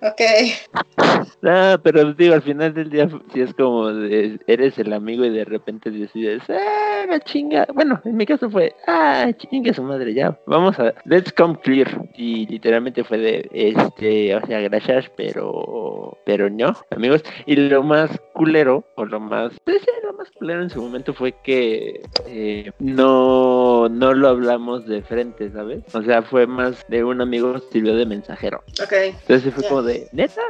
Ok. 0.01 0.21
Ah, 1.47 1.79
pero 1.81 2.13
digo, 2.13 2.33
al 2.33 2.41
final 2.41 2.73
del 2.73 2.89
día 2.89 3.07
si 3.31 3.41
es 3.41 3.53
como 3.53 3.87
de, 3.91 4.39
eres 4.47 4.77
el 4.79 4.93
amigo 4.93 5.23
y 5.25 5.29
de 5.29 5.45
repente 5.45 5.91
decides, 5.91 6.41
ah, 6.49 7.05
la 7.07 7.19
chinga. 7.19 7.67
Bueno, 7.73 8.01
en 8.03 8.17
mi 8.17 8.25
caso 8.25 8.49
fue, 8.49 8.75
ah, 8.87 9.31
chinga 9.37 9.73
su 9.73 9.83
madre, 9.83 10.13
ya. 10.13 10.37
Vamos 10.47 10.77
a, 10.79 10.93
let's 11.05 11.31
come 11.31 11.57
clear. 11.61 11.87
Y 12.15 12.47
literalmente 12.47 13.03
fue 13.03 13.17
de, 13.17 13.49
este, 13.53 14.35
o 14.35 14.45
sea, 14.45 14.59
gracias, 14.61 15.09
pero, 15.15 16.17
pero 16.25 16.49
no, 16.49 16.73
amigos. 16.91 17.23
Y 17.45 17.55
lo 17.55 17.83
más 17.83 18.09
culero, 18.33 18.83
o 18.95 19.05
lo 19.05 19.19
más, 19.19 19.53
pues 19.63 19.81
sí, 19.81 19.91
lo 20.03 20.13
más 20.13 20.29
culero 20.31 20.61
en 20.63 20.69
su 20.69 20.81
momento 20.81 21.04
fue 21.13 21.33
que 21.43 22.01
eh, 22.27 22.71
no 22.79 23.87
no 23.89 24.13
lo 24.13 24.27
hablamos 24.29 24.85
de 24.85 25.01
frente, 25.01 25.51
¿sabes? 25.51 25.83
O 25.93 26.01
sea, 26.01 26.21
fue 26.21 26.47
más 26.47 26.85
de 26.87 27.03
un 27.03 27.21
amigo 27.21 27.59
sirvió 27.71 27.95
de 27.95 28.05
mensajero. 28.05 28.63
Ok. 28.83 28.93
Entonces 28.93 29.53
fue 29.53 29.67
como 29.67 29.83
de, 29.83 30.07
¿neta? 30.11 30.41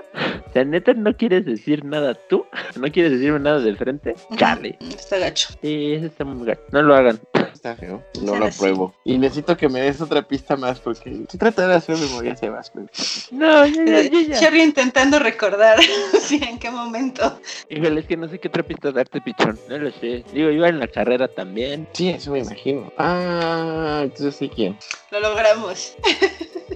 O 0.47 0.51
sea, 0.51 0.63
¿neta 0.63 0.93
no 0.93 1.15
quieres 1.15 1.45
decir 1.45 1.83
nada 1.83 2.13
tú? 2.13 2.45
¿No 2.79 2.91
quieres 2.91 3.13
decirme 3.13 3.39
nada 3.39 3.59
de 3.59 3.75
frente? 3.75 4.15
Chale. 4.37 4.77
Está 4.81 5.17
gacho. 5.17 5.49
Sí, 5.61 5.93
eso 5.93 6.05
está 6.05 6.23
muy 6.23 6.45
gacho. 6.45 6.61
No 6.71 6.81
lo 6.81 6.95
hagan. 6.95 7.19
Está 7.65 7.77
feo. 7.77 8.03
No 8.21 8.35
lo 8.35 8.45
así. 8.45 8.57
apruebo. 8.59 8.93
Y 9.03 9.17
necesito 9.17 9.57
que 9.57 9.67
me 9.69 9.81
des 9.81 9.99
otra 9.99 10.21
pista 10.21 10.55
más 10.55 10.79
porque 10.79 11.23
se 11.27 11.37
trata 11.39 11.67
de 11.67 11.73
hacer 11.73 11.97
memoria, 11.97 12.35
Sebas. 12.35 12.69
pero- 12.69 12.85
No, 13.31 13.65
ya, 13.65 13.83
ya, 13.83 14.01
ya, 14.03 14.21
ya. 14.21 14.39
Cherry 14.39 14.61
intentando 14.61 15.17
recordar 15.17 15.79
sí, 16.21 16.39
en 16.47 16.59
qué 16.59 16.69
momento. 16.69 17.39
Híjole, 17.67 18.01
es 18.01 18.05
que 18.05 18.17
no 18.17 18.27
sé 18.27 18.37
qué 18.39 18.49
otra 18.49 18.61
pista 18.61 18.91
darte, 18.91 19.19
pichón. 19.19 19.57
No 19.67 19.79
lo 19.79 19.91
sé. 19.93 20.23
Digo, 20.31 20.51
iba 20.51 20.69
en 20.69 20.79
la 20.79 20.87
carrera 20.87 21.27
también. 21.27 21.87
Sí, 21.93 22.09
eso 22.09 22.29
me 22.33 22.39
imagino. 22.39 22.93
Ah, 22.99 24.01
entonces 24.03 24.35
sí 24.35 24.47
quién. 24.47 24.77
Lo 25.09 25.19
logramos. 25.21 25.95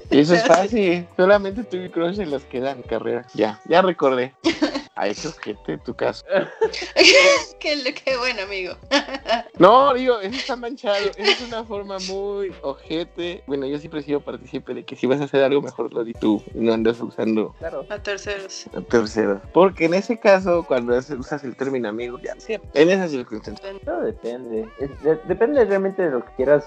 Y 0.10 0.20
eso 0.22 0.34
es 0.34 0.42
Sí. 0.42 0.48
fácil. 0.48 1.08
Solamente 1.16 1.64
tú 1.66 1.78
y 1.78 1.90
Crush 1.90 2.20
en 2.20 2.32
los 2.32 2.44
que 2.46 2.62
dan 2.62 2.82
carrera. 2.82 3.28
Ya, 3.36 3.62
ya 3.70 3.84
recordé. 3.84 4.34
Ay, 4.96 5.14
qué 5.16 5.28
ojete 5.30 5.78
tu 5.78 5.94
caso. 5.96 6.26
qué, 7.60 7.94
qué 8.04 8.18
buen 8.18 8.38
amigo. 8.40 8.76
No, 9.58 9.94
digo, 9.94 10.20
eso 10.20 10.36
está 10.36 10.56
manchado. 10.58 10.79
Esa 10.80 10.98
es 11.18 11.42
una 11.42 11.66
forma 11.66 11.98
muy 12.08 12.54
ojete. 12.62 13.44
Bueno, 13.48 13.66
yo 13.68 13.78
siempre 13.80 14.00
he 14.00 14.04
sido 14.04 14.22
partícipe 14.22 14.74
de 14.74 14.84
que 14.86 14.96
si 14.96 15.08
vas 15.08 15.20
a 15.20 15.26
hacer 15.26 15.44
algo, 15.44 15.62
mejor 15.62 15.94
lo 15.94 16.04
di 16.06 16.14
tú. 16.14 16.42
Y 16.54 16.60
no 16.60 16.74
andas 16.74 17.02
usando 17.02 17.54
Claro. 17.60 17.86
A 17.90 18.00
terceros. 18.00 18.68
a 18.74 18.82
terceros. 18.82 19.42
Porque 19.54 19.86
en 19.86 19.94
ese 19.94 20.18
caso, 20.20 20.64
cuando 20.66 20.98
usas 20.98 21.44
el 21.44 21.56
término 21.58 21.90
amigo, 21.90 22.18
ya 22.24 22.34
sí, 22.38 22.54
en 22.74 22.90
esas 22.90 23.12
circunstancias. 23.12 23.76
Todo 23.84 24.02
depende. 24.02 24.70
Es- 24.80 25.04
de- 25.04 25.20
depende 25.28 25.66
realmente 25.66 26.02
de 26.02 26.12
lo 26.12 26.24
que 26.26 26.32
quieras 26.38 26.66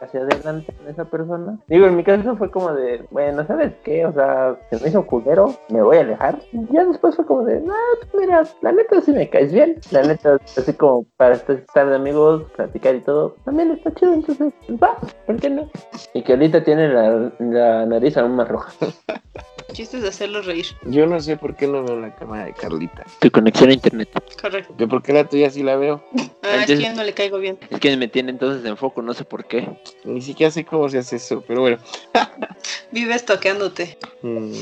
hacia 0.00 0.20
adelante 0.20 0.72
con 0.72 0.88
esa 0.88 1.04
persona. 1.04 1.58
Digo, 1.66 1.86
en 1.86 1.96
mi 1.96 2.04
caso 2.04 2.36
fue 2.36 2.50
como 2.50 2.72
de, 2.72 3.04
bueno, 3.10 3.46
¿sabes 3.46 3.72
qué? 3.84 4.06
O 4.06 4.12
sea, 4.12 4.56
se 4.70 4.80
me 4.82 4.88
hizo 4.88 5.06
culero, 5.06 5.54
me 5.68 5.82
voy 5.82 5.96
a 5.98 6.00
alejar. 6.00 6.38
Y 6.52 6.72
ya 6.72 6.84
después 6.84 7.16
fue 7.16 7.26
como 7.26 7.44
de, 7.44 7.60
no, 7.60 7.74
pues 8.00 8.12
mira, 8.26 8.42
la 8.62 8.72
neta 8.72 9.00
sí 9.00 9.12
me 9.12 9.28
caes 9.28 9.52
bien. 9.52 9.76
La 9.90 10.02
neta, 10.02 10.38
así 10.56 10.72
como 10.74 11.04
para 11.16 11.34
estar 11.34 11.88
de 11.88 11.96
amigos, 11.96 12.44
platicar 12.56 12.94
y 12.94 13.00
todo, 13.00 13.36
también 13.44 13.70
está 13.72 13.92
chido. 13.94 14.14
Entonces, 14.14 14.52
pues, 14.66 14.80
va, 14.82 14.96
¿por 15.26 15.36
qué 15.36 15.50
no? 15.50 15.68
Y 16.14 16.22
que 16.22 16.32
ahorita 16.32 16.62
tiene 16.64 16.88
la, 16.88 17.32
la 17.38 17.86
nariz 17.86 18.16
aún 18.16 18.36
más 18.36 18.48
roja. 18.48 18.72
Chistes 19.72 20.00
de 20.02 20.08
hacerlos 20.08 20.46
reír. 20.46 20.64
Yo 20.86 21.06
no 21.06 21.20
sé 21.20 21.36
por 21.36 21.54
qué 21.54 21.66
no 21.68 21.84
veo 21.84 22.00
la 22.00 22.14
cámara 22.14 22.46
de 22.46 22.54
Carlita. 22.54 23.04
Tu 23.20 23.30
conexión 23.30 23.68
a 23.68 23.74
internet. 23.74 24.08
Correcto. 24.40 24.74
Yo 24.78 24.88
porque 24.88 25.12
la 25.12 25.24
tuya 25.28 25.50
sí 25.50 25.62
la 25.62 25.76
veo. 25.76 26.02
Ah, 26.16 26.16
es 26.16 26.26
Entonces- 26.62 26.78
que 26.80 26.84
yo 26.86 26.94
no 26.94 27.04
le 27.04 27.12
caigo 27.12 27.38
bien. 27.38 27.58
Es 27.68 27.78
que 27.78 27.94
me 27.96 28.08
tiene 28.08 28.30
entonces 28.30 28.64
en 28.64 28.76
foco, 28.78 29.02
no 29.02 29.12
sé 29.12 29.24
por 29.24 29.44
qué. 29.44 29.68
Ni 30.04 30.20
siquiera 30.20 30.50
sé 30.50 30.64
cómo 30.64 30.88
se 30.88 30.98
hace 30.98 31.16
eso, 31.16 31.42
pero 31.46 31.62
bueno. 31.62 31.78
Vive 32.92 33.14
estoqueándote. 33.14 33.98
Mm, 34.22 34.52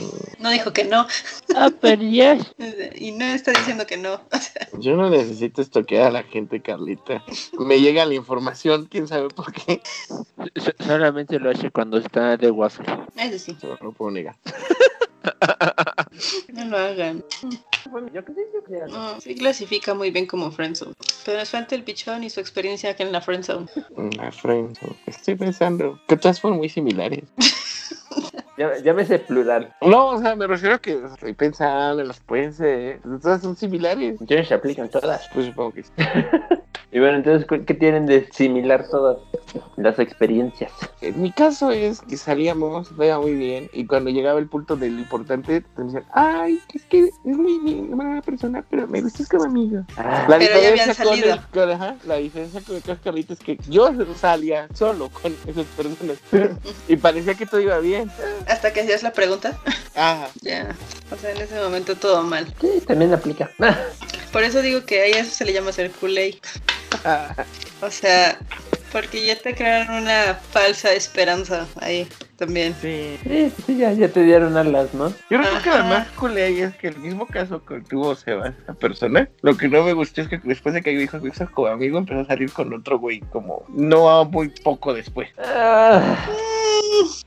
No 0.41 0.51
dijo 0.51 0.73
que 0.73 0.85
no. 0.85 1.07
Ah, 1.55 1.71
pero 1.81 2.03
ya. 2.03 2.37
Y 2.97 3.13
no 3.13 3.25
está 3.25 3.53
diciendo 3.53 3.87
que 3.87 3.97
no. 3.97 4.15
O 4.33 4.39
sea, 4.39 4.69
yo 4.79 4.97
no 4.97 5.09
necesito 5.11 5.63
estoquear 5.63 6.09
a 6.09 6.11
la 6.11 6.23
gente, 6.25 6.61
Carlita. 6.61 7.25
Me 7.59 7.81
llega 7.81 8.05
la 8.05 8.15
información, 8.15 8.87
quién 8.91 9.07
sabe 9.09 9.29
por 9.29 9.53
qué. 9.53 9.81
So- 10.57 10.73
Solamente 10.85 11.39
lo 11.39 11.51
hace 11.51 11.71
cuando 11.71 11.99
está 11.99 12.37
de 12.37 12.51
waffle. 12.51 12.87
eso 13.17 13.39
sí. 13.39 13.57
No 13.63 13.77
lo 13.81 13.93
puedo 13.93 14.11
negar. 14.11 14.37
No 16.53 16.65
lo 16.67 16.77
hagan. 16.79 17.23
Yo 18.13 18.25
creo. 18.25 18.87
No, 18.89 19.21
sí 19.21 19.35
clasifica 19.35 19.95
muy 19.95 20.11
bien 20.11 20.27
como 20.27 20.51
friendzone. 20.51 20.93
Pero 21.25 21.39
nos 21.39 21.51
falta 21.51 21.75
el 21.75 21.83
pichón 21.85 22.25
y 22.25 22.31
su 22.31 22.41
experiencia 22.41 22.91
acá 22.91 23.05
en 23.05 23.13
la 23.13 23.21
friendzone. 23.21 23.67
La 24.17 24.33
friendzone. 24.33 24.97
Estoy 25.07 25.37
pensando 25.37 26.01
que 26.09 26.17
todas 26.17 26.41
fueron 26.41 26.59
muy 26.59 26.69
similares. 26.69 27.25
Ya- 28.59 28.79
Llámese 28.79 29.19
plural. 29.19 29.71
No, 29.83 30.09
o 30.13 30.19
sea, 30.19 30.35
me 30.35 30.47
refiero 30.47 30.77
a 30.77 30.79
que 30.79 30.99
estoy 31.13 31.35
pensando 31.35 32.01
en 32.01 32.09
las 32.09 32.21
pueden 32.21 32.55
ser. 32.55 33.01
Todas 33.21 33.43
son 33.43 33.55
similares. 33.55 34.17
Ya 34.21 34.43
se 34.47 34.55
aplican 34.55 34.89
todas. 34.89 35.29
Pues 35.35 35.45
supongo 35.47 35.73
que 35.75 35.83
sí. 35.83 35.91
Y 36.93 37.01
bueno, 37.01 37.17
entonces, 37.17 37.47
¿qué- 37.49 37.65
¿qué 37.65 37.75
tienen 37.75 38.07
de 38.07 38.29
similar 38.33 38.87
todas 38.89 39.19
las 39.77 39.99
experiencias? 39.99 40.71
En 41.01 41.21
mi 41.21 41.33
caso 41.33 41.71
es 41.73 42.01
que 42.01 42.17
salíamos, 42.17 42.97
veía 42.97 43.19
muy 43.19 43.35
bien, 43.35 43.69
y 43.73 43.87
cuando 43.87 44.09
llegaba 44.11 44.39
el 44.39 44.49
punto 44.49 44.77
de 44.77 44.89
lo 44.91 45.01
importante, 45.01 45.61
te 45.63 45.83
decían, 45.83 46.05
ay, 46.13 46.61
es 46.75 46.85
que 46.85 47.01
es 47.07 47.15
muy 47.25 47.59
bien, 47.59 47.91
buena 47.95 48.23
persona, 48.23 48.65
pero 48.71 48.87
me 48.87 49.03
gustas 49.03 49.29
como 49.29 49.45
amigo. 49.45 49.83
Ah, 49.97 50.27
La 50.29 50.39
Pero 50.39 50.53
ya 50.61 50.69
habían 50.69 50.73
diferencia 50.75 51.05
con 51.05 51.15
salido. 51.17 51.35
el- 51.35 51.41
con- 51.53 51.71
ajá, 51.71 51.97
la 52.07 52.15
diferencia 52.17 52.61
con 52.63 52.77
es 52.77 53.39
que 53.41 53.59
yo 53.69 53.91
salía 54.19 54.69
solo 54.73 55.11
con 55.11 55.35
esas 55.47 55.67
personas 55.77 56.17
y 56.89 56.97
parecía 56.97 57.35
que 57.35 57.47
todo 57.47 57.61
iba 57.61 57.79
bien. 57.81 58.11
Hasta 58.47 58.73
que 58.73 58.81
hacías 58.83 59.03
la 59.03 59.13
pregunta. 59.13 59.59
Ajá. 59.95 60.29
Ya. 60.41 60.75
O 61.13 61.17
sea, 61.17 61.33
en 61.33 61.39
ese 61.43 61.61
momento 61.61 61.97
todo 61.97 62.23
mal. 62.23 62.47
sí, 62.61 62.81
también 62.87 63.13
aplica. 63.13 63.51
Por 64.33 64.43
eso 64.45 64.61
digo 64.61 64.85
que 64.85 65.01
a 65.01 65.07
eso 65.07 65.31
se 65.31 65.45
le 65.45 65.53
llama 65.53 65.73
ser 65.73 65.91
culé. 65.91 66.39
O 67.83 67.91
sea, 67.91 68.39
porque 68.93 69.27
ya 69.27 69.37
te 69.37 69.55
crearon 69.55 70.03
una 70.05 70.35
falsa 70.51 70.93
esperanza 70.93 71.67
ahí 71.81 72.09
también. 72.37 72.75
Sí. 72.81 73.19
Sí, 73.23 73.53
sí, 73.67 73.77
ya, 73.77 73.93
ya 73.93 74.09
te 74.09 74.23
dieron 74.23 74.57
alas, 74.57 74.95
¿no? 74.95 75.11
Yo 75.31 75.39
creo 75.41 75.63
que 75.63 75.69
Ajá. 75.71 75.79
lo 75.79 75.85
más 75.85 76.09
cool 76.13 76.37
ahí 76.37 76.61
es 76.61 76.75
que 76.77 76.89
el 76.89 76.99
mismo 76.99 77.27
caso 77.27 77.65
que 77.65 77.81
tuvo 77.81 78.15
Sebas, 78.15 78.55
esa 78.63 78.75
persona, 78.75 79.29
lo 79.43 79.57
que 79.57 79.69
no 79.69 79.83
me 79.83 79.93
gustó 79.93 80.23
es 80.23 80.29
que 80.29 80.39
después 80.39 80.75
de 80.75 80.83
que 80.83 80.91
dijo 80.91 81.21
que 81.21 81.29
hizo 81.29 81.51
como 81.53 81.69
amigo, 81.69 81.99
empezó 81.99 82.21
a 82.21 82.25
salir 82.27 82.51
con 82.53 82.73
otro 82.73 82.99
güey, 82.99 83.21
como 83.21 83.65
no 83.69 84.25
muy 84.25 84.49
poco 84.49 84.95
después. 84.95 85.29
Ah, 85.39 86.17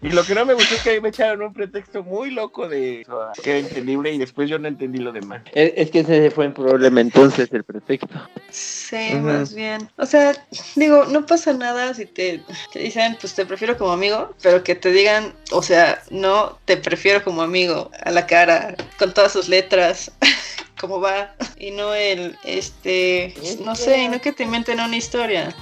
Y 0.01 0.09
lo 0.09 0.23
que 0.23 0.35
no 0.35 0.45
me 0.45 0.53
gustó 0.53 0.75
es 0.75 0.81
que 0.81 0.89
ahí 0.91 1.01
me 1.01 1.09
echaron 1.09 1.41
un 1.41 1.53
pretexto 1.53 2.03
muy 2.03 2.31
loco 2.31 2.67
de 2.67 3.01
eso, 3.01 3.27
que 3.43 3.51
era 3.51 3.59
entendible 3.59 4.11
y 4.13 4.17
después 4.17 4.49
yo 4.49 4.57
no 4.59 4.67
entendí 4.67 4.99
lo 4.99 5.11
demás. 5.11 5.41
es, 5.53 5.73
es 5.75 5.91
que 5.91 5.99
ese 5.99 6.31
fue 6.31 6.45
el 6.45 6.53
problema 6.53 7.01
entonces, 7.01 7.49
el 7.51 7.63
pretexto. 7.63 8.07
Sí, 8.49 9.15
más 9.15 9.53
bien. 9.53 9.89
O 9.97 10.05
sea, 10.05 10.33
digo, 10.75 11.05
no 11.05 11.25
pasa 11.25 11.53
nada 11.53 11.93
si 11.93 12.05
te, 12.05 12.41
te 12.73 12.79
dicen, 12.79 13.17
pues 13.19 13.35
te 13.35 13.45
prefiero 13.45 13.77
como 13.77 13.91
amigo, 13.91 14.33
pero 14.41 14.63
que 14.63 14.75
te 14.75 14.91
digan, 14.91 15.33
o 15.51 15.61
sea, 15.61 16.01
no 16.09 16.57
te 16.65 16.77
prefiero 16.77 17.23
como 17.23 17.41
amigo 17.41 17.91
a 18.03 18.11
la 18.11 18.25
cara, 18.25 18.75
con 18.97 19.13
todas 19.13 19.33
sus 19.33 19.49
letras. 19.49 20.11
cómo 20.79 21.01
va 21.01 21.35
y 21.57 21.71
no 21.71 21.93
el 21.93 22.37
este 22.45 23.33
no 23.65 23.75
sé 23.75 24.03
y 24.03 24.07
no 24.07 24.21
que 24.21 24.31
te 24.31 24.43
inventen 24.43 24.79
una 24.79 24.95
historia 24.95 25.53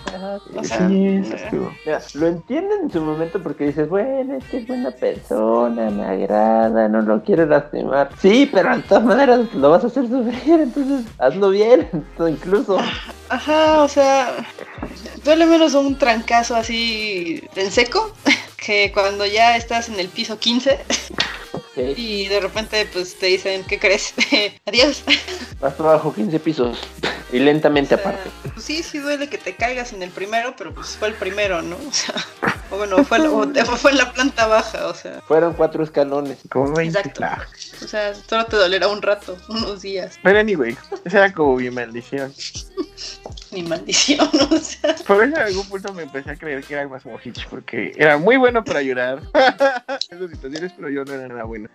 o 0.56 0.64
sea 0.64 0.88
Sí, 0.88 0.94
no. 0.94 1.36
estuvo. 1.36 1.74
Mira, 1.86 2.02
lo 2.14 2.28
entiendo 2.28 2.76
en 2.76 2.92
su 2.92 3.02
momento 3.02 3.42
porque 3.42 3.66
dices, 3.66 3.90
bueno, 3.90 3.97
es 3.98 4.44
que 4.46 4.58
es 4.58 4.68
buena 4.68 4.92
persona, 4.92 5.90
me 5.90 6.06
agrada, 6.06 6.88
no 6.88 7.02
lo 7.02 7.24
quiero 7.24 7.46
lastimar. 7.46 8.10
Sí, 8.20 8.50
pero 8.52 8.76
de 8.76 8.84
todas 8.84 9.04
maneras 9.04 9.54
lo 9.54 9.72
vas 9.72 9.84
a 9.84 9.88
hacer 9.88 10.08
sufrir, 10.08 10.62
entonces 10.62 11.06
hazlo 11.18 11.50
bien, 11.50 11.90
incluso. 12.20 12.78
Ajá, 13.30 13.84
o 13.84 13.88
sea, 13.88 14.30
duele 15.24 15.46
menos 15.46 15.74
un 15.74 15.98
trancazo 15.98 16.56
así 16.56 17.44
en 17.56 17.72
seco 17.72 18.12
que 18.58 18.92
cuando 18.94 19.26
ya 19.26 19.58
estás 19.58 19.90
en 19.90 20.00
el 20.00 20.08
piso 20.08 20.40
15 20.40 20.80
Sí, 21.96 22.02
y 22.24 22.28
de 22.28 22.40
repente 22.40 22.88
pues 22.92 23.16
te 23.18 23.28
dicen, 23.28 23.64
¿qué 23.66 23.80
crees? 23.80 24.14
Adiós. 24.66 25.04
más 25.62 25.74
para 25.74 25.90
abajo 25.92 26.14
15 26.14 26.40
pisos 26.40 26.78
y 27.32 27.40
lentamente 27.40 27.96
O 27.96 27.98
sea, 27.98 28.10
aparte. 28.10 28.30
pues 28.54 28.66
sí, 28.66 28.84
sí 28.84 29.00
duele 29.00 29.30
que 29.30 29.38
te 29.38 29.56
caigas 29.56 29.94
en 29.94 30.02
el 30.04 30.10
primero, 30.12 30.56
pero 30.58 30.74
pues 30.74 30.90
fue 30.98 31.08
el 31.10 31.14
primero, 31.14 31.62
¿no? 31.62 31.78
O 31.88 31.92
sea, 31.94 32.16
o 32.70 32.78
bueno, 32.78 33.04
fue, 33.06 33.20
la- 33.20 33.32
o 33.32 33.48
te- 33.48 33.64
fue 33.66 33.92
en 33.92 33.98
la 33.98 34.12
planta 34.14 34.46
baja, 34.48 34.88
o 34.88 34.94
sea, 34.94 35.22
Fueron 35.28 35.54
cuatro 35.54 35.84
escalones. 35.84 36.40
Como 36.52 36.74
20. 36.74 37.00
Exacto. 37.00 37.24
O 37.84 37.88
sea, 37.88 38.14
solo 38.14 38.46
te 38.46 38.58
dolerá 38.58 38.88
un 38.90 39.02
rato, 39.02 39.38
unos 39.50 39.82
días, 39.82 40.20
Pero 40.22 40.40
anyway, 40.40 40.76
esa 41.06 41.20
era 41.20 41.34
como 41.34 41.56
mi 41.58 41.70
maldición. 41.70 42.34
Ni 43.58 43.68
maldición, 43.68 44.30
o 44.52 44.58
sea. 44.58 44.96
Por 45.06 45.24
eso 45.24 45.36
en 45.36 45.42
algún 45.42 45.68
punto 45.68 45.94
me 45.94 46.04
empecé 46.04 46.32
a 46.32 46.36
creer 46.36 46.64
que 46.64 46.74
era 46.74 46.88
más 46.88 47.04
Hitch, 47.24 47.48
porque 47.50 47.92
era 47.98 48.18
muy 48.18 48.38
bueno 48.38 48.64
para 48.64 48.82
llorar. 48.82 49.22
en 49.34 50.18
esas 50.18 50.32
situaciones, 50.32 50.74
pero 50.76 50.90
yo 50.90 51.04
no 51.06 51.14
era 51.14 51.28
nada 51.28 51.44
bueno. 51.44 51.70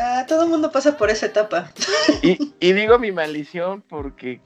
Ah, 0.00 0.24
todo 0.26 0.44
el 0.44 0.48
mundo 0.48 0.70
pasa 0.72 0.96
por 0.96 1.10
esa 1.10 1.26
etapa. 1.26 1.70
Y, 2.22 2.52
y 2.58 2.72
digo 2.72 2.98
mi 2.98 3.12
maldición 3.12 3.82
porque 3.82 4.40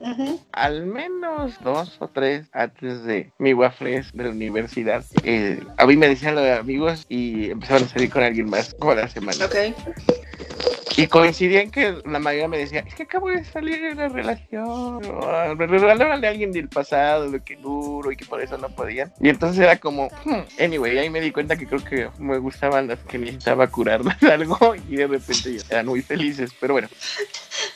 al 0.53 0.87
menos 0.87 1.55
dos 1.63 1.97
o 1.99 2.09
tres 2.09 2.47
antes 2.53 3.05
de 3.05 3.33
mi 3.39 3.55
waffles 3.55 4.13
de 4.13 4.25
la 4.25 4.31
universidad, 4.31 5.05
eh, 5.23 5.63
a 5.77 5.87
mí 5.87 5.97
me 5.97 6.09
decían 6.09 6.35
lo 6.35 6.43
de 6.43 6.53
amigos 6.53 7.07
y 7.09 7.51
empezaron 7.51 7.85
a 7.85 7.89
salir 7.89 8.11
con 8.11 8.23
alguien 8.23 8.49
más 8.49 8.75
como 8.75 8.95
la 8.95 9.09
semana. 9.09 9.45
Ok. 9.47 9.55
Y 10.97 11.07
coincidían 11.09 11.71
que 11.71 11.97
la 12.05 12.19
mayoría 12.19 12.49
me 12.49 12.59
decía, 12.59 12.85
es 12.87 12.95
que 12.95 13.05
acabo 13.05 13.29
de 13.29 13.45
salir 13.45 13.81
de 13.81 13.93
una 13.93 14.09
relación, 14.09 15.01
me 15.57 15.67
de 15.67 16.29
alguien 16.29 16.53
del 16.53 16.69
pasado, 16.69 17.29
lo 17.29 17.43
que 17.43 17.57
duro 17.57 18.13
y 18.13 18.17
que 18.17 18.25
por 18.25 18.41
eso 18.41 18.59
no 18.59 18.69
podían. 18.69 19.13
Y 19.21 19.29
entonces 19.29 19.63
era 19.63 19.77
como, 19.77 20.09
hmm, 20.25 20.63
anyway, 20.63 20.99
ahí 20.99 21.11
me 21.11 21.21
di 21.21 21.33
cuenta 21.33 21.57
que 21.57 21.67
creo 21.67 21.83
que 21.83 22.09
me 22.19 22.39
gustaban 22.39 22.89
las 22.89 23.01
que 23.01 23.19
necesitaba 23.19 23.67
curarlas 23.67 24.23
algo 24.23 24.75
y 24.89 24.97
de 24.97 25.07
repente 25.07 25.59
ya 25.59 25.65
eran 25.71 25.87
muy 25.87 26.03
felices, 26.03 26.53
pero 26.61 26.75
bueno. 26.75 26.89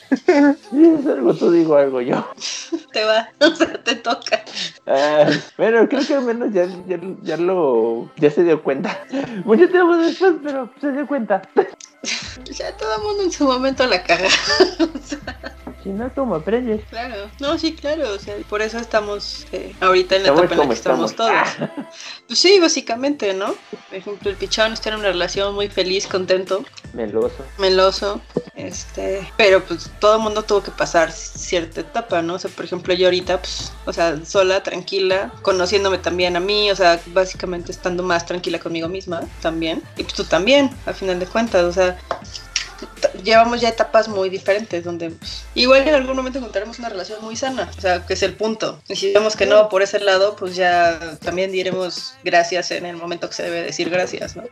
Si 0.09 0.85
es 0.85 1.05
algo 1.05 1.33
tú, 1.35 1.51
digo 1.51 1.75
algo 1.75 2.01
yo. 2.01 2.25
Te 2.91 3.03
va, 3.03 3.29
o 3.39 3.55
sea, 3.55 3.83
te 3.83 3.95
toca. 3.95 4.43
Ah, 4.87 5.29
bueno, 5.57 5.87
creo 5.87 6.05
que 6.05 6.15
al 6.15 6.23
menos 6.23 6.51
ya, 6.51 6.65
ya, 6.87 6.99
ya 7.21 7.37
lo. 7.37 8.09
Ya 8.17 8.31
se 8.31 8.43
dio 8.43 8.63
cuenta. 8.63 8.99
Mucho 9.45 9.69
tiempo 9.69 9.95
después, 9.97 10.33
pero 10.43 10.69
se 10.81 10.91
dio 10.91 11.05
cuenta. 11.05 11.41
Ya 12.45 12.75
todo 12.77 12.95
el 12.95 13.01
mundo 13.03 13.23
en 13.23 13.31
su 13.31 13.45
momento 13.45 13.85
la 13.85 14.01
caga. 14.03 14.29
Si 15.89 15.93
no, 15.95 16.13
¿cómo 16.13 16.35
aprendes? 16.35 16.85
Claro, 16.91 17.31
no, 17.39 17.57
sí, 17.57 17.73
claro, 17.73 18.13
o 18.13 18.19
sea, 18.19 18.35
por 18.47 18.61
eso 18.61 18.77
estamos 18.77 19.47
eh, 19.51 19.73
ahorita 19.79 20.17
en 20.17 20.21
la 20.21 20.29
Estamos 20.29 20.43
etapa 20.43 20.53
en 20.53 20.59
la 20.59 20.67
que 20.67 20.73
estamos, 20.77 21.09
estamos. 21.11 21.55
todos. 21.55 21.69
Pues 22.27 22.37
sí, 22.37 22.59
básicamente, 22.59 23.33
¿no? 23.33 23.55
Por 23.87 23.97
ejemplo, 23.97 24.29
el 24.29 24.35
pichón 24.35 24.73
está 24.73 24.89
en 24.89 24.97
una 24.97 25.07
relación 25.07 25.55
muy 25.55 25.67
feliz, 25.67 26.05
contento, 26.05 26.63
Meloso. 26.93 27.43
meloso, 27.57 28.21
este, 28.55 29.27
pero 29.35 29.63
pues 29.63 29.89
todo 29.99 30.17
el 30.17 30.21
mundo 30.21 30.43
tuvo 30.43 30.61
que 30.61 30.69
pasar 30.69 31.11
cierta 31.11 31.81
etapa, 31.81 32.21
¿no? 32.21 32.35
O 32.35 32.39
sea, 32.39 32.51
por 32.51 32.65
ejemplo, 32.65 32.93
yo 32.93 33.07
ahorita, 33.07 33.39
pues, 33.39 33.73
o 33.87 33.91
sea, 33.91 34.23
sola, 34.25 34.61
tranquila, 34.61 35.33
conociéndome 35.41 35.97
también 35.97 36.35
a 36.35 36.39
mí, 36.39 36.69
o 36.69 36.75
sea, 36.75 37.01
básicamente 37.07 37.71
estando 37.71 38.03
más 38.03 38.27
tranquila 38.27 38.59
conmigo 38.59 38.87
misma 38.87 39.21
también, 39.41 39.81
y 39.97 40.03
pues 40.03 40.13
tú 40.13 40.23
también, 40.23 40.69
al 40.85 40.93
final 40.93 41.19
de 41.19 41.25
cuentas, 41.25 41.63
o 41.63 41.73
sea, 41.73 41.97
llevamos 43.23 43.61
ya 43.61 43.69
etapas 43.69 44.07
muy 44.07 44.29
diferentes 44.29 44.83
donde 44.83 45.11
pues, 45.11 45.43
igual 45.55 45.87
en 45.87 45.95
algún 45.95 46.15
momento 46.15 46.39
encontraremos 46.39 46.79
una 46.79 46.89
relación 46.89 47.21
muy 47.23 47.35
sana, 47.35 47.69
o 47.77 47.81
sea, 47.81 48.05
que 48.05 48.13
es 48.13 48.23
el 48.23 48.33
punto. 48.35 48.81
Y 48.87 48.95
si 48.95 49.13
vemos 49.13 49.35
que 49.35 49.45
no 49.45 49.69
por 49.69 49.81
ese 49.81 49.99
lado, 49.99 50.35
pues 50.35 50.55
ya 50.55 51.17
también 51.23 51.51
diremos 51.51 52.15
gracias 52.23 52.71
en 52.71 52.85
el 52.85 52.97
momento 52.97 53.27
que 53.29 53.35
se 53.35 53.43
debe 53.43 53.63
decir 53.63 53.89
gracias, 53.89 54.35
¿no? 54.35 54.43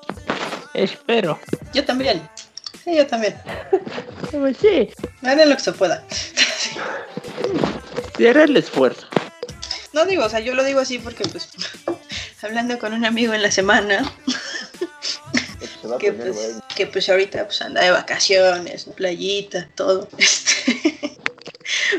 Espero. 0.74 1.38
Yo 1.72 1.84
también. 1.84 2.28
Sí, 2.84 2.94
yo 2.94 3.06
también. 3.06 3.36
Pues 4.30 4.56
sí, 4.58 4.90
Hagan 5.22 5.48
lo 5.48 5.56
que 5.56 5.62
se 5.62 5.72
pueda. 5.72 6.04
hará 8.28 8.44
el 8.44 8.56
esfuerzo. 8.56 9.06
No 9.92 10.04
digo, 10.04 10.24
o 10.24 10.28
sea, 10.28 10.40
yo 10.40 10.54
lo 10.54 10.62
digo 10.62 10.80
así 10.80 10.98
porque 10.98 11.24
pues 11.24 11.48
hablando 12.42 12.78
con 12.78 12.92
un 12.92 13.04
amigo 13.04 13.32
en 13.32 13.42
la 13.42 13.50
semana, 13.50 14.12
que 15.98 16.12
pues. 16.12 16.60
Que 16.76 16.86
pues 16.86 17.08
ahorita 17.08 17.44
pues 17.46 17.60
anda 17.62 17.82
de 17.82 17.90
vacaciones, 17.90 18.86
playita, 18.94 19.68
todo. 19.74 20.08
Este, 20.18 20.75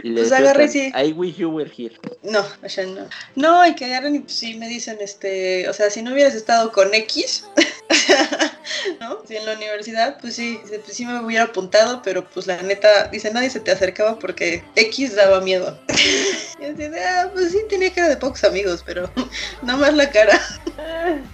Y 0.03 0.11
pues 0.11 0.31
I 0.31 1.13
wish 1.13 1.35
you 1.37 1.49
were 1.49 1.69
here. 1.69 1.95
No, 2.23 2.45
o 2.63 2.69
sea, 2.69 2.85
no. 2.85 3.07
No, 3.35 3.65
y 3.67 3.75
que 3.75 3.85
agarran 3.85 4.15
y 4.15 4.19
pues, 4.19 4.33
sí 4.33 4.55
me 4.55 4.67
dicen, 4.67 4.97
este, 5.01 5.67
o 5.69 5.73
sea, 5.73 5.89
si 5.89 6.01
no 6.01 6.11
hubieras 6.13 6.35
estado 6.35 6.71
con 6.71 6.93
X, 6.93 7.45
¿no? 8.99 9.23
Si 9.27 9.35
en 9.35 9.45
la 9.45 9.53
universidad, 9.53 10.17
pues 10.19 10.35
sí, 10.35 10.59
pues 10.67 10.95
sí 10.95 11.05
me 11.05 11.19
hubiera 11.19 11.45
apuntado, 11.45 12.01
pero 12.01 12.27
pues 12.29 12.47
la 12.47 12.61
neta, 12.61 13.07
dice, 13.07 13.31
nadie 13.31 13.49
se 13.49 13.59
te 13.59 13.71
acercaba 13.71 14.19
porque 14.19 14.63
X 14.75 15.15
daba 15.15 15.41
miedo. 15.41 15.79
y 16.59 16.65
así 16.65 16.73
de, 16.73 17.03
ah, 17.03 17.29
pues 17.33 17.51
sí, 17.51 17.59
tenía 17.69 17.93
cara 17.93 18.09
de 18.09 18.17
pocos 18.17 18.43
amigos, 18.43 18.83
pero 18.85 19.09
nada 19.61 19.79
más 19.79 19.93
la 19.93 20.09
cara. 20.09 20.39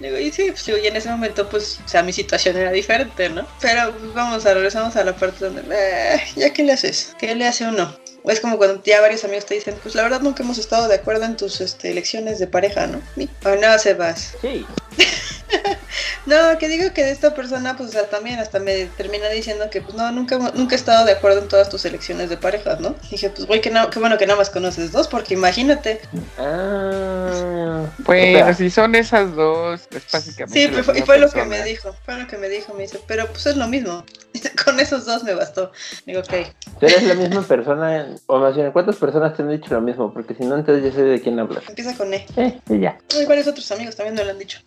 Digo, 0.00 0.18
y 0.18 0.32
sí, 0.32 0.50
pues 0.50 0.64
digo, 0.64 0.78
y 0.78 0.86
en 0.86 0.96
ese 0.96 1.08
momento, 1.10 1.48
pues, 1.48 1.80
o 1.84 1.88
sea, 1.88 2.02
mi 2.02 2.12
situación 2.12 2.56
era 2.56 2.70
diferente, 2.72 3.28
¿no? 3.28 3.46
Pero 3.60 3.92
pues, 3.98 4.14
vamos 4.14 4.46
a 4.46 4.54
regresamos 4.54 4.96
a 4.96 5.04
la 5.04 5.14
parte 5.14 5.44
donde, 5.44 5.62
eh, 5.70 6.20
¿ya 6.36 6.52
qué 6.52 6.62
le 6.62 6.72
haces? 6.72 7.14
¿Qué 7.18 7.34
le 7.34 7.46
hace 7.46 7.66
uno? 7.66 8.03
Es 8.24 8.40
como 8.40 8.56
cuando 8.56 8.82
ya 8.82 9.00
varios 9.00 9.22
amigos 9.24 9.44
te 9.44 9.54
dicen, 9.54 9.74
pues 9.82 9.94
la 9.94 10.02
verdad 10.02 10.20
nunca 10.22 10.42
hemos 10.42 10.56
estado 10.56 10.88
de 10.88 10.94
acuerdo 10.94 11.24
en 11.24 11.36
tus 11.36 11.60
este, 11.60 11.90
elecciones 11.90 12.38
de 12.38 12.46
pareja, 12.46 12.86
¿no? 12.86 13.02
O 13.44 13.56
no, 13.56 13.78
Sebas. 13.78 14.34
Sí. 14.40 14.66
No, 16.26 16.56
que 16.58 16.68
digo 16.68 16.92
que 16.94 17.04
de 17.04 17.10
esta 17.10 17.34
persona, 17.34 17.76
pues 17.76 17.90
o 17.90 17.92
sea, 17.92 18.08
también 18.08 18.38
hasta 18.38 18.58
me 18.58 18.86
termina 18.96 19.28
diciendo 19.28 19.68
que, 19.70 19.82
pues 19.82 19.94
no, 19.94 20.10
nunca, 20.10 20.38
nunca 20.54 20.74
he 20.74 20.78
estado 20.78 21.04
de 21.04 21.12
acuerdo 21.12 21.40
en 21.40 21.48
todas 21.48 21.68
tus 21.68 21.84
elecciones 21.84 22.30
de 22.30 22.36
pareja, 22.38 22.76
¿no? 22.80 22.96
Y 23.04 23.10
dije, 23.10 23.28
pues 23.30 23.46
güey, 23.46 23.60
que 23.60 23.70
no, 23.70 23.90
qué 23.90 23.98
bueno 23.98 24.16
que 24.16 24.26
nada 24.26 24.38
más 24.38 24.48
conoces 24.50 24.90
dos, 24.90 25.06
porque 25.06 25.34
imagínate. 25.34 26.00
Ah. 26.38 27.86
Bueno, 27.98 28.38
O 28.38 28.44
sea, 28.44 28.54
si 28.54 28.70
son 28.70 28.94
esas 28.94 29.34
dos, 29.34 29.82
es 29.90 30.02
básicamente. 30.10 30.60
Sí, 30.60 30.68
pues, 30.68 30.84
fue- 30.86 30.98
y 30.98 31.02
fue 31.02 31.18
lo 31.18 31.30
que 31.30 31.44
me 31.44 31.62
dijo, 31.62 31.94
fue 32.04 32.18
lo 32.18 32.26
que 32.26 32.38
me 32.38 32.48
dijo, 32.48 32.72
me 32.74 32.82
dice, 32.82 33.00
pero 33.06 33.26
pues 33.26 33.46
es 33.46 33.56
lo 33.56 33.68
mismo. 33.68 34.04
Con 34.64 34.80
esos 34.80 35.04
dos 35.06 35.22
me 35.24 35.34
bastó. 35.34 35.70
Digo, 36.06 36.20
ok. 36.20 36.32
tú 36.80 36.86
eres 36.86 37.02
la 37.04 37.14
misma 37.14 37.42
persona, 37.42 38.08
o 38.26 38.38
más 38.38 38.56
bien, 38.56 38.72
¿cuántas 38.72 38.96
personas 38.96 39.36
te 39.36 39.42
han 39.42 39.50
dicho 39.50 39.72
lo 39.74 39.80
mismo? 39.80 40.12
Porque 40.12 40.34
si 40.34 40.44
no, 40.44 40.56
entonces 40.56 40.84
ya 40.84 40.92
sé 40.92 41.02
de 41.02 41.20
quién 41.20 41.38
hablas. 41.38 41.62
Empieza 41.68 41.94
con 41.96 42.12
E. 42.12 42.26
Eh, 42.36 42.60
y 42.70 42.80
ya. 42.80 42.98
Hay 43.14 43.26
varios 43.26 43.46
otros 43.46 43.70
amigos 43.72 43.94
también 43.96 44.14
me 44.14 44.24
lo 44.24 44.30
han 44.30 44.38
dicho. 44.38 44.58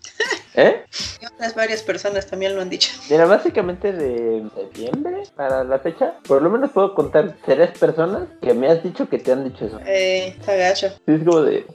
¿Eh? 0.53 0.76
Y 1.21 1.25
otras 1.25 1.55
varias 1.55 1.84
personas 1.84 2.28
también 2.28 2.55
lo 2.55 2.61
han 2.61 2.69
dicho. 2.69 2.89
Mira, 3.09 3.25
básicamente 3.25 3.91
de 3.91 4.43
septiembre 4.55 5.23
para 5.36 5.63
la 5.63 5.80
fecha, 5.80 6.15
por 6.28 6.41
lo 6.41 6.49
menos 6.49 6.71
puedo 6.71 6.93
contar 6.93 7.36
tres 7.45 7.78
personas 7.78 8.28
que 8.41 8.53
me 8.53 8.67
has 8.67 8.84
dicho 8.84 9.09
que 9.09 9.19
te 9.19 9.32
han 9.32 9.43
dicho 9.43 9.65
eso. 9.65 9.80
Eh, 9.86 10.36
está 10.39 10.55
gacho. 10.55 10.89
Sí, 11.05 11.13
es 11.13 11.23
como 11.23 11.41
de? 11.41 11.65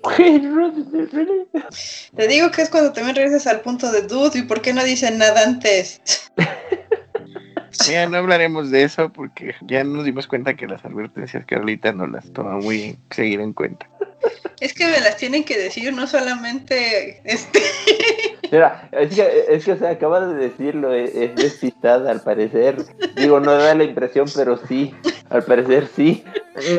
Te 2.16 2.28
digo 2.28 2.50
que 2.50 2.62
es 2.62 2.70
cuando 2.70 2.92
también 2.92 3.16
regresas 3.16 3.46
al 3.46 3.61
punto 3.61 3.90
de 3.90 4.03
dude 4.03 4.38
y 4.38 4.42
por 4.42 4.62
qué 4.62 4.72
no 4.72 4.84
dicen 4.84 5.18
nada 5.18 5.42
antes. 5.42 6.00
Ya 7.86 8.07
no 8.07 8.18
hablaremos 8.18 8.70
de 8.70 8.84
eso 8.84 9.12
porque 9.12 9.55
ya 9.62 9.82
nos 9.82 10.05
dimos 10.05 10.26
cuenta 10.26 10.55
que 10.55 10.66
las 10.66 10.84
advertencias 10.84 11.44
Carlita 11.46 11.92
no 11.92 12.07
las 12.07 12.30
toma 12.32 12.57
muy 12.59 12.98
seguir 13.11 13.40
en 13.40 13.53
cuenta. 13.53 13.88
Es 14.61 14.74
que 14.74 14.86
me 14.86 15.00
las 15.00 15.16
tienen 15.16 15.42
que 15.44 15.59
decir, 15.59 15.92
no 15.92 16.07
solamente 16.07 17.20
este. 17.24 17.61
Es 18.92 19.14
que, 19.14 19.44
es 19.48 19.64
que 19.64 19.72
o 19.72 19.76
sea, 19.78 19.90
acaba 19.90 20.26
de 20.26 20.34
decirlo, 20.34 20.92
es, 20.92 21.14
es 21.14 21.34
despistada 21.36 22.11
al 22.11 22.20
parecer. 22.20 22.76
Digo, 23.16 23.40
no 23.40 23.53
da 23.53 23.74
la 23.74 23.84
impresión, 23.84 24.26
pero 24.34 24.59
sí, 24.59 24.94
al 25.30 25.42
parecer 25.44 25.86
sí. 25.86 26.22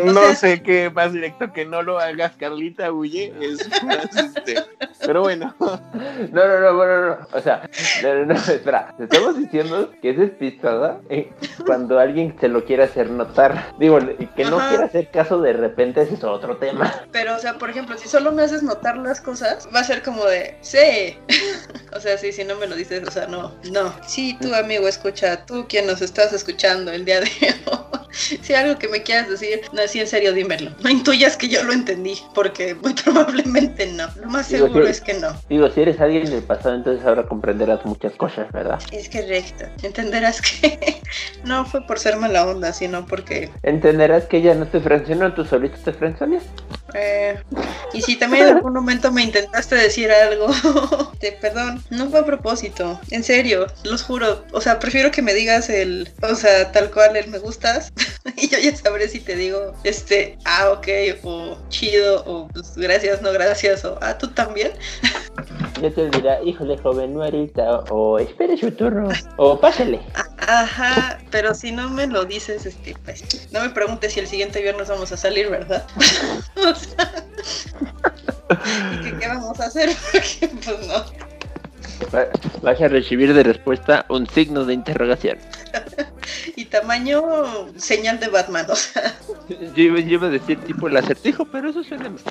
No 0.05 0.21
sea- 0.21 0.35
sé 0.35 0.61
qué 0.61 0.89
más 0.91 1.13
directo 1.13 1.51
que 1.51 1.65
no 1.65 1.81
lo 1.81 1.99
hagas, 1.99 2.33
Carlita, 2.37 2.91
huye. 2.91 3.33
Es 3.41 3.67
más, 3.83 4.05
este, 4.15 4.63
Pero 5.05 5.21
bueno, 5.21 5.55
No, 5.59 6.47
no, 6.47 6.59
no, 6.59 6.75
bueno, 6.77 7.07
no, 7.07 7.27
o 7.31 7.41
sea, 7.41 7.67
no, 8.03 8.13
no, 8.13 8.25
no, 8.25 8.33
espera, 8.35 8.93
te 8.97 9.03
estamos 9.05 9.37
diciendo 9.37 9.91
que 10.01 10.11
es 10.11 10.17
despistada 10.17 11.01
eh, 11.09 11.31
cuando 11.65 11.99
alguien 11.99 12.35
se 12.39 12.47
lo 12.47 12.63
quiere 12.65 12.83
hacer 12.83 13.09
notar. 13.09 13.73
Digo, 13.79 13.99
que 14.35 14.45
no 14.45 14.57
Ajá. 14.59 14.69
quiere 14.69 14.83
hacer 14.85 15.09
caso 15.11 15.41
de 15.41 15.53
repente, 15.53 16.01
ese 16.01 16.13
es 16.15 16.23
otro 16.23 16.57
tema. 16.57 17.03
Pero, 17.11 17.35
o 17.35 17.39
sea, 17.39 17.57
por 17.57 17.69
ejemplo, 17.69 17.97
si 17.97 18.07
solo 18.07 18.31
me 18.31 18.43
haces 18.43 18.63
notar 18.63 18.97
las 18.97 19.19
cosas, 19.21 19.67
va 19.75 19.79
a 19.79 19.83
ser 19.83 20.03
como 20.03 20.23
de, 20.25 20.55
sí. 20.61 21.17
o 21.95 21.99
sea, 21.99 22.17
sí, 22.17 22.31
si 22.31 22.43
no 22.43 22.55
me 22.55 22.67
lo 22.67 22.75
dices, 22.75 23.05
o 23.07 23.11
sea, 23.11 23.27
no, 23.27 23.53
no. 23.71 23.93
Sí, 24.07 24.37
tú, 24.39 24.53
amigo, 24.53 24.87
escucha, 24.87 25.45
tú 25.45 25.65
quien 25.67 25.87
nos 25.87 26.01
estás 26.01 26.31
escuchando 26.31 26.91
el 26.91 27.05
día 27.05 27.19
de 27.21 27.27
hoy. 27.65 27.79
Si 28.13 28.53
algo 28.53 28.77
que 28.77 28.87
me 28.87 29.01
quieras 29.01 29.27
decir, 29.27 29.61
no, 29.71 29.87
sí, 29.87 29.99
en 29.99 30.07
serio, 30.07 30.33
dímelo. 30.33 30.71
No 30.83 30.89
intuyas 30.89 31.37
que 31.37 31.47
yo 31.47 31.63
lo 31.63 31.73
entendí, 31.73 32.15
porque 32.33 32.75
muy 32.75 32.93
probablemente 33.03 33.87
no. 33.87 34.07
Lo 34.21 34.29
más 34.29 34.49
Digo, 34.49 34.67
seguro 34.67 34.87
es 34.87 35.01
que 35.01 35.13
no. 35.15 35.29
Digo, 35.49 35.69
si 35.69 35.81
eres 35.81 35.99
alguien 35.99 36.29
del 36.29 36.43
pasado, 36.43 36.75
entonces 36.75 37.05
ahora 37.05 37.23
comprenderás 37.27 37.85
muchas 37.85 38.13
cosas, 38.13 38.51
¿verdad? 38.51 38.79
Es 38.91 39.09
correcto. 39.09 39.65
Entenderás 39.81 40.41
que 40.41 41.01
no 41.43 41.65
fue 41.65 41.85
por 41.85 41.99
ser 41.99 42.17
mala 42.17 42.45
onda, 42.45 42.73
sino 42.73 43.05
porque 43.05 43.49
Entenderás 43.63 44.25
que 44.25 44.37
ella 44.37 44.55
no 44.55 44.67
te 44.67 44.79
frencionó, 44.79 45.33
tú 45.33 45.45
solito 45.45 45.77
te 45.83 45.93
frenciones. 45.93 46.43
Eh, 46.93 47.39
y 47.93 48.01
si 48.01 48.15
también 48.15 48.47
en 48.47 48.55
algún 48.57 48.73
momento 48.73 49.11
me 49.11 49.23
intentaste 49.23 49.75
decir 49.75 50.11
algo, 50.11 50.47
te 51.19 51.31
perdón, 51.33 51.83
no 51.89 52.09
fue 52.09 52.19
a 52.19 52.25
propósito, 52.25 52.99
en 53.11 53.23
serio, 53.23 53.67
los 53.83 54.03
juro. 54.03 54.43
O 54.51 54.61
sea, 54.61 54.79
prefiero 54.79 55.11
que 55.11 55.21
me 55.21 55.33
digas 55.33 55.69
el, 55.69 56.11
o 56.21 56.35
sea, 56.35 56.71
tal 56.71 56.91
cual 56.91 57.15
el 57.15 57.27
me 57.27 57.39
gustas 57.39 57.91
y 58.37 58.49
yo 58.49 58.57
ya 58.59 58.75
sabré 58.75 59.07
si 59.07 59.19
te 59.19 59.35
digo, 59.35 59.73
este, 59.83 60.37
ah, 60.45 60.71
ok, 60.71 60.87
o 61.23 61.57
chido, 61.69 62.23
o 62.25 62.47
pues 62.47 62.75
gracias, 62.77 63.21
no 63.21 63.31
gracias, 63.31 63.85
o 63.85 63.97
ah, 64.01 64.17
tú 64.17 64.27
también. 64.29 64.71
Ya 65.81 65.91
te 65.91 66.09
dirá, 66.11 66.41
híjole, 66.43 66.77
joven, 66.77 67.15
no 67.15 67.23
ahorita, 67.23 67.79
o 67.89 68.17
espere 68.17 68.55
su 68.55 68.71
turno, 68.71 69.09
o 69.35 69.59
pásele. 69.59 69.99
Ajá, 70.47 71.19
pero 71.31 71.53
si 71.53 71.71
no 71.71 71.89
me 71.89 72.07
lo 72.07 72.23
dices, 72.23 72.65
este, 72.65 72.95
pues, 73.03 73.49
no 73.51 73.61
me 73.61 73.69
preguntes 73.69 74.13
si 74.13 74.19
el 74.19 74.27
siguiente 74.27 74.61
viernes 74.61 74.87
vamos 74.87 75.11
a 75.11 75.17
salir, 75.17 75.49
¿verdad? 75.49 75.85
o 76.55 76.75
sea, 76.75 76.82
¿y 78.93 79.03
qué, 79.03 79.17
qué 79.19 79.27
vamos 79.27 79.59
a 79.59 79.65
hacer? 79.65 79.89
Porque, 80.11 80.47
pues 80.63 80.87
no. 80.87 81.05
Va- 82.13 82.27
Vas 82.61 82.81
a 82.81 82.87
recibir 82.87 83.33
de 83.33 83.43
respuesta 83.43 84.05
un 84.09 84.27
signo 84.27 84.65
de 84.65 84.73
interrogación. 84.73 85.37
Y 86.55 86.65
tamaño 86.65 87.21
señal 87.77 88.19
de 88.19 88.27
Batman, 88.29 88.65
o 88.69 88.75
sea, 88.75 89.13
Yo, 89.49 89.83
iba- 89.83 89.99
yo 89.99 90.13
iba 90.13 90.27
a 90.27 90.29
decir 90.29 90.57
tipo 90.61 90.87
el 90.87 90.95
acertijo, 90.95 91.45
pero 91.45 91.69
eso 91.69 91.83
suena 91.83 92.09
mal. 92.09 92.21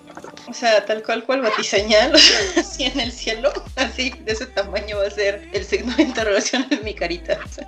o 0.49 0.55
sea, 0.55 0.85
tal 0.87 1.03
cual 1.03 1.25
cual 1.25 1.43
batiseñal, 1.43 2.13
así 2.57 2.85
en 2.85 3.01
el 3.01 3.13
cielo, 3.13 3.53
así 3.77 4.11
de 4.25 4.33
ese 4.33 4.47
tamaño 4.47 4.97
va 4.99 5.07
a 5.07 5.11
ser 5.11 5.47
el 5.53 5.65
signo 5.65 5.95
de 5.97 6.05
interrogación 6.05 6.67
en 6.71 6.85
mi 6.85 6.95
carita. 6.95 7.39
o 7.45 7.49
sea. 7.49 7.67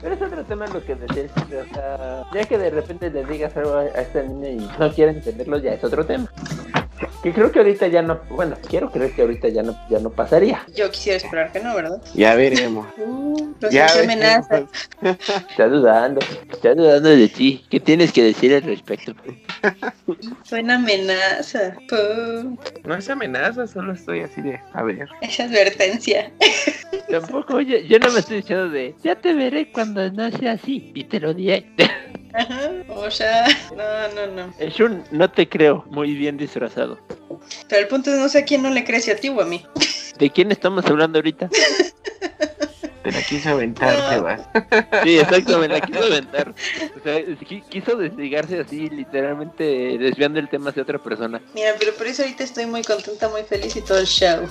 Pero, 0.00 0.14
es 0.14 0.22
otro 0.22 0.44
tema 0.44 0.66
lo 0.66 0.84
que 0.84 0.94
decías, 0.94 1.30
o 1.36 1.74
sea, 1.74 2.24
ya 2.32 2.44
que 2.44 2.58
de 2.58 2.70
repente 2.70 3.10
le 3.10 3.24
digas 3.24 3.56
algo 3.56 3.74
a, 3.74 3.86
esta 3.86 4.22
niña 4.22 4.48
y 4.48 4.70
no 4.78 4.92
quiere 4.92 5.12
entenderlo, 5.12 5.58
ya 5.58 5.74
es 5.74 5.84
otro 5.84 6.04
tema. 6.04 6.30
Que 7.26 7.32
creo 7.32 7.50
que 7.50 7.58
ahorita 7.58 7.88
ya 7.88 8.02
no, 8.02 8.20
bueno, 8.30 8.56
quiero 8.68 8.88
creer 8.92 9.10
que 9.10 9.22
ahorita 9.22 9.48
ya 9.48 9.64
no, 9.64 9.76
ya 9.90 9.98
no 9.98 10.10
pasaría. 10.10 10.64
Yo 10.76 10.88
quisiera 10.92 11.16
esperar 11.16 11.50
que 11.50 11.58
no, 11.58 11.74
¿verdad? 11.74 12.00
Ya 12.14 12.36
veremos. 12.36 12.86
Uh, 12.98 13.52
no 13.60 13.68
Ya 13.70 13.88
sé, 13.88 14.06
veremos. 14.06 14.46
amenaza. 14.48 14.68
Está 15.50 15.66
dudando, 15.66 16.20
está 16.48 16.74
dudando 16.74 17.08
de 17.08 17.28
ti. 17.28 17.64
¿Qué 17.68 17.80
tienes 17.80 18.12
que 18.12 18.22
decir 18.22 18.54
al 18.54 18.62
respecto? 18.62 19.12
Suena 20.44 20.76
amenaza. 20.76 21.74
Pum. 21.88 22.56
No 22.84 22.94
es 22.94 23.10
amenaza, 23.10 23.66
solo 23.66 23.94
estoy 23.94 24.20
así 24.20 24.42
de, 24.42 24.60
a 24.72 24.82
ver. 24.84 25.08
Esa 25.20 25.44
advertencia. 25.44 26.30
Tampoco, 27.10 27.60
yo, 27.60 27.78
yo 27.78 27.98
no 27.98 28.12
me 28.12 28.20
estoy 28.20 28.36
diciendo 28.36 28.68
de, 28.70 28.94
ya 29.02 29.16
te 29.16 29.34
veré 29.34 29.72
cuando 29.72 30.08
no 30.12 30.30
sea 30.30 30.52
así. 30.52 30.92
Y 30.94 31.04
te 31.04 31.18
lo 31.18 31.34
diré. 31.34 31.66
Ajá. 32.36 32.70
O 32.88 33.10
sea, 33.10 33.46
no, 33.76 34.14
no, 34.14 34.32
no. 34.46 34.54
Es 34.58 34.78
un 34.80 35.02
no 35.10 35.30
te 35.30 35.48
creo, 35.48 35.84
muy 35.90 36.14
bien 36.14 36.36
disfrazado. 36.36 36.98
Pero 37.68 37.82
el 37.82 37.88
punto 37.88 38.10
es 38.12 38.18
no 38.18 38.28
sé 38.28 38.38
a 38.40 38.44
quién 38.44 38.62
no 38.62 38.70
le 38.70 38.84
cree 38.84 39.00
si 39.00 39.10
a 39.10 39.16
ti 39.16 39.28
o 39.28 39.40
a 39.40 39.44
mí. 39.46 39.64
¿De 40.18 40.30
quién 40.30 40.50
estamos 40.52 40.84
hablando 40.86 41.18
ahorita? 41.18 41.48
Te 43.02 43.12
la 43.12 43.22
quise 43.22 43.48
aventar, 43.50 43.96
No. 43.96 44.08
Sebas. 44.10 44.40
Sí, 45.04 45.16
exacto, 45.20 45.58
me 45.60 45.68
la 45.68 45.80
quiso 45.80 46.02
aventar. 46.02 46.52
O 46.98 47.00
sea, 47.04 47.20
qui- 47.20 47.62
quiso 47.68 47.94
desligarse 47.96 48.58
así, 48.58 48.90
literalmente 48.90 49.62
desviando 49.96 50.40
el 50.40 50.48
tema 50.48 50.70
hacia 50.70 50.82
otra 50.82 50.98
persona. 50.98 51.40
Mira, 51.54 51.74
pero 51.78 51.94
por 51.94 52.08
eso 52.08 52.22
ahorita 52.22 52.42
estoy 52.42 52.66
muy 52.66 52.82
contenta, 52.82 53.28
muy 53.28 53.42
feliz 53.44 53.76
y 53.76 53.82
todo 53.82 53.98
el 53.98 54.06
show. 54.06 54.48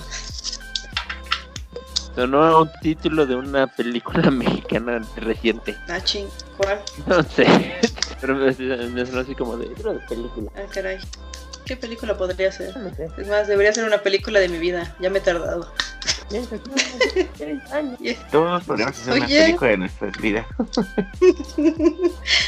Sonó 2.16 2.43
a 2.43 2.61
un 2.61 2.72
título 2.82 3.26
de 3.26 3.36
una 3.36 3.68
película 3.68 4.32
mexicana 4.32 5.01
reciente. 5.18 5.76
Ah, 5.89 5.99
ching. 6.01 6.28
¿Cuál? 6.57 6.80
No 7.07 7.22
sé, 7.24 7.45
pero 8.22 8.36
me, 8.36 8.51
me 8.51 9.05
sonó 9.05 9.20
así 9.20 9.36
como 9.36 9.57
de 9.57 9.68
título 9.68 9.93
de 9.93 9.99
película. 9.99 10.51
Ah, 10.55 10.63
caray. 10.74 10.97
¿Qué 11.66 11.76
película 11.76 12.16
podría 12.16 12.51
ser? 12.51 12.78
No 12.78 12.93
sé. 12.93 13.09
Es 13.18 13.28
más, 13.28 13.47
debería 13.47 13.74
ser 13.74 13.86
una 13.86 13.97
película 13.97 14.39
de 14.39 14.49
mi 14.49 14.59
vida. 14.59 14.95
Ya 14.99 15.09
me 15.09 15.18
he 15.18 15.22
tardado. 15.22 15.72
Todos 18.32 18.63
podríamos 18.63 18.99
hacer 18.99 19.13
una 19.13 19.28
película 19.28 19.72
de 19.72 19.78
nuestras 19.78 20.18
vidas. 20.18 20.45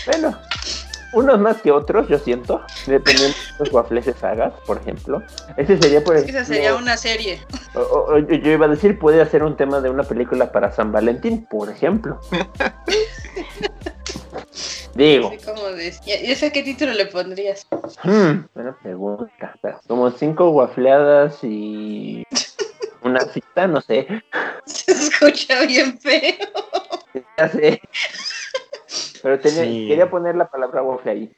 Bueno, 0.05 0.37
unos 1.11 1.39
más 1.39 1.61
que 1.61 1.71
otros, 1.71 2.07
yo 2.09 2.19
siento, 2.19 2.61
dependiendo 2.85 3.37
de 3.37 3.65
los 3.65 3.73
waffles 3.73 4.05
sagas, 4.19 4.53
por 4.65 4.77
ejemplo. 4.77 5.23
Ese 5.55 5.77
sería, 5.77 6.03
por 6.03 6.15
ejemplo, 6.15 6.37
esa 6.39 6.45
sería 6.45 6.75
una 6.75 6.97
serie. 6.97 7.39
o- 7.73 7.79
o- 7.81 8.13
o 8.15 8.17
yo 8.19 8.51
iba 8.51 8.65
a 8.65 8.69
decir, 8.69 8.99
puede 8.99 9.25
ser 9.29 9.43
un 9.43 9.55
tema 9.55 9.79
de 9.81 9.89
una 9.89 10.03
película 10.03 10.51
para 10.51 10.71
San 10.71 10.91
Valentín, 10.91 11.45
por 11.45 11.69
ejemplo. 11.69 12.19
Digo, 14.95 15.29
de... 15.75 15.93
¿Y 16.05 16.31
ese 16.31 16.51
qué 16.51 16.63
título 16.63 16.91
le 16.93 17.05
pondrías? 17.05 17.67
hmm, 18.03 18.45
buena 18.55 18.75
pregunta. 18.81 19.53
Como 19.87 20.09
cinco 20.09 20.49
waffleadas 20.49 21.43
y 21.43 22.23
una 23.03 23.19
cita, 23.27 23.67
no 23.67 23.79
sé. 23.79 24.07
Se 24.65 24.91
escucha 24.91 25.63
bien 25.65 25.99
feo. 25.99 26.33
Ya 27.37 27.47
sé. 27.49 27.79
Pero 29.21 29.39
tenía- 29.39 29.63
Sí. 29.63 29.87
quería 29.87 30.09
poner 30.09 30.35
la 30.35 30.49
palabra 30.49 30.81
waffle 30.83 31.11
ahí. 31.11 31.31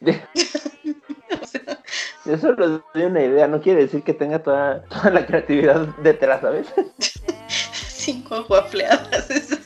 Yo 2.24 2.36
solo 2.38 2.82
doy 2.94 3.02
una 3.04 3.22
idea, 3.22 3.48
no 3.48 3.60
quiere 3.60 3.82
decir 3.82 4.02
que 4.02 4.12
tenga 4.14 4.42
toda, 4.42 4.82
toda 4.84 5.10
la 5.10 5.26
creatividad 5.26 5.86
detrás, 6.02 6.42
¿sabes? 6.42 6.66
Cinco 7.48 8.44
guafleadas. 8.44 9.30
eso. 9.30 9.56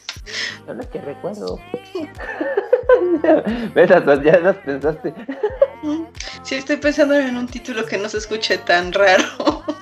Son 0.67 0.79
las 0.79 0.87
que 0.87 1.01
recuerdo. 1.01 1.59
¿Ves? 3.75 3.89
Ya 4.25 4.39
las 4.41 4.57
pensaste. 4.59 5.12
Sí, 6.43 6.55
estoy 6.57 6.77
pensando 6.77 7.15
en 7.15 7.37
un 7.37 7.47
título 7.47 7.85
que 7.85 7.99
no 7.99 8.09
se 8.09 8.19
escuche 8.19 8.59
tan 8.59 8.93
raro. 8.93 9.25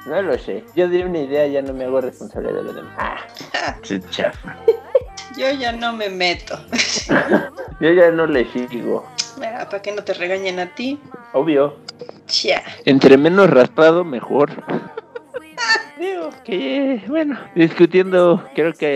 No 0.06 0.20
lo 0.22 0.36
sé. 0.38 0.64
Yo 0.74 0.88
di 0.88 1.02
una 1.02 1.20
idea, 1.20 1.46
ya 1.46 1.62
no 1.62 1.72
me 1.72 1.84
hago 1.84 2.00
responsable 2.00 2.52
de 2.52 2.62
lo 2.64 2.72
demás. 2.72 2.94
Ah, 2.98 3.76
Qué 3.82 4.00
chafa. 4.10 4.56
Yo 5.36 5.50
ya 5.52 5.72
no 5.72 5.92
me 5.92 6.08
meto. 6.08 6.58
yo 7.80 7.90
ya 7.92 8.10
no 8.10 8.26
le 8.26 8.44
sigo. 8.52 9.06
Ah, 9.42 9.66
Para 9.68 9.82
que 9.82 9.92
no 9.92 10.02
te 10.04 10.14
regañen 10.14 10.60
a 10.60 10.66
ti. 10.66 10.98
Obvio. 11.32 11.76
Ya. 12.42 12.62
Entre 12.84 13.16
menos 13.16 13.48
raspado, 13.50 14.04
mejor. 14.04 14.50
Digo 16.02 16.30
que, 16.44 17.00
bueno, 17.06 17.38
discutiendo, 17.54 18.42
creo 18.56 18.72
que 18.72 18.88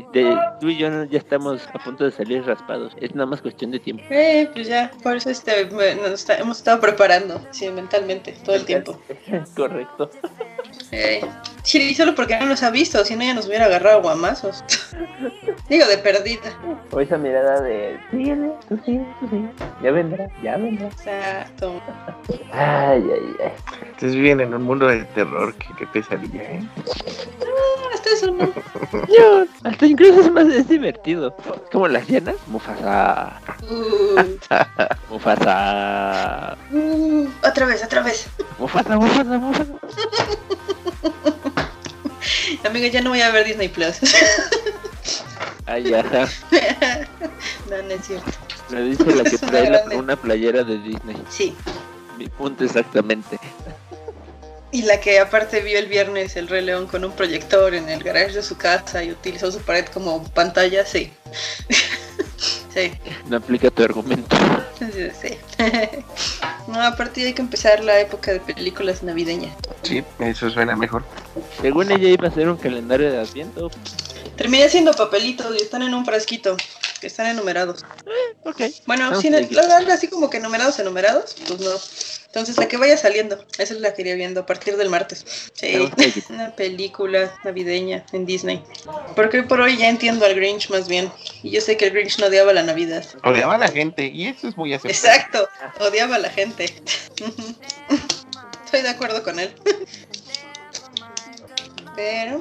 eh, 0.00 0.06
de- 0.12 0.38
tú 0.60 0.68
y 0.68 0.76
yo 0.76 0.90
no- 0.90 1.04
ya 1.04 1.16
estamos 1.16 1.66
a 1.72 1.78
punto 1.78 2.04
de 2.04 2.10
salir 2.10 2.44
raspados. 2.44 2.94
Es 3.00 3.14
nada 3.14 3.24
más 3.24 3.40
cuestión 3.40 3.70
de 3.70 3.78
tiempo. 3.78 4.02
Eh, 4.10 4.46
pues 4.52 4.68
ya, 4.68 4.90
por 5.02 5.16
eso 5.16 5.30
este, 5.30 5.64
nos 5.70 6.10
está- 6.10 6.36
hemos 6.36 6.58
estado 6.58 6.78
preparando, 6.78 7.40
sí, 7.50 7.70
mentalmente, 7.70 8.34
todo 8.44 8.56
el 8.56 8.66
tiempo. 8.66 9.00
Correcto. 9.56 10.10
Eh, 10.92 11.22
sí, 11.62 11.94
solo 11.94 12.14
porque 12.14 12.38
no 12.38 12.44
nos 12.44 12.62
ha 12.62 12.70
visto, 12.70 13.02
si 13.06 13.16
no 13.16 13.22
ya 13.24 13.32
nos 13.32 13.46
hubiera 13.46 13.64
agarrado 13.64 14.02
guamazos. 14.02 14.62
Digo, 15.70 15.86
de 15.86 15.98
perdida. 15.98 16.52
O 16.90 17.00
esa 17.00 17.16
mirada 17.16 17.60
de, 17.62 17.96
síguele, 18.10 18.50
tú 18.68 18.78
sigue, 18.84 19.06
tú 19.20 19.28
sigue. 19.28 19.48
Ya 19.82 19.92
vendrá, 19.92 20.28
ya 20.42 20.56
vendrá. 20.56 20.88
Exacto. 20.88 21.80
Ay, 22.52 23.02
ay, 23.14 23.36
ay. 23.44 23.52
Ustedes 23.92 24.16
viven 24.16 24.40
en 24.40 24.52
un 24.54 24.62
mundo 24.62 24.88
de 24.88 25.04
terror. 25.14 25.54
Qué, 25.56 25.66
qué 25.78 25.86
pesadilla, 25.86 26.42
¿eh? 26.50 26.62
Hasta 27.94 28.10
eso 28.10 28.30
no. 28.32 28.50
Hasta 29.64 29.86
incluso 29.86 30.20
es 30.20 30.30
más 30.30 30.46
es 30.48 30.68
divertido. 30.68 31.34
Como 31.72 31.88
las 31.88 32.06
llenas. 32.08 32.36
Mufasa. 32.46 33.40
Uh, 33.68 34.20
Mufasa. 35.10 36.56
uh, 36.72 37.28
otra 37.46 37.66
vez, 37.66 37.84
otra 37.84 38.02
vez. 38.02 38.26
Mufasa, 38.58 38.96
Mufasa, 38.98 39.24
Mufasa. 39.24 39.66
Amiga, 42.68 42.88
ya 42.88 43.00
no 43.00 43.10
voy 43.10 43.20
a 43.22 43.30
ver 43.30 43.46
Disney 43.46 43.68
Plus. 43.68 43.96
Ay, 45.66 45.92
ajá. 45.94 46.28
no, 47.70 47.82
no 47.82 47.90
es 47.94 48.06
cierto. 48.06 48.30
Me 48.70 48.82
dice 48.82 49.04
la 49.14 49.24
que 49.24 49.38
trae 49.38 49.70
la- 49.70 49.82
una 49.96 50.16
playera 50.16 50.62
de 50.62 50.78
Disney. 50.78 51.16
Sí. 51.28 51.54
Mi 52.18 52.28
punto 52.28 52.64
exactamente. 52.64 53.38
Y 54.72 54.82
la 54.82 55.00
que 55.00 55.18
aparte 55.18 55.60
vio 55.62 55.78
el 55.78 55.86
viernes 55.86 56.36
el 56.36 56.46
Rey 56.48 56.64
León 56.64 56.86
con 56.86 57.04
un 57.04 57.12
proyector 57.12 57.74
en 57.74 57.88
el 57.88 58.02
garage 58.04 58.32
de 58.34 58.42
su 58.42 58.56
casa 58.56 59.02
y 59.02 59.10
utilizó 59.10 59.50
su 59.50 59.60
pared 59.60 59.86
como 59.86 60.22
pantalla, 60.28 60.86
sí. 60.86 61.12
sí, 62.74 62.92
No 63.26 63.38
aplica 63.38 63.70
tu 63.70 63.82
argumento. 63.82 64.36
sí, 64.78 65.08
sí. 65.20 65.38
no, 66.68 66.80
aparte 66.80 67.26
hay 67.26 67.32
que 67.32 67.42
empezar 67.42 67.82
la 67.82 67.98
época 67.98 68.32
de 68.32 68.38
películas 68.40 69.02
navideñas. 69.02 69.56
Sí, 69.82 70.04
eso 70.20 70.48
suena 70.50 70.76
mejor. 70.76 71.02
Según 71.60 71.90
ella 71.90 72.08
iba 72.08 72.28
a 72.28 72.30
ser 72.30 72.48
un 72.48 72.56
calendario 72.56 73.10
de 73.10 73.18
Adviento. 73.18 73.70
Terminé 74.36 74.64
haciendo 74.64 74.92
papelitos 74.92 75.52
y 75.58 75.62
están 75.62 75.82
en 75.82 75.94
un 75.94 76.04
frasquito, 76.06 76.56
que 77.00 77.06
están 77.06 77.26
enumerados. 77.26 77.84
Ok. 78.44 78.62
Bueno, 78.86 79.20
sin 79.20 79.32
like 79.32 79.52
it. 79.52 79.58
algo 79.58 79.92
así 79.92 80.08
como 80.08 80.30
que 80.30 80.38
enumerados, 80.38 80.78
enumerados, 80.78 81.36
pues 81.46 81.60
no. 81.60 81.70
Entonces 82.26 82.56
la 82.58 82.68
que 82.68 82.76
vaya 82.76 82.96
saliendo, 82.96 83.44
esa 83.58 83.74
es 83.74 83.80
la 83.80 83.92
que 83.92 84.02
iría 84.02 84.14
viendo 84.14 84.40
a 84.40 84.46
partir 84.46 84.76
del 84.76 84.88
martes. 84.88 85.24
Sí, 85.52 85.90
una 86.30 86.54
película 86.54 87.32
navideña 87.42 88.06
en 88.12 88.24
Disney. 88.24 88.62
Porque 89.16 89.38
hoy 89.38 89.46
por 89.46 89.60
hoy 89.60 89.76
ya 89.76 89.88
entiendo 89.88 90.24
al 90.24 90.34
Grinch 90.34 90.70
más 90.70 90.86
bien. 90.86 91.10
Y 91.42 91.50
yo 91.50 91.60
sé 91.60 91.76
que 91.76 91.86
el 91.86 91.92
Grinch 91.92 92.18
no 92.18 92.26
odiaba 92.26 92.52
la 92.52 92.62
Navidad. 92.62 93.04
Odiaba 93.24 93.56
a 93.56 93.58
la 93.58 93.68
gente 93.68 94.06
y 94.06 94.28
eso 94.28 94.46
es 94.46 94.56
muy 94.56 94.72
aceptable. 94.72 94.96
Exacto, 94.96 95.48
odiaba 95.80 96.16
a 96.16 96.20
la 96.20 96.30
gente. 96.30 96.64
Estoy 98.64 98.82
de 98.82 98.90
acuerdo 98.90 99.24
con 99.24 99.40
él. 99.40 99.52
Pero, 101.96 102.40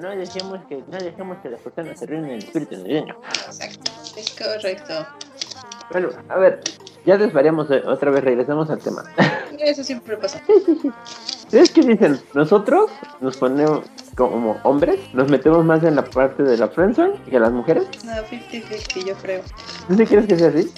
No 0.00 0.10
dejemos 0.10 0.60
que, 0.68 0.82
no 0.88 0.98
dejemos 0.98 1.38
que 1.38 1.50
las 1.50 1.60
personas 1.60 1.98
se 1.98 2.06
ríen 2.06 2.24
el 2.24 2.38
espíritu 2.38 2.76
navideño. 2.76 3.16
exacto, 3.46 3.92
es 4.16 4.30
correcto. 4.30 5.06
Bueno, 5.90 6.08
a 6.28 6.38
ver, 6.38 6.60
ya 7.06 7.16
desvariamos 7.16 7.70
eh, 7.70 7.82
otra 7.86 8.10
vez, 8.10 8.24
regresamos 8.24 8.70
al 8.70 8.78
tema. 8.78 9.04
Eso 9.58 9.84
siempre 9.84 10.16
pasa. 10.16 10.42
¿Ustedes 11.44 11.70
qué 11.70 11.82
dicen? 11.82 12.20
Nosotros 12.34 12.90
nos 13.20 13.36
ponemos 13.36 13.84
como 14.16 14.58
hombres, 14.64 14.98
nos 15.12 15.30
metemos 15.30 15.64
más 15.64 15.84
en 15.84 15.94
la 15.94 16.04
parte 16.04 16.42
de 16.42 16.56
la 16.56 16.68
friendzone 16.68 17.14
que 17.30 17.38
las 17.38 17.52
mujeres. 17.52 17.84
No, 18.04 18.12
50-50 18.12 19.04
yo 19.04 19.14
creo. 19.16 19.42
¿Tú 19.88 19.96
sí 19.96 20.06
crees 20.06 20.26
que 20.26 20.36
sea 20.36 20.48
así? 20.48 20.72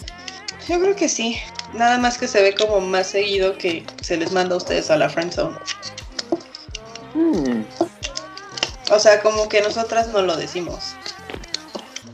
Yo 0.68 0.80
creo 0.80 0.96
que 0.96 1.08
sí. 1.08 1.36
Nada 1.74 1.98
más 1.98 2.18
que 2.18 2.28
se 2.28 2.42
ve 2.42 2.54
como 2.54 2.80
más 2.80 3.06
seguido 3.06 3.56
que 3.56 3.84
se 4.02 4.16
les 4.16 4.32
manda 4.32 4.54
a 4.54 4.58
ustedes 4.58 4.90
a 4.90 4.96
la 4.96 5.08
friendzone. 5.08 5.56
Hmm, 7.14 7.62
O 8.90 8.98
sea, 8.98 9.20
como 9.20 9.48
que 9.48 9.60
nosotras 9.62 10.08
no 10.08 10.22
lo 10.22 10.36
decimos. 10.36 10.94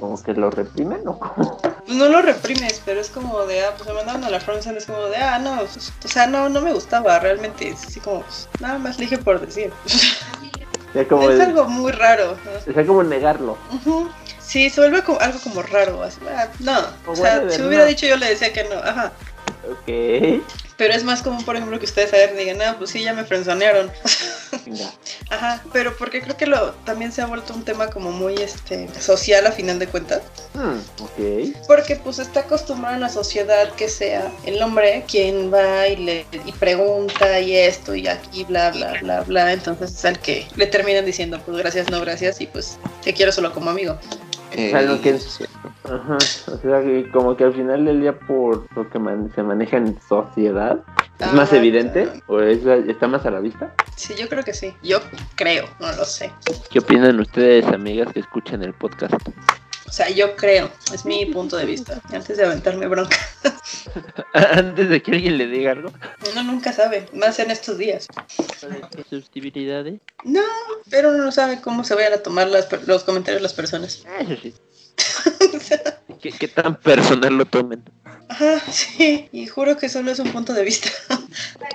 como 0.00 0.20
que 0.22 0.32
lo 0.32 0.50
reprimen 0.50 1.06
o 1.06 1.18
cómo? 1.18 1.60
Pues 1.84 1.96
no 1.96 2.08
lo 2.08 2.22
reprimes, 2.22 2.80
pero 2.84 3.00
es 3.00 3.10
como 3.10 3.44
de, 3.46 3.64
ah, 3.64 3.74
pues 3.76 3.88
me 3.88 3.94
mandaron 3.94 4.24
a 4.24 4.30
la 4.30 4.40
friendzone, 4.40 4.78
es 4.78 4.86
como 4.86 5.02
de, 5.06 5.16
ah, 5.16 5.38
no, 5.38 5.56
pues, 5.58 5.92
o 6.04 6.08
sea, 6.08 6.26
no, 6.26 6.48
no 6.48 6.60
me 6.60 6.72
gustaba, 6.72 7.18
realmente, 7.18 7.68
es 7.68 7.84
así 7.84 8.00
como, 8.00 8.22
pues, 8.22 8.48
nada 8.60 8.78
más 8.78 8.98
le 8.98 9.04
dije 9.06 9.18
por 9.18 9.40
decir. 9.44 9.72
O 9.84 10.92
sea, 10.92 11.08
como, 11.08 11.30
es 11.30 11.36
el- 11.36 11.46
algo 11.48 11.64
muy 11.66 11.92
raro. 11.92 12.36
¿no? 12.44 12.70
o 12.70 12.74
sea, 12.74 12.86
como 12.86 13.02
negarlo. 13.02 13.56
Sí, 14.40 14.68
se 14.70 14.80
vuelve 14.80 15.02
como, 15.02 15.18
algo 15.20 15.38
como 15.40 15.62
raro. 15.62 16.02
así, 16.02 16.18
ah, 16.34 16.48
no, 16.60 16.78
O 17.06 17.12
o 17.12 17.16
sea, 17.16 17.48
si 17.50 17.62
hubiera 17.62 17.84
dicho 17.84 18.06
yo 18.06 18.16
le 18.16 18.28
decía 18.28 18.52
que 18.52 18.64
no, 18.64 18.74
ajá. 18.76 19.12
Ok. 19.68 20.42
Pero 20.76 20.94
es 20.94 21.04
más 21.04 21.22
común, 21.22 21.44
por 21.44 21.54
ejemplo, 21.54 21.78
que 21.78 21.84
ustedes 21.84 22.12
ayer 22.12 22.34
digan, 22.36 22.60
ah, 22.62 22.74
pues 22.76 22.90
sí, 22.90 23.02
ya 23.02 23.12
me 23.12 23.24
frenzonearon. 23.24 23.90
Ajá, 25.30 25.62
pero 25.72 25.96
porque 25.96 26.20
creo 26.20 26.36
que 26.36 26.46
lo 26.46 26.72
también 26.84 27.12
se 27.12 27.22
ha 27.22 27.26
vuelto 27.26 27.54
un 27.54 27.64
tema 27.64 27.88
como 27.88 28.10
muy 28.10 28.34
este 28.34 28.88
social 29.00 29.46
a 29.46 29.52
final 29.52 29.78
de 29.78 29.86
cuentas. 29.86 30.22
Hmm, 30.54 30.78
ok. 31.02 31.56
Porque 31.66 31.96
pues 31.96 32.18
está 32.18 32.40
acostumbrado 32.40 32.96
en 32.96 33.00
la 33.00 33.08
sociedad 33.08 33.72
que 33.74 33.88
sea 33.88 34.32
el 34.44 34.60
hombre 34.62 35.04
quien 35.06 35.52
va 35.52 35.86
y 35.88 35.96
le 35.96 36.26
y 36.44 36.52
pregunta 36.52 37.40
y 37.40 37.56
esto 37.56 37.94
y 37.94 38.08
aquí 38.08 38.44
bla 38.44 38.70
bla 38.70 38.94
bla 39.00 39.20
bla. 39.22 39.52
Entonces 39.52 39.92
es 39.92 40.04
al 40.04 40.18
que 40.18 40.46
le 40.56 40.66
terminan 40.66 41.04
diciendo 41.04 41.40
pues 41.44 41.56
gracias, 41.58 41.90
no 41.90 42.00
gracias 42.00 42.40
y 42.40 42.46
pues 42.46 42.78
te 43.02 43.14
quiero 43.14 43.32
solo 43.32 43.52
como 43.52 43.70
amigo. 43.70 43.98
Eh. 44.52 44.70
Ajá. 45.94 46.16
O 46.16 46.56
sea, 46.58 46.80
que 46.82 47.10
como 47.12 47.36
que 47.36 47.44
al 47.44 47.52
final 47.54 47.84
del 47.84 48.00
día, 48.00 48.18
por 48.18 48.66
lo 48.76 48.88
que 48.88 48.98
man- 48.98 49.30
se 49.34 49.42
maneja 49.42 49.76
en 49.76 50.00
sociedad, 50.08 50.78
¿es 51.18 51.32
más 51.32 51.52
Ah, 51.52 51.56
evidente? 51.56 52.04
claro. 52.04 52.20
¿O 52.28 52.40
es, 52.40 52.64
está 52.88 53.08
más 53.08 53.26
a 53.26 53.30
la 53.30 53.40
vista? 53.40 53.74
Sí, 53.96 54.14
yo 54.18 54.28
creo 54.28 54.42
que 54.42 54.54
sí. 54.54 54.74
Yo 54.82 55.00
creo, 55.34 55.66
no 55.80 55.92
lo 55.92 56.04
sé. 56.04 56.32
¿Qué 56.70 56.78
opinan 56.78 57.20
ustedes, 57.20 57.66
amigas, 57.66 58.12
que 58.12 58.20
escuchan 58.20 58.62
el 58.62 58.72
podcast? 58.74 59.14
O 59.86 59.92
sea, 59.94 60.08
yo 60.08 60.34
creo, 60.36 60.70
es 60.94 61.04
mi 61.04 61.26
punto 61.26 61.58
de 61.58 61.66
vista. 61.66 62.00
Antes 62.10 62.38
de 62.38 62.46
aventarme 62.46 62.86
bronca. 62.86 63.16
Antes 64.32 64.88
de 64.88 65.02
que 65.02 65.10
alguien 65.12 65.36
le 65.36 65.46
diga 65.46 65.72
algo. 65.72 65.92
Uno 66.32 66.42
nunca 66.44 66.72
sabe, 66.72 67.06
más 67.12 67.38
en 67.40 67.50
estos 67.50 67.76
días. 67.76 68.06
Susceptibilidades. 69.10 70.00
No, 70.24 70.40
pero 70.90 71.10
uno 71.10 71.24
no 71.24 71.32
sabe 71.32 71.60
cómo 71.60 71.84
se 71.84 71.94
vayan 71.94 72.14
a 72.14 72.18
tomar 72.18 72.48
las 72.48 72.64
per- 72.66 72.88
los 72.88 73.04
comentarios 73.04 73.40
de 73.40 73.42
las 73.42 73.52
personas. 73.54 74.06
Eso 74.20 74.36
sí. 74.40 74.54
¿Qué, 76.20 76.48
tan 76.48 76.76
personal 76.76 77.36
lo 77.36 77.44
tomen? 77.44 77.82
Ajá, 78.28 78.60
sí, 78.70 79.28
y 79.32 79.46
juro 79.46 79.76
que 79.76 79.88
solo 79.88 80.10
es 80.10 80.18
un 80.18 80.30
punto 80.32 80.52
de 80.54 80.64
vista. 80.64 80.88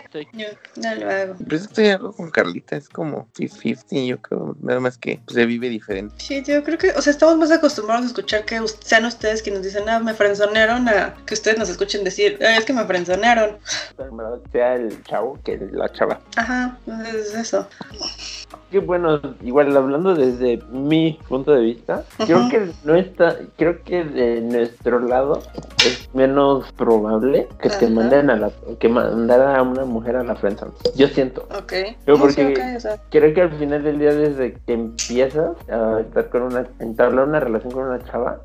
Estoy- 0.06 0.28
Yo 0.34 0.48
no 0.82 0.96
lo 0.96 1.10
hago. 1.10 1.36
Pues 1.48 1.64
estoy 1.64 1.88
algo 1.90 2.12
con 2.14 2.30
Carlita, 2.32 2.76
es 2.76 2.90
como 2.90 3.28
50-50, 3.38 4.08
yo 4.08 4.18
creo. 4.22 4.56
Nada 4.62 4.80
más 4.80 4.98
que 4.98 5.20
pues, 5.26 5.36
se 5.36 5.46
vive 5.46 5.70
diferente. 5.70 6.16
Sí, 6.18 6.44
yo 6.46 6.64
creo 6.64 6.78
que, 6.78 6.92
o 6.92 7.02
sea, 7.02 7.12
estamos 7.12 7.38
más 7.38 7.52
acostumbrados 7.52 8.06
a 8.06 8.08
escuchar 8.08 8.46
que 8.46 8.60
sean 8.82 9.06
ustedes 9.06 9.42
quienes 9.42 9.64
dicen, 9.64 9.88
ah, 9.90 10.00
me 10.00 10.14
frenzonearon, 10.14 10.88
a 10.90 11.16
que 11.26 11.34
ustedes 11.34 11.58
nos 11.58 11.70
escuchen 11.70 12.04
decir, 12.04 12.40
ah, 12.42 12.58
es 12.58 12.66
que 12.66 12.74
me 12.74 12.86
frenzonearon. 12.86 13.58
sea 14.52 14.76
el 14.76 15.04
chavo 15.04 15.40
que 15.44 15.58
la 15.72 15.92
chava. 15.92 16.22
Ajá, 16.36 16.78
es 17.14 17.34
eso. 17.34 17.68
Que 18.72 18.80
bueno, 18.80 19.20
igual 19.44 19.76
hablando 19.76 20.16
desde 20.16 20.58
mi 20.72 21.20
punto 21.28 21.52
de 21.54 21.62
vista, 21.62 22.04
creo 22.18 22.40
Ujú. 22.40 22.50
que 22.50 22.72
no 22.84 22.96
está, 22.96 23.38
creo 23.58 23.84
que 23.84 24.04
de 24.04 24.42
nuestro 24.42 25.00
lado 25.00 25.44
es 25.86 26.08
menos 26.14 26.37
probable 26.76 27.48
que 27.62 27.70
te 27.70 27.88
manden 27.90 28.30
a 28.30 28.36
la, 28.36 28.52
que 28.80 28.90
mandar 28.90 29.42
a 29.56 29.62
una 29.62 29.86
mujer 29.86 30.16
a 30.16 30.24
la 30.24 30.36
friendzone. 30.36 30.72
Yo 30.96 31.08
siento. 31.08 31.48
Ok. 31.58 31.74
Sí, 31.74 31.96
porque- 32.06 32.54
ok, 32.54 32.78
o 32.78 32.80
sea, 32.80 32.98
Creo 33.10 33.34
que 33.34 33.42
al 33.42 33.52
final 33.54 33.84
del 33.84 34.00
día, 34.00 34.14
desde 34.14 34.54
que 34.66 34.74
empiezas 34.74 35.56
a 35.70 36.00
estar 36.02 36.30
con 36.30 36.44
una, 36.44 36.68
entablar 36.80 37.28
una 37.28 37.40
relación 37.40 37.72
con 37.74 37.84
una 37.84 38.04
chava, 38.06 38.40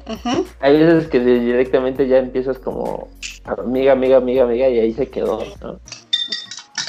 hay 0.61 0.79
veces 0.79 1.09
que 1.09 1.21
directamente 1.21 2.07
ya 2.09 2.19
empiezas 2.19 2.59
como 2.59 3.09
amiga, 3.45 3.93
amiga, 3.93 4.17
amiga, 4.19 4.45
amiga, 4.45 4.69
y 4.69 4.79
ahí 4.79 4.93
se 4.93 5.09
quedó, 5.09 5.41
¿no? 5.61 5.79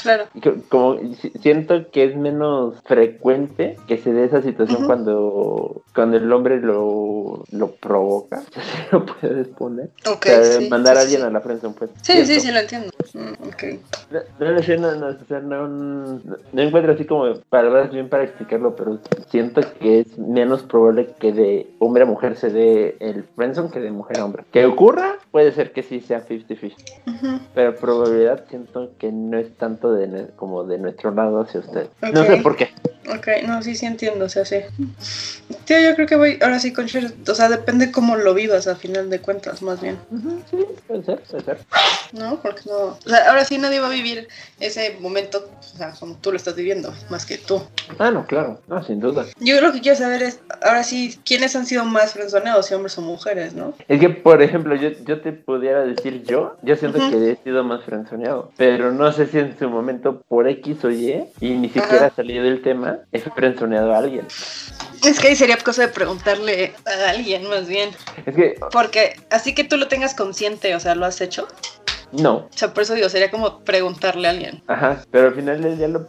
Claro. 0.04 0.24
Como 0.68 0.98
si- 1.20 1.30
siento 1.42 1.90
que 1.90 2.04
es 2.04 2.16
menos 2.16 2.80
frecuente 2.84 3.76
que 3.88 3.98
se 3.98 4.12
dé 4.12 4.24
esa 4.24 4.40
situación 4.42 4.78
Ujú. 4.78 4.86
cuando 4.86 5.82
cuando 5.94 6.16
el 6.16 6.32
hombre 6.32 6.60
lo, 6.60 7.44
lo 7.50 7.70
provoca 7.76 8.42
si 8.52 8.92
lo 8.92 9.04
puedes 9.06 9.48
poner 9.48 9.90
Ok, 10.06 10.26
o 10.26 10.28
sea, 10.28 10.44
sí, 10.60 10.68
mandar 10.68 10.94
sí, 10.94 10.98
a 10.98 11.02
alguien 11.02 11.20
sí. 11.22 11.26
a 11.26 11.30
la 11.30 11.40
friendzone 11.40 11.74
pues 11.78 11.90
Sí, 12.02 12.12
sí, 12.12 12.24
siento. 12.26 12.42
sí, 12.42 12.52
lo 12.52 12.58
entiendo. 12.60 12.88
Mm, 13.14 13.48
ok. 13.48 13.64
no, 14.40 14.52
no 14.52 14.62
sé, 14.62 14.76
no, 14.78 14.94
no, 14.96 15.06
o 15.08 15.24
sea, 15.28 15.40
no, 15.40 15.68
no, 15.68 16.62
encuentro 16.62 16.92
así 16.92 17.04
como 17.04 17.32
palabras 17.48 17.90
bien 17.92 18.08
para 18.08 18.24
explicarlo 18.24 18.74
pero 18.76 18.98
siento 19.30 19.60
que 19.80 20.00
es 20.00 20.18
menos 20.18 20.62
probable 20.62 21.08
que 21.18 21.32
de 21.32 21.66
hombre 21.78 22.02
a 22.02 22.06
mujer 22.06 22.36
se 22.36 22.50
dé 22.50 22.96
el 23.00 23.24
friendzone 23.36 23.70
que 23.70 23.80
de 23.80 23.90
mujer 23.90 24.18
a 24.18 24.24
hombre 24.26 24.44
que 24.52 24.66
ocurra 24.66 25.16
puede 25.30 25.52
ser 25.52 25.72
que 25.72 25.82
sí 25.82 26.00
sea 26.00 26.26
50-50 26.26 26.74
Ujú, 27.06 27.38
pero 27.54 27.76
probabilidad 27.76 28.44
siento 28.48 28.90
que 28.98 29.12
no 29.12 29.38
es 29.38 29.56
tanto 29.56 29.92
de 29.94 30.28
como 30.36 30.64
de 30.64 30.78
nuestro 30.78 31.10
lado 31.12 31.40
hacia 31.40 31.60
usted. 31.60 31.88
No 32.02 32.20
Ok. 32.20 32.26
sé 32.26 32.36
por 32.38 32.56
qué. 32.56 32.70
Ok, 33.06 33.28
no, 33.46 33.62
sí, 33.62 33.74
sí 33.74 33.84
entiendo, 33.84 34.24
o 34.24 34.28
sea, 34.30 34.44
sí. 34.46 34.56
Tío, 35.66 35.78
yo 35.78 35.94
creo 35.94 36.06
que 36.06 36.16
voy, 36.16 36.38
ahora 36.40 36.58
sí 36.58 36.72
con 36.72 36.86
Cher, 36.86 37.12
o 37.28 37.34
sea, 37.34 37.48
depende 37.50 37.92
cómo 37.92 38.16
lo 38.16 38.32
vivas 38.32 38.66
a 38.66 38.76
final 38.76 39.10
de 39.10 39.20
cuentas, 39.20 39.60
más 39.60 39.80
bien, 39.82 39.98
Sí, 40.50 40.64
puede 40.86 41.04
ser, 41.04 41.20
puede 41.22 41.44
ser. 41.44 41.58
¿no? 42.12 42.40
Porque 42.40 42.62
no, 42.66 42.76
o 42.76 42.98
sea, 43.04 43.28
ahora 43.28 43.44
sí 43.44 43.58
nadie 43.58 43.80
va 43.80 43.88
a 43.88 43.90
vivir 43.90 44.28
ese 44.58 44.96
momento, 45.00 45.50
o 45.58 45.76
sea, 45.76 45.92
como 45.98 46.16
tú 46.16 46.30
lo 46.30 46.36
estás 46.38 46.54
viviendo, 46.54 46.94
más 47.10 47.26
que 47.26 47.36
tú. 47.36 47.62
Ah, 47.98 48.10
no, 48.10 48.26
claro, 48.26 48.60
no, 48.68 48.82
sin 48.82 49.00
duda. 49.00 49.26
Yo 49.38 49.60
lo 49.60 49.72
que 49.72 49.80
quiero 49.82 49.98
saber 49.98 50.22
es, 50.22 50.40
ahora 50.62 50.82
sí, 50.82 51.18
¿quiénes 51.26 51.54
han 51.56 51.66
sido 51.66 51.84
más 51.84 52.14
frenzoneados, 52.14 52.66
si 52.66 52.74
hombres 52.74 52.96
o 52.96 53.02
mujeres, 53.02 53.54
no? 53.54 53.74
Es 53.88 54.00
que, 54.00 54.08
por 54.08 54.40
ejemplo, 54.40 54.74
yo, 54.76 54.90
yo 55.04 55.20
te 55.20 55.32
pudiera 55.32 55.84
decir 55.84 56.22
yo, 56.24 56.56
yo 56.62 56.76
siento 56.76 56.98
Ujú. 56.98 57.10
que 57.10 57.32
he 57.32 57.36
sido 57.36 57.64
más 57.64 57.84
frenzoneado, 57.84 58.50
pero 58.56 58.92
no 58.92 59.12
sé 59.12 59.26
si 59.26 59.38
en 59.40 59.58
su 59.58 59.68
momento 59.68 59.83
por 60.28 60.48
X 60.48 60.84
o 60.84 60.90
Y, 60.90 61.24
y 61.40 61.50
ni 61.50 61.68
siquiera 61.68 62.06
Ajá. 62.06 62.12
salí 62.16 62.38
del 62.38 62.62
tema, 62.62 62.98
he 63.12 63.20
frenzoneado 63.20 63.94
a 63.94 63.98
alguien. 63.98 64.26
Es 65.04 65.20
que 65.20 65.28
ahí 65.28 65.36
sería 65.36 65.58
cosa 65.58 65.82
de 65.82 65.88
preguntarle 65.88 66.72
a 66.86 67.10
alguien, 67.10 67.48
más 67.48 67.68
bien, 67.68 67.90
Es 68.24 68.34
que, 68.34 68.54
porque 68.72 69.16
así 69.30 69.54
que 69.54 69.64
tú 69.64 69.76
lo 69.76 69.88
tengas 69.88 70.14
consciente, 70.14 70.74
o 70.74 70.80
sea, 70.80 70.94
¿lo 70.94 71.04
has 71.04 71.20
hecho? 71.20 71.46
No, 72.18 72.36
O 72.36 72.48
sea, 72.54 72.72
por 72.72 72.82
eso 72.82 72.94
digo, 72.94 73.08
sería 73.08 73.30
como 73.30 73.60
preguntarle 73.60 74.28
a 74.28 74.30
alguien. 74.30 74.62
ajá, 74.66 75.02
pero 75.10 75.28
al 75.28 75.34
final 75.34 75.62
del 75.62 75.76
día 75.78 75.88
lo 75.88 76.06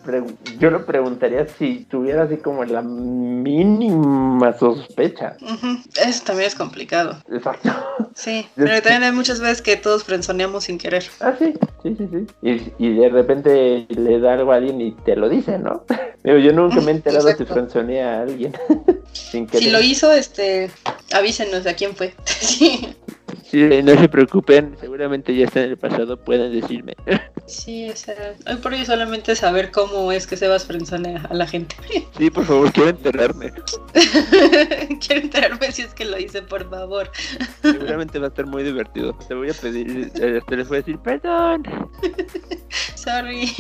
yo 0.60 0.70
lo 0.72 0.86
preguntaría 0.86 1.48
si 1.48 1.86
tuviera 1.86 2.24
así 2.24 2.38
como 2.38 2.64
la 2.66 2.82
mínima 2.82 4.54
sospecha. 4.58 5.38
Ujú, 5.42 5.80
Eso 5.96 6.24
también 6.24 6.48
es 6.48 6.56
complicado. 6.56 7.22
Exacto. 7.32 7.70
Sí, 8.18 8.48
pero 8.56 8.82
también 8.82 9.04
hay 9.04 9.12
muchas 9.12 9.42
veces 9.42 9.62
que 9.62 9.76
todos 9.76 10.06
frenzoneamos 10.06 10.64
sin 10.64 10.78
querer. 10.78 11.04
Ah, 11.20 11.34
sí, 11.38 11.54
sí, 11.84 11.98
sí, 11.98 12.08
sí. 12.10 12.26
Y, 12.80 12.86
y 12.88 12.94
de 12.96 13.10
repente 13.10 13.86
le 13.90 14.20
da 14.22 14.36
algo 14.36 14.54
a 14.54 14.56
alguien 14.56 14.80
y 14.80 14.94
te 14.94 15.18
lo 15.18 15.28
dice, 15.28 15.60
¿no? 15.60 15.84
Digo, 16.24 16.38
yo 16.38 16.54
nunca 16.54 16.80
me 16.80 16.92
he 16.92 16.96
enterado 16.96 17.24
si 17.28 17.32
Exacto. 17.32 17.54
frenzoneé 17.54 18.04
a 18.04 18.22
alguien. 18.22 18.54
Sin 19.12 19.46
querer. 19.48 19.64
Si 19.64 19.70
lo 19.70 19.82
hizo, 19.82 20.14
este, 20.14 20.72
avísenos 21.14 21.66
de 21.66 21.70
a 21.72 21.76
quién 21.76 21.94
fue. 21.94 22.14
Sí, 22.24 22.96
Sí, 23.44 23.64
no 23.84 24.00
se 24.00 24.10
preocupen, 24.10 24.76
seguramente 24.80 25.36
ya 25.36 25.46
está 25.46 25.64
en 25.64 25.72
el 25.72 25.78
pasado, 25.78 26.18
pueden 26.18 26.60
decirme. 26.60 26.96
sí, 27.48 27.90
o 27.90 27.96
sea, 27.96 28.36
hoy 28.48 28.56
por 28.58 28.74
hoy 28.74 28.86
solamente 28.86 29.36
saber 29.36 29.72
cómo 29.72 30.12
es 30.12 30.28
que 30.28 30.36
Sebas 30.36 30.66
frenzonea 30.66 31.26
a 31.30 31.34
la 31.34 31.48
gente. 31.48 31.76
Sí, 32.18 32.30
por 32.30 32.46
favor, 32.46 32.72
quiero 32.72 32.90
enterarme. 32.92 33.52
Quiero 35.06 35.22
enterarme 35.22 35.72
si 35.74 35.82
es 35.82 35.94
que 35.94 36.06
lo 36.06 36.18
hice, 36.18 36.42
por 36.42 36.70
favor. 36.70 37.12
Seguramente 37.62 38.20
va 38.20 38.28
a 38.28 38.30
estar 38.30 38.46
muy 38.46 38.64
divertido. 38.64 39.14
Te 39.28 39.34
voy 39.34 39.50
a 39.50 39.54
pedir, 39.54 40.12
eh, 40.16 40.40
te 40.48 40.56
les 40.56 40.68
voy 40.70 40.78
a 40.78 40.80
decir, 40.80 40.98
perdón. 41.00 41.64
Sorry. 42.96 43.52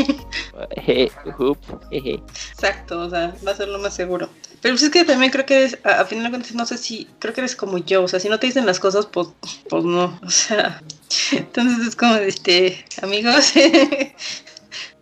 Exacto, 1.91 3.01
o 3.01 3.09
sea, 3.09 3.35
va 3.45 3.51
a 3.51 3.55
ser 3.55 3.67
lo 3.67 3.79
más 3.79 3.93
seguro. 3.93 4.29
Pero 4.65 4.73
pues 4.73 4.81
es 4.81 4.89
que 4.89 5.05
también 5.05 5.31
creo 5.31 5.45
que 5.45 5.57
eres, 5.57 5.77
a, 5.83 6.01
a 6.01 6.05
final 6.05 6.23
de 6.23 6.29
cuentas, 6.31 6.55
no 6.55 6.65
sé 6.65 6.79
si, 6.79 7.07
creo 7.19 7.35
que 7.35 7.41
eres 7.41 7.55
como 7.55 7.77
yo, 7.77 8.01
o 8.01 8.07
sea, 8.07 8.19
si 8.19 8.29
no 8.29 8.39
te 8.39 8.47
dicen 8.47 8.65
las 8.65 8.79
cosas, 8.79 9.05
pues, 9.05 9.27
pues 9.69 9.83
no, 9.83 10.19
o 10.23 10.29
sea, 10.31 10.81
entonces 11.33 11.87
es 11.87 11.95
como, 11.95 12.15
este, 12.15 12.83
amigos, 13.03 13.53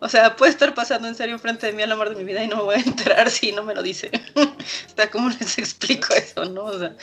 o 0.04 0.08
sea, 0.10 0.36
puede 0.36 0.52
estar 0.52 0.74
pasando 0.74 1.08
en 1.08 1.14
serio 1.14 1.34
enfrente 1.34 1.66
de 1.66 1.72
mí 1.72 1.82
al 1.82 1.90
amor 1.90 2.10
de 2.10 2.16
mi 2.16 2.24
vida 2.24 2.44
y 2.44 2.46
no 2.46 2.56
me 2.56 2.62
voy 2.64 2.74
a 2.74 2.78
enterar 2.78 3.30
si 3.30 3.52
no 3.52 3.62
me 3.62 3.74
lo 3.74 3.82
dice. 3.82 4.10
Está 4.86 5.10
¿cómo 5.10 5.30
les 5.30 5.58
explico 5.58 6.12
eso, 6.12 6.44
no? 6.44 6.64
O 6.64 6.78
sea, 6.78 6.94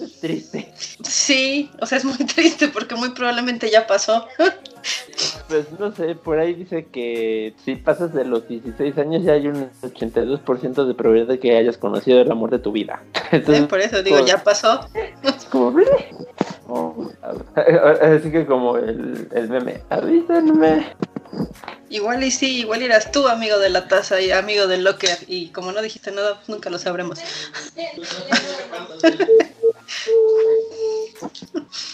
es 0.00 0.18
triste. 0.18 0.72
sí, 1.02 1.70
o 1.78 1.84
sea, 1.84 1.98
es 1.98 2.06
muy 2.06 2.16
triste 2.34 2.68
porque 2.68 2.94
muy 2.94 3.10
probablemente 3.10 3.70
ya 3.70 3.86
pasó. 3.86 4.26
Pues 5.46 5.66
no 5.78 5.94
sé, 5.94 6.16
por 6.16 6.40
ahí 6.40 6.54
dice 6.54 6.86
que 6.86 7.54
si 7.64 7.76
pasas 7.76 8.12
de 8.12 8.24
los 8.24 8.48
16 8.48 8.98
años 8.98 9.22
ya 9.22 9.34
hay 9.34 9.46
un 9.46 9.70
82% 9.80 10.86
de 10.86 10.94
probabilidad 10.94 11.28
de 11.28 11.38
que 11.38 11.56
hayas 11.56 11.76
conocido 11.76 12.20
el 12.20 12.32
amor 12.32 12.50
de 12.50 12.58
tu 12.58 12.72
vida. 12.72 13.00
Entonces, 13.30 13.62
¿eh? 13.62 13.66
Por 13.68 13.80
eso 13.80 14.02
digo, 14.02 14.24
ya 14.26 14.42
pasó. 14.42 14.88
Es 15.22 15.44
como. 15.44 15.72
Oh, 16.66 17.10
así 17.54 18.32
que 18.32 18.44
como 18.44 18.76
el, 18.76 19.28
el 19.32 19.48
meme, 19.48 19.82
avísenme. 19.88 20.86
Igual 21.90 22.24
y 22.24 22.30
sí, 22.30 22.60
igual 22.60 22.82
eras 22.82 23.10
tú 23.12 23.28
amigo 23.28 23.58
de 23.58 23.68
la 23.70 23.86
taza 23.88 24.20
y 24.20 24.30
amigo 24.32 24.66
del 24.66 24.82
locker 24.84 25.18
y 25.26 25.48
como 25.50 25.72
no 25.72 25.82
dijiste 25.82 26.10
nada, 26.10 26.36
pues 26.36 26.48
nunca 26.48 26.70
lo 26.70 26.78
sabremos. 26.78 27.18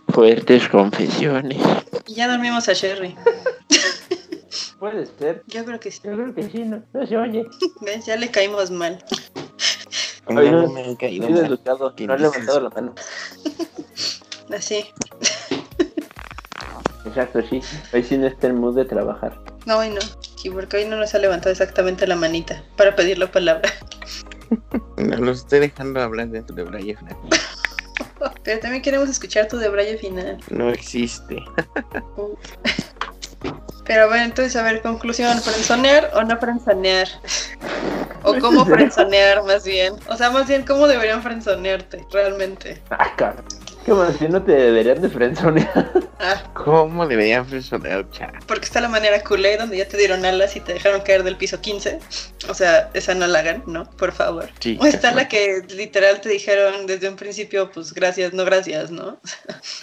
Fuertes 0.09 0.69
confesiones. 0.69 1.59
Y 2.07 2.15
ya 2.15 2.29
dormimos 2.29 2.69
a 2.69 2.73
Sherry. 2.73 3.15
Puede 4.79 5.07
ser. 5.19 5.43
Yo 5.49 5.65
creo 5.65 5.81
que 5.81 5.91
sí. 5.91 6.01
Yo 6.05 6.13
creo 6.13 6.35
que 6.35 6.49
sí, 6.51 6.59
no, 6.61 6.83
no 6.93 7.07
se 7.07 7.17
oye. 7.17 7.47
¿Ves? 7.81 8.07
Ya 8.07 8.17
le 8.17 8.31
caímos 8.31 8.71
mal. 8.71 9.05
Oye, 10.27 10.51
no 10.51 10.63
no, 10.63 10.73
me 10.73 10.93
he 10.93 10.97
caído 10.97 11.29
mal. 11.29 11.45
educado, 11.47 11.95
¿Qué 11.97 12.07
no 12.07 12.13
ha 12.15 12.17
dices? 12.17 12.33
levantado 12.33 12.61
la 12.61 12.71
mano. 12.71 12.95
Así. 14.57 14.85
Exacto, 17.05 17.41
sí. 17.49 17.61
Hoy 17.93 18.03
sí 18.03 18.19
no 18.19 18.27
está 18.27 18.49
en 18.49 18.57
mood 18.57 18.77
de 18.77 18.85
trabajar. 18.85 19.39
No, 19.67 19.79
hoy 19.79 19.91
no. 19.91 20.01
Sí, 20.37 20.51
porque 20.51 20.79
hoy 20.79 20.85
no 20.87 20.97
nos 20.97 21.15
ha 21.15 21.19
levantado 21.19 21.51
exactamente 21.51 22.07
la 22.07 22.17
manita 22.17 22.63
para 22.77 22.95
pedir 22.95 23.19
la 23.19 23.31
palabra. 23.31 23.71
No 24.97 25.17
los 25.17 25.39
estoy 25.39 25.61
dejando 25.61 26.01
hablar 26.01 26.29
dentro 26.29 26.55
de 26.57 26.65
Brian. 26.65 26.99
Pero 28.43 28.61
también 28.61 28.83
queremos 28.83 29.09
escuchar 29.09 29.49
tu 29.49 29.59
debraye 29.59 29.99
final. 29.99 30.39
No 30.51 30.71
existe. 30.71 31.37
Pero 33.85 34.09
bueno, 34.09 34.25
entonces, 34.25 34.55
a 34.57 34.63
ver, 34.63 34.83
conclusión, 34.83 35.41
¿frenzonear 35.41 36.11
o 36.15 36.23
no 36.23 36.37
frenzonear? 36.39 37.09
O 38.23 38.35
cómo 38.41 38.67
frenzonear, 38.67 39.43
más 39.45 39.65
bien. 39.65 39.95
O 40.09 40.17
sea, 40.17 40.31
más 40.31 40.47
bien, 40.47 40.65
¿cómo 40.67 40.87
deberían 40.87 41.23
frenzonearte, 41.23 42.05
realmente? 42.13 42.83
Ah, 42.91 43.35
cabrón. 43.89 44.07
¿Qué 44.07 44.13
más? 44.13 44.19
Si 44.19 44.29
no 44.29 44.43
te 44.43 44.53
deberían 44.53 45.01
de 45.01 45.09
frenzonear. 45.09 45.93
Ah, 46.21 46.43
¿Cómo 46.53 47.07
deberían 47.07 47.47
chat? 48.11 48.45
porque 48.47 48.65
está 48.65 48.81
la 48.81 48.89
manera 48.89 49.23
culé 49.23 49.57
donde 49.57 49.77
ya 49.79 49.87
te 49.87 49.97
dieron 49.97 50.25
alas 50.25 50.57
y 50.57 50.61
te 50.61 50.75
dejaron 50.75 51.01
caer 51.03 51.23
del 51.23 51.37
piso 51.37 51.61
15. 51.61 52.01
O 52.49 52.55
sea, 52.55 52.91
esa 52.95 53.15
no 53.15 53.27
la 53.27 53.39
hagan, 53.39 53.63
¿no? 53.67 53.89
Por 53.93 54.13
favor. 54.13 54.49
Sí. 54.59 54.77
O 54.81 54.87
está 54.87 55.13
la 55.13 55.29
que 55.29 55.63
literal 55.69 56.21
te 56.21 56.29
dijeron 56.29 56.87
desde 56.87 57.09
un 57.09 57.17
principio, 57.17 57.71
pues 57.71 57.93
gracias, 57.95 58.33
no 58.33 58.45
gracias, 58.45 58.91
¿no? 58.91 59.21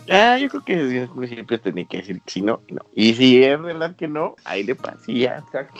Ah, 0.09 0.37
yo 0.37 0.49
creo 0.49 0.63
que 0.63 0.75
desde 0.75 1.05
un 1.05 1.17
principio 1.17 1.59
tenía 1.59 1.85
que 1.85 1.97
decir 1.97 2.21
que 2.21 2.31
sí, 2.31 2.41
no, 2.41 2.61
y 2.67 2.73
no. 2.73 2.81
Y 2.93 3.13
si 3.15 3.43
es 3.43 3.61
verdad 3.61 3.95
que 3.95 4.07
no, 4.07 4.35
ahí 4.43 4.63
le 4.63 4.75
ya. 5.07 5.37
Exacto. 5.37 5.79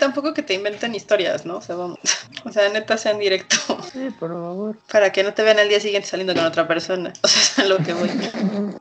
Tampoco 0.00 0.34
que 0.34 0.42
te 0.42 0.54
inventen 0.54 0.94
historias, 0.94 1.44
¿no? 1.46 1.56
O 1.58 1.62
sea, 1.62 1.76
vamos. 1.76 1.98
O 2.44 2.52
sea, 2.52 2.68
neta, 2.68 2.96
sean 2.96 3.18
directo. 3.18 3.56
Sí, 3.92 4.10
por 4.18 4.30
favor. 4.32 4.78
Para 4.90 5.10
que 5.12 5.22
no 5.24 5.34
te 5.34 5.42
vean 5.42 5.58
al 5.58 5.68
día 5.68 5.80
siguiente 5.80 6.08
saliendo 6.08 6.34
con 6.34 6.44
otra 6.44 6.68
persona. 6.68 7.12
O 7.22 7.28
sea, 7.28 7.42
es 7.42 7.58
a 7.58 7.64
lo 7.64 7.78
que 7.78 7.92
voy. 7.94 8.08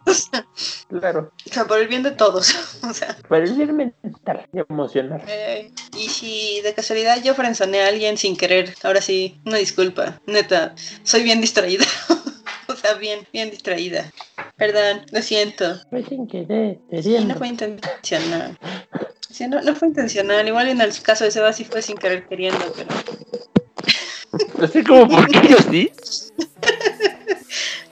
O 0.06 0.14
sea, 0.14 0.46
Claro. 0.90 1.32
o 1.50 1.54
sea, 1.54 1.66
por 1.66 1.80
el 1.80 1.88
bien 1.88 2.04
de 2.04 2.12
todos. 2.12 2.54
O 2.84 2.94
sea, 2.94 3.18
Para 3.28 3.44
el 3.46 3.54
bien 3.54 3.76
mental 3.76 4.48
y 4.54 4.60
emocional. 4.70 5.22
eh, 5.28 5.72
y 5.98 6.08
si 6.10 6.62
de 6.62 6.74
casualidad 6.74 7.22
yo 7.24 7.34
frenzoneé 7.36 7.84
a 7.84 7.88
alguien 7.88 8.18
sin 8.18 8.38
querer, 8.38 8.74
ahora 8.84 9.02
sí, 9.02 9.40
una 9.46 9.58
disculpa. 9.58 10.22
Neta, 10.28 10.76
soy 11.04 11.24
bien 11.24 11.42
distraída. 11.42 11.86
O 12.70 12.76
sea, 12.76 12.94
bien, 12.96 13.26
bien 13.32 13.50
distraída. 13.50 14.12
Perdón, 14.58 15.06
lo 15.12 15.22
siento. 15.22 15.80
Fue 15.90 16.04
sin 16.04 16.28
querer, 16.28 16.78
Sí, 17.02 17.18
no 17.26 17.34
fue 17.36 17.48
intencional. 17.48 18.58
Sí, 19.30 19.48
no, 19.48 19.62
no 19.62 19.76
fue 19.76 19.90
intencional. 19.90 20.48
Igual 20.48 20.70
en 20.70 20.82
el 20.82 21.02
caso 21.02 21.24
de 21.24 21.32
Seba 21.32 21.54
sí 21.54 21.64
fue 21.66 21.82
sin 21.82 21.98
querer 21.98 22.28
queriendo, 22.28 22.74
pero... 22.76 22.90
No 24.58 24.68
sé 24.68 24.84
cómo 24.84 25.08
por 25.08 25.28
qué 25.28 25.48
yo 25.48 25.58
sí. 25.70 25.92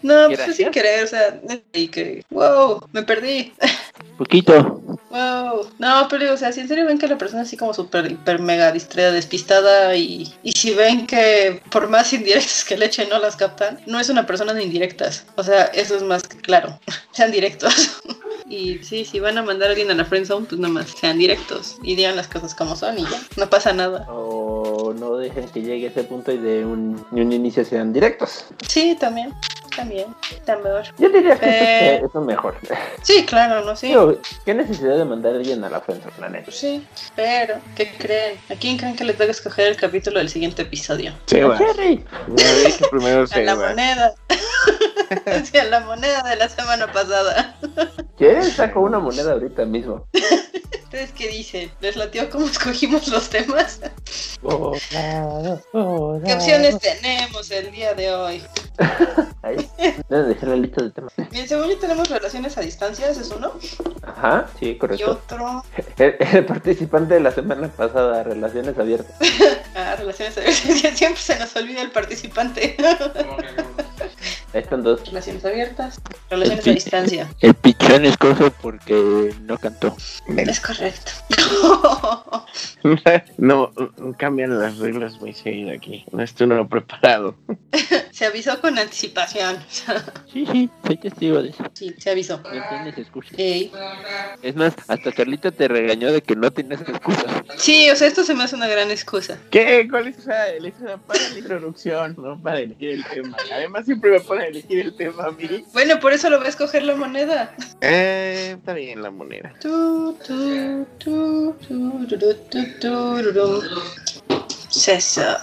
No, 0.05 0.27
pues 0.27 0.39
fue 0.39 0.53
sin 0.53 0.69
querer, 0.69 1.03
o 1.03 1.07
sea, 1.07 1.41
y 1.73 1.87
que... 1.87 2.23
¡Wow! 2.29 2.87
Me 2.91 3.01
perdí. 3.01 3.51
Poquito. 4.19 4.79
Wow. 5.09 5.71
No, 5.79 6.07
pero 6.07 6.31
o 6.31 6.37
sea, 6.37 6.51
si 6.51 6.59
en 6.59 6.67
serio 6.67 6.85
ven 6.85 6.99
que 6.99 7.07
la 7.07 7.17
persona 7.17 7.41
es 7.41 7.47
así 7.47 7.57
como 7.57 7.73
súper, 7.73 8.11
hiper, 8.11 8.39
mega 8.39 8.71
distraída, 8.71 9.11
despistada 9.11 9.95
y, 9.95 10.31
y 10.43 10.51
si 10.51 10.75
ven 10.75 11.07
que 11.07 11.59
por 11.71 11.89
más 11.89 12.13
indirectas 12.13 12.63
que 12.63 12.77
le 12.77 12.85
echen 12.85 13.09
no 13.09 13.17
las 13.17 13.35
captan, 13.35 13.79
no 13.87 13.99
es 13.99 14.09
una 14.09 14.27
persona 14.27 14.53
de 14.53 14.63
indirectas. 14.63 15.25
O 15.37 15.43
sea, 15.43 15.63
eso 15.73 15.95
es 15.95 16.03
más 16.03 16.21
que 16.21 16.37
claro. 16.37 16.79
Sean 17.11 17.31
directos. 17.31 17.99
Y 18.47 18.77
sí, 18.83 19.05
si 19.05 19.19
van 19.19 19.37
a 19.39 19.43
mandar 19.43 19.69
a 19.69 19.71
alguien 19.71 19.89
a 19.89 19.95
la 19.95 20.05
friendzone, 20.05 20.45
pues 20.45 20.59
nada 20.59 20.71
más 20.73 20.89
sean 20.91 21.17
directos 21.17 21.77
y 21.81 21.95
digan 21.95 22.15
las 22.15 22.27
cosas 22.27 22.53
como 22.53 22.75
son 22.75 22.99
y 22.99 23.03
ya, 23.03 23.19
no 23.37 23.49
pasa 23.49 23.73
nada. 23.73 24.05
O 24.09 24.93
no 24.93 25.17
dejen 25.17 25.47
que 25.49 25.61
llegue 25.61 25.87
ese 25.87 26.03
punto 26.03 26.31
y 26.31 26.37
de 26.37 26.63
un, 26.63 27.03
de 27.09 27.21
un 27.23 27.31
inicio 27.33 27.65
sean 27.65 27.91
directos. 27.91 28.45
Sí, 28.67 28.95
también, 28.99 29.33
también, 29.75 30.05
está 30.29 30.57
mejor. 30.57 30.83
Yo 30.99 31.09
diría 31.09 31.39
que 31.39 31.45
Eh. 31.49 31.95
eso 32.05 32.19
es 32.19 32.25
mejor. 32.25 32.55
Sí, 33.01 33.25
claro, 33.25 33.65
¿no? 33.65 33.75
Sí. 33.75 33.87
Digo, 33.87 34.15
¿Qué 34.45 34.53
necesidad 34.53 34.95
de 34.97 35.05
mandar 35.05 35.33
a 35.33 35.37
alguien 35.37 35.63
a 35.63 35.69
la 35.69 35.81
frente, 35.81 36.07
la 36.19 36.29
neta? 36.29 36.51
Sí, 36.51 36.85
pero, 37.15 37.55
¿qué 37.75 37.91
creen? 37.97 38.37
¿A 38.51 38.55
quién 38.55 38.77
creen 38.77 38.95
que 38.95 39.05
le 39.05 39.13
toca 39.13 39.31
escoger 39.31 39.67
el 39.67 39.75
capítulo 39.75 40.19
del 40.19 40.29
siguiente 40.29 40.61
episodio? 40.61 41.13
Sebas. 41.25 41.57
Cherry. 41.57 42.05
Me 42.27 42.43
dije 42.65 42.85
primero 42.91 43.25
A 43.31 43.39
la 43.39 43.55
moneda. 43.55 44.13
Sí, 45.43 45.57
a 45.57 45.65
la 45.65 45.81
moneda 45.81 46.23
de 46.23 46.35
la 46.35 46.49
semana 46.49 46.91
pasada. 46.91 47.55
Cherry 48.17 48.49
sacó 48.51 48.81
una 48.81 48.99
moneda 48.99 49.33
ahorita 49.33 49.65
mismo. 49.65 50.07
¿Ustedes 50.83 51.11
qué 51.11 51.27
dicen? 51.27 51.71
¿Les 51.81 51.95
latió 51.97 52.29
cómo 52.29 52.45
escogimos 52.45 53.07
los 53.09 53.29
temas? 53.29 53.81
Borrado. 54.41 55.61
¿Qué 56.23 56.33
opciones 56.33 56.77
tenemos 56.79 57.51
el 57.51 57.71
día 57.71 57.93
de 57.93 58.11
hoy? 58.13 58.43
Ahí. 59.41 59.69
Deben 60.09 60.29
dejar 60.29 60.49
la 60.49 60.55
lista 60.55 60.83
de 60.83 60.91
temas. 60.91 61.13
Bien, 61.31 61.47
según 61.47 61.69
yo 61.69 61.77
tenemos 61.77 62.09
relaciones 62.09 62.57
a 62.57 62.61
distancia, 62.61 63.09
ese 63.09 63.21
es 63.21 63.31
uno. 63.31 63.53
Ajá, 64.03 64.47
sí, 64.59 64.69
Y 64.69 64.77
correcto. 64.77 65.11
otro, 65.11 65.63
El, 65.97 66.15
el 66.19 66.45
participante 66.45 67.15
de 67.15 67.19
la 67.19 67.31
semana 67.31 67.67
pasada, 67.67 68.23
Relaciones 68.23 68.77
Abiertas. 68.77 69.15
ah, 69.75 69.95
relaciones 69.97 70.37
a 70.37 70.41
distancia. 70.41 70.95
Siempre 70.95 71.21
se 71.21 71.37
nos 71.37 71.55
olvida 71.55 71.81
el 71.81 71.91
participante. 71.91 72.77
Están 74.53 74.83
dos. 74.83 75.05
Relaciones 75.05 75.45
abiertas, 75.45 76.01
relaciones 76.29 76.67
a 76.67 76.71
distancia. 76.71 77.29
El 77.41 77.53
pichón 77.53 78.05
es 78.05 78.17
cosa 78.17 78.49
porque 78.61 79.33
no 79.41 79.57
cantó. 79.57 79.95
Es 80.37 80.59
correcto. 80.59 81.11
No, 83.37 83.71
cambian 84.17 84.59
las 84.59 84.77
reglas 84.77 85.19
muy 85.19 85.33
seguido 85.33 85.71
aquí. 85.71 86.05
No 86.11 86.21
estoy 86.21 86.45
uno 86.45 86.67
preparado. 86.67 87.35
Se 88.11 88.25
avisó 88.25 88.59
con 88.61 88.77
anticipación. 88.77 89.57
Sí, 90.31 90.45
sí, 90.51 90.69
soy 90.85 90.97
testigo 90.97 91.41
de 91.41 91.49
eso. 91.49 91.63
Sí, 91.73 91.95
se 91.97 92.09
avisó. 92.09 92.37
No 92.37 92.61
tienes 92.69 92.97
excusa. 92.97 93.29
Ey. 93.37 93.71
Es 94.41 94.53
más, 94.55 94.73
hasta 94.87 95.13
Carlita 95.13 95.49
te 95.49 95.69
regañó 95.69 96.11
de 96.11 96.21
que 96.21 96.35
no 96.35 96.51
tienes 96.51 96.81
excusa. 96.81 97.43
Sí, 97.57 97.89
o 97.89 97.95
sea, 97.95 98.09
esto 98.09 98.25
se 98.25 98.33
me 98.33 98.43
hace 98.43 98.55
una 98.57 98.67
gran 98.67 98.91
excusa. 98.91 99.37
¿Qué? 99.49 99.87
¿Cuál 99.89 100.07
es 100.07 100.17
esa? 100.17 100.97
para 101.07 101.19
la 101.29 101.39
introducción, 101.39 102.15
no 102.17 102.37
para 102.41 102.59
elegir 102.59 102.89
el 102.89 103.05
tema. 103.05 103.37
Además 103.53 103.87
siempre 103.95 104.11
me 104.11 104.19
ponen 104.19 104.43
a 104.43 104.47
elegir 104.47 104.79
el 104.79 104.93
tema 104.95 105.25
a 105.25 105.31
mí. 105.31 105.65
Bueno, 105.73 105.99
por 105.99 106.11
eso 106.11 106.29
lo 106.29 106.37
voy 106.37 106.47
a 106.47 106.49
escoger 106.49 106.83
la 106.83 106.95
moneda. 106.95 107.55
Eh, 107.81 108.55
está 108.57 108.73
bien 108.73 109.01
la 109.01 109.09
moneda. 109.09 109.53
Tu, 109.61 110.13
tu, 110.25 110.85
tu, 110.99 111.55
tu, 111.67 112.07
tu, 112.07 112.17
tu, 112.17 112.65
tu, 112.79 113.33
tu. 113.33 113.63
Eso. 114.87 115.37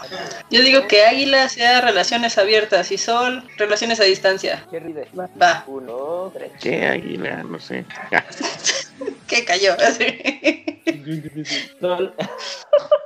Yo 0.51 0.61
digo 0.61 0.87
que 0.87 1.05
águila 1.05 1.49
sea 1.49 1.81
relaciones 1.81 2.37
abiertas 2.37 2.93
y 2.93 2.99
sol, 2.99 3.43
relaciones 3.57 3.99
a 4.01 4.05
distancia. 4.05 4.67
De 4.71 5.09
Va, 5.41 5.65
Uno, 5.67 6.31
tres. 6.35 6.53
¿Qué 6.61 6.87
águila? 6.87 7.43
No 7.43 7.59
sé. 7.59 7.87
que 9.27 9.45
cayó. 9.45 9.77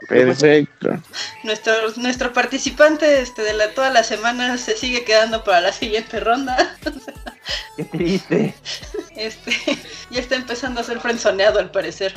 Perfecto. 0.09 1.03
Nuestro, 1.43 1.73
nuestro 1.97 2.33
participante 2.33 3.21
este, 3.21 3.43
de 3.43 3.53
la, 3.55 3.71
toda 3.75 3.91
la 3.91 4.05
semana 4.05 4.57
se 4.59 4.77
sigue 4.77 5.05
quedando 5.05 5.45
para 5.45 5.61
la 5.61 5.73
siguiente 5.73 6.21
ronda. 6.21 6.77
Qué 7.77 7.85
triste. 7.85 8.55
Este, 9.17 9.53
ya 10.11 10.21
está 10.21 10.37
empezando 10.37 10.81
a 10.81 10.85
ser 10.85 11.01
frenzoneado 11.01 11.59
al 11.59 11.71
parecer. 11.71 12.15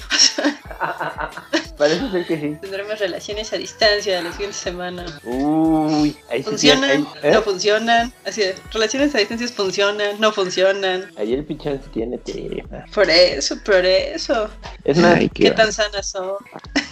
Parece 1.77 2.11
ser 2.11 2.27
que 2.27 2.39
sí. 2.39 2.57
Tendremos 2.61 2.99
relaciones 2.99 3.53
a 3.53 3.57
distancia 3.57 4.21
la 4.21 4.31
siguiente 4.33 4.57
semana. 4.57 5.05
Uy, 5.23 6.17
ahí 6.29 6.43
sí. 6.43 6.49
¿Funcionan? 6.49 6.89
Ahí, 6.89 7.07
¿eh? 7.23 7.31
¿No 7.31 7.41
funcionan? 7.41 8.13
Así 8.25 8.41
de, 8.41 8.55
relaciones 8.73 9.15
a 9.15 9.19
distancia 9.19 9.47
funcionan, 9.47 10.19
no 10.19 10.31
funcionan. 10.33 11.09
ahí 11.17 11.33
el 11.33 11.45
pichón 11.45 11.79
tiene 11.93 12.17
tierra. 12.17 12.85
Por 12.93 13.09
eso, 13.09 13.55
por 13.69 13.85
eso. 13.85 14.49
Es 14.83 14.97
más, 14.97 15.15
Ay, 15.15 15.29
¿Qué 15.29 15.43
qué 15.43 15.51
tan 15.51 15.71
sanas 15.71 16.07
son? 16.09 16.35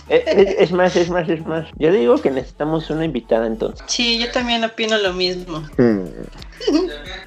eh, 0.10 0.24
es, 0.26 0.56
es 0.60 0.72
más, 0.72 0.96
es 0.96 1.10
más, 1.10 1.28
es 1.28 1.44
más. 1.46 1.68
Yo 1.80 1.92
digo 1.92 2.22
que 2.22 2.30
necesitamos 2.30 2.90
una 2.90 3.06
invitada 3.06 3.48
entonces. 3.48 3.84
Sí, 3.88 4.20
yo 4.20 4.32
también 4.32 4.64
opino 4.64 4.98
lo 4.98 5.14
mismo. 5.14 5.64
Hmm. 5.78 6.06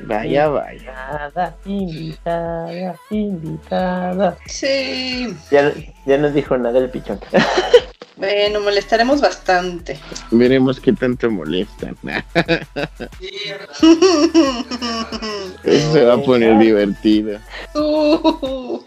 Vaya, 0.00 0.48
vaya. 0.48 0.78
Invitada, 0.80 1.56
invitada, 1.64 2.96
invitada. 3.10 4.38
Sí. 4.46 5.34
Ya, 5.50 5.72
ya 6.06 6.18
nos 6.18 6.32
dijo 6.34 6.56
nada 6.56 6.78
el 6.78 6.90
pichón. 6.90 7.18
Bueno, 8.20 8.60
molestaremos 8.60 9.22
bastante. 9.22 9.98
Veremos 10.30 10.78
qué 10.78 10.92
tanto 10.92 11.30
molestan. 11.30 11.96
Eso 15.64 15.92
se 15.92 16.04
va 16.04 16.12
a 16.14 16.22
poner 16.22 16.58
divertido. 16.58 17.38
Uh, 17.74 18.82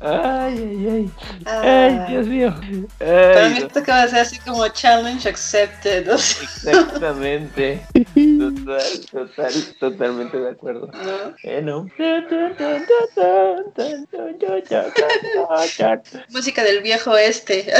Ay, 0.00 0.58
ay, 0.58 0.88
ay. 0.90 1.10
ah. 1.46 2.06
Ay, 2.06 2.12
Dios 2.12 2.26
mío. 2.26 2.54
Para 2.98 3.48
mí 3.48 3.56
Ay, 3.56 3.62
esto 3.62 3.78
acaba 3.80 4.02
de 4.02 4.08
ser 4.10 4.18
así 4.20 4.38
como 4.40 4.66
challenge 4.68 5.28
accepted. 5.28 6.08
o 6.10 6.18
sea, 6.18 6.42
exactamente. 6.44 7.86
Total, 8.14 9.06
total, 9.10 9.52
totalmente 9.80 10.38
de 10.38 10.50
acuerdo. 10.50 10.90
¿no? 10.92 11.34
Eh, 11.42 11.62
no. 11.62 11.88
Música 16.30 16.62
del 16.64 16.82
viejo 16.82 17.16
este. 17.16 17.72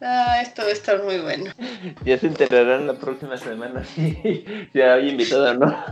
Ah, 0.00 0.42
esto 0.42 0.62
va 0.62 0.68
a 0.68 0.72
estar 0.72 1.02
muy 1.02 1.18
bueno. 1.18 1.50
Ya 2.04 2.18
se 2.18 2.26
enterarán 2.26 2.86
la 2.86 2.94
próxima 2.94 3.36
semana 3.36 3.84
si, 3.94 4.44
si 4.72 4.80
hay 4.80 5.08
invitado 5.08 5.50
o 5.50 5.54
no. 5.54 5.84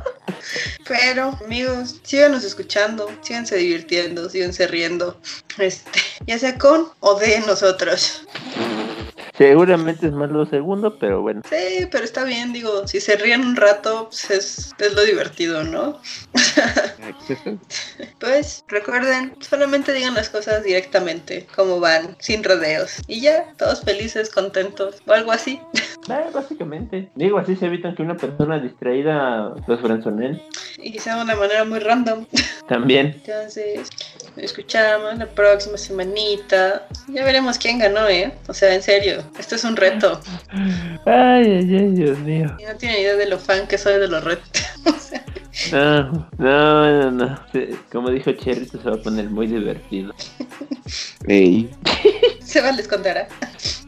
Pero, 0.87 1.39
amigos, 1.45 2.01
síganos 2.03 2.45
escuchando, 2.45 3.11
síganse 3.23 3.57
divirtiendo, 3.57 4.29
síganse 4.29 4.67
riendo. 4.67 5.19
Este, 5.59 6.01
ya 6.27 6.39
sea 6.39 6.59
con 6.59 6.89
o 7.01 7.19
de 7.19 7.41
nosotros. 7.41 8.27
Seguramente 9.37 10.07
es 10.07 10.13
más 10.13 10.31
lo 10.31 10.47
segundo, 10.47 10.99
pero 10.99 11.23
bueno. 11.23 11.43
Sí, 11.49 11.87
pero 11.91 12.05
está 12.05 12.25
bien, 12.25 12.53
digo, 12.53 12.87
si 12.87 13.01
se 13.01 13.17
ríen 13.17 13.43
un 13.43 13.57
rato, 13.57 14.09
pues 14.09 14.31
es, 14.31 14.75
es 14.79 14.95
lo 14.95 15.03
divertido, 15.05 15.65
¿no? 15.65 16.01
Pues 18.19 18.65
recuerden, 18.69 19.35
solamente 19.41 19.93
digan 19.93 20.15
las 20.15 20.29
cosas 20.29 20.63
directamente, 20.63 21.47
como 21.55 21.81
van, 21.81 22.17
sin 22.21 22.45
rodeos. 22.45 22.99
Y 23.09 23.21
ya, 23.21 23.53
todos 23.59 23.83
felices, 23.83 24.31
contentos, 24.31 25.03
o 25.07 25.13
algo 25.13 25.33
así. 25.33 25.61
Ah, 26.09 26.25
básicamente. 26.35 27.11
Digo, 27.15 27.39
así 27.39 27.55
se 27.57 27.67
evitan 27.67 27.95
que 27.95 28.03
una 28.03 28.17
persona 28.17 28.59
distraída 28.59 29.55
los 29.67 29.81
frenzoneen. 29.81 30.43
Y 30.83 30.99
sea 30.99 31.17
de 31.17 31.23
una 31.23 31.37
manera 31.37 31.65
muy 31.65 31.79
random. 31.79 32.27
También. 32.69 33.21
Entonces, 33.25 33.89
nos 34.37 34.45
escuchamos 34.45 35.17
la 35.19 35.27
próxima 35.27 35.79
semanita. 35.79 36.87
Ya 37.09 37.25
veremos 37.25 37.59
quién 37.59 37.79
ganó, 37.79 38.09
¿eh? 38.09 38.33
O 38.49 38.55
sea, 38.55 38.75
en 38.75 38.83
serio, 38.83 39.23
esto 39.39 39.55
es 39.55 39.65
un 39.65 39.77
reto. 39.77 40.21
Ay, 41.07 41.45
ay, 41.45 41.77
ay, 41.77 41.91
Dios 41.93 42.19
mío. 42.21 42.57
Y 42.59 42.65
no 42.65 42.75
tiene 42.77 43.01
idea 43.01 43.17
de 43.17 43.27
lo 43.29 43.39
fan 43.39 43.67
que 43.69 43.79
soy 43.79 43.99
de 44.01 44.09
los 44.09 44.23
retos. 44.25 44.63
O 44.85 44.99
sea, 44.99 46.05
No, 46.11 46.29
no, 46.39 47.03
no, 47.03 47.11
no. 47.11 47.41
Como 47.93 48.11
dijo 48.11 48.33
Cherrito, 48.33 48.81
se 48.83 48.89
va 48.89 48.97
a 48.97 49.03
poner 49.03 49.31
muy 49.31 49.47
divertido. 49.47 50.13
Ey. 51.29 51.71
Seba 52.53 52.71
les 52.73 52.87
contará. 52.87 53.29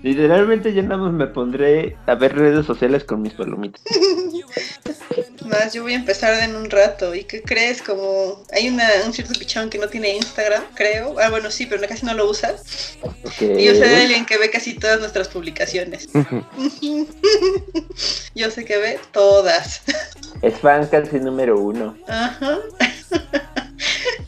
Literalmente 0.02 0.72
ya 0.72 0.80
nada 0.80 0.96
más 0.96 1.12
me 1.12 1.26
pondré 1.26 1.98
a 2.06 2.14
ver 2.14 2.34
redes 2.34 2.64
sociales 2.64 3.04
con 3.04 3.20
mis 3.20 3.34
palomitas. 3.34 3.82
Más, 5.44 5.74
yo 5.74 5.82
voy 5.82 5.92
a 5.92 5.96
empezar 5.96 6.42
en 6.42 6.56
un 6.56 6.70
rato. 6.70 7.14
¿Y 7.14 7.24
qué 7.24 7.42
crees? 7.42 7.82
Como 7.82 8.42
hay 8.52 8.68
una, 8.68 8.88
un 9.04 9.12
cierto 9.12 9.38
pichón 9.38 9.68
que 9.68 9.76
no 9.76 9.88
tiene 9.88 10.16
Instagram, 10.16 10.62
creo. 10.74 11.16
Ah, 11.20 11.28
bueno, 11.28 11.50
sí, 11.50 11.66
pero 11.66 11.86
casi 11.86 12.06
no 12.06 12.14
lo 12.14 12.30
usa. 12.30 12.54
Y 13.40 13.64
yo 13.64 13.74
sé 13.74 13.86
de 13.86 13.96
alguien 13.96 14.24
que 14.24 14.38
ve 14.38 14.50
casi 14.50 14.72
todas 14.74 15.00
nuestras 15.00 15.28
publicaciones. 15.28 16.08
yo 18.34 18.50
sé 18.50 18.64
que 18.64 18.78
ve 18.78 18.98
todas. 19.12 19.82
Es 20.40 20.58
fan 20.58 20.86
casi 20.86 21.20
número 21.20 21.60
uno. 21.60 21.94
Ajá. 22.08 22.58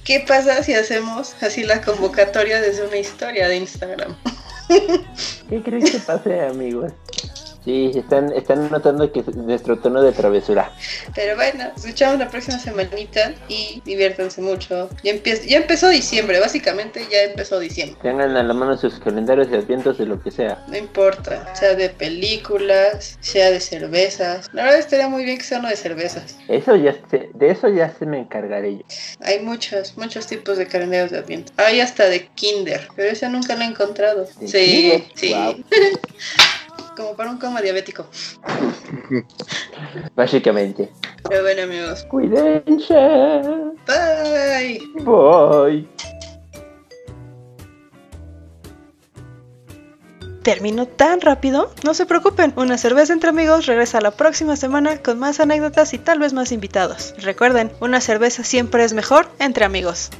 ¿Qué 0.06 0.20
pasa 0.20 0.62
si 0.62 0.72
hacemos 0.72 1.34
así 1.42 1.64
la 1.64 1.82
convocatoria 1.82 2.60
desde 2.60 2.86
una 2.86 2.96
historia 2.96 3.48
de 3.48 3.56
Instagram? 3.56 4.16
¿Qué 5.48 5.62
crees 5.64 5.90
que 5.90 5.98
pase, 5.98 6.40
amigos? 6.42 6.92
Sí, 7.66 7.90
están, 7.96 8.32
están 8.32 8.70
notando 8.70 9.10
que 9.10 9.18
es 9.20 9.34
nuestro 9.34 9.76
tono 9.80 10.00
de 10.00 10.12
travesura. 10.12 10.70
Pero 11.16 11.34
bueno, 11.34 11.64
escuchamos 11.76 12.16
la 12.20 12.28
próxima 12.30 12.60
semanita 12.60 13.34
y 13.48 13.82
diviértanse 13.84 14.40
mucho. 14.40 14.88
Ya, 15.02 15.10
empieza, 15.10 15.42
ya 15.46 15.56
empezó 15.56 15.88
diciembre, 15.88 16.38
básicamente 16.38 17.04
ya 17.10 17.24
empezó 17.24 17.58
diciembre. 17.58 17.98
Tengan 18.00 18.36
a 18.36 18.42
la 18.44 18.54
mano 18.54 18.76
sus 18.78 19.00
calendarios 19.00 19.48
y 19.50 19.56
advientos 19.56 19.98
de 19.98 20.06
lo 20.06 20.22
que 20.22 20.30
sea. 20.30 20.64
No 20.68 20.76
importa, 20.76 21.52
sea 21.56 21.74
de 21.74 21.88
películas, 21.88 23.18
sea 23.20 23.50
de 23.50 23.58
cervezas. 23.58 24.46
La 24.52 24.62
verdad 24.62 24.78
estaría 24.78 25.08
muy 25.08 25.24
bien 25.24 25.36
que 25.38 25.42
sea 25.44 25.58
uno 25.58 25.68
de 25.68 25.74
cervezas. 25.76 26.36
Eso 26.46 26.76
ya 26.76 26.94
se- 27.10 27.30
de 27.34 27.50
eso 27.50 27.68
ya 27.68 27.92
se 27.98 28.06
me 28.06 28.20
encargaré 28.20 28.76
yo. 28.76 28.82
Hay 29.22 29.40
muchos, 29.40 29.98
muchos 29.98 30.28
tipos 30.28 30.56
de 30.56 30.68
calendarios 30.68 31.10
de 31.10 31.18
adviento. 31.18 31.52
Hay 31.56 31.80
hasta 31.80 32.08
de 32.08 32.28
Kinder, 32.28 32.86
pero 32.94 33.10
esa 33.10 33.28
nunca 33.28 33.56
la 33.56 33.64
he 33.64 33.68
encontrado. 33.70 34.28
¿De 34.38 34.46
Sí, 34.46 35.02
sí. 35.16 35.34
Como 36.96 37.14
para 37.14 37.30
un 37.30 37.38
coma 37.38 37.60
diabético. 37.60 38.06
Básicamente. 40.16 40.90
Pero 41.28 41.42
bueno 41.42 41.62
amigos, 41.62 42.04
Cuídense. 42.04 42.94
bye. 43.86 44.80
Bye. 45.04 45.88
¿Terminó 50.42 50.86
tan 50.86 51.20
rápido? 51.20 51.72
No 51.84 51.92
se 51.92 52.06
preocupen, 52.06 52.52
una 52.54 52.78
cerveza 52.78 53.12
entre 53.12 53.30
amigos 53.30 53.66
regresa 53.66 54.00
la 54.00 54.12
próxima 54.12 54.54
semana 54.54 55.02
con 55.02 55.18
más 55.18 55.40
anécdotas 55.40 55.92
y 55.92 55.98
tal 55.98 56.20
vez 56.20 56.32
más 56.32 56.52
invitados. 56.52 57.14
Recuerden, 57.18 57.72
una 57.80 58.00
cerveza 58.00 58.44
siempre 58.44 58.84
es 58.84 58.92
mejor 58.92 59.28
entre 59.40 59.64
amigos. 59.64 60.10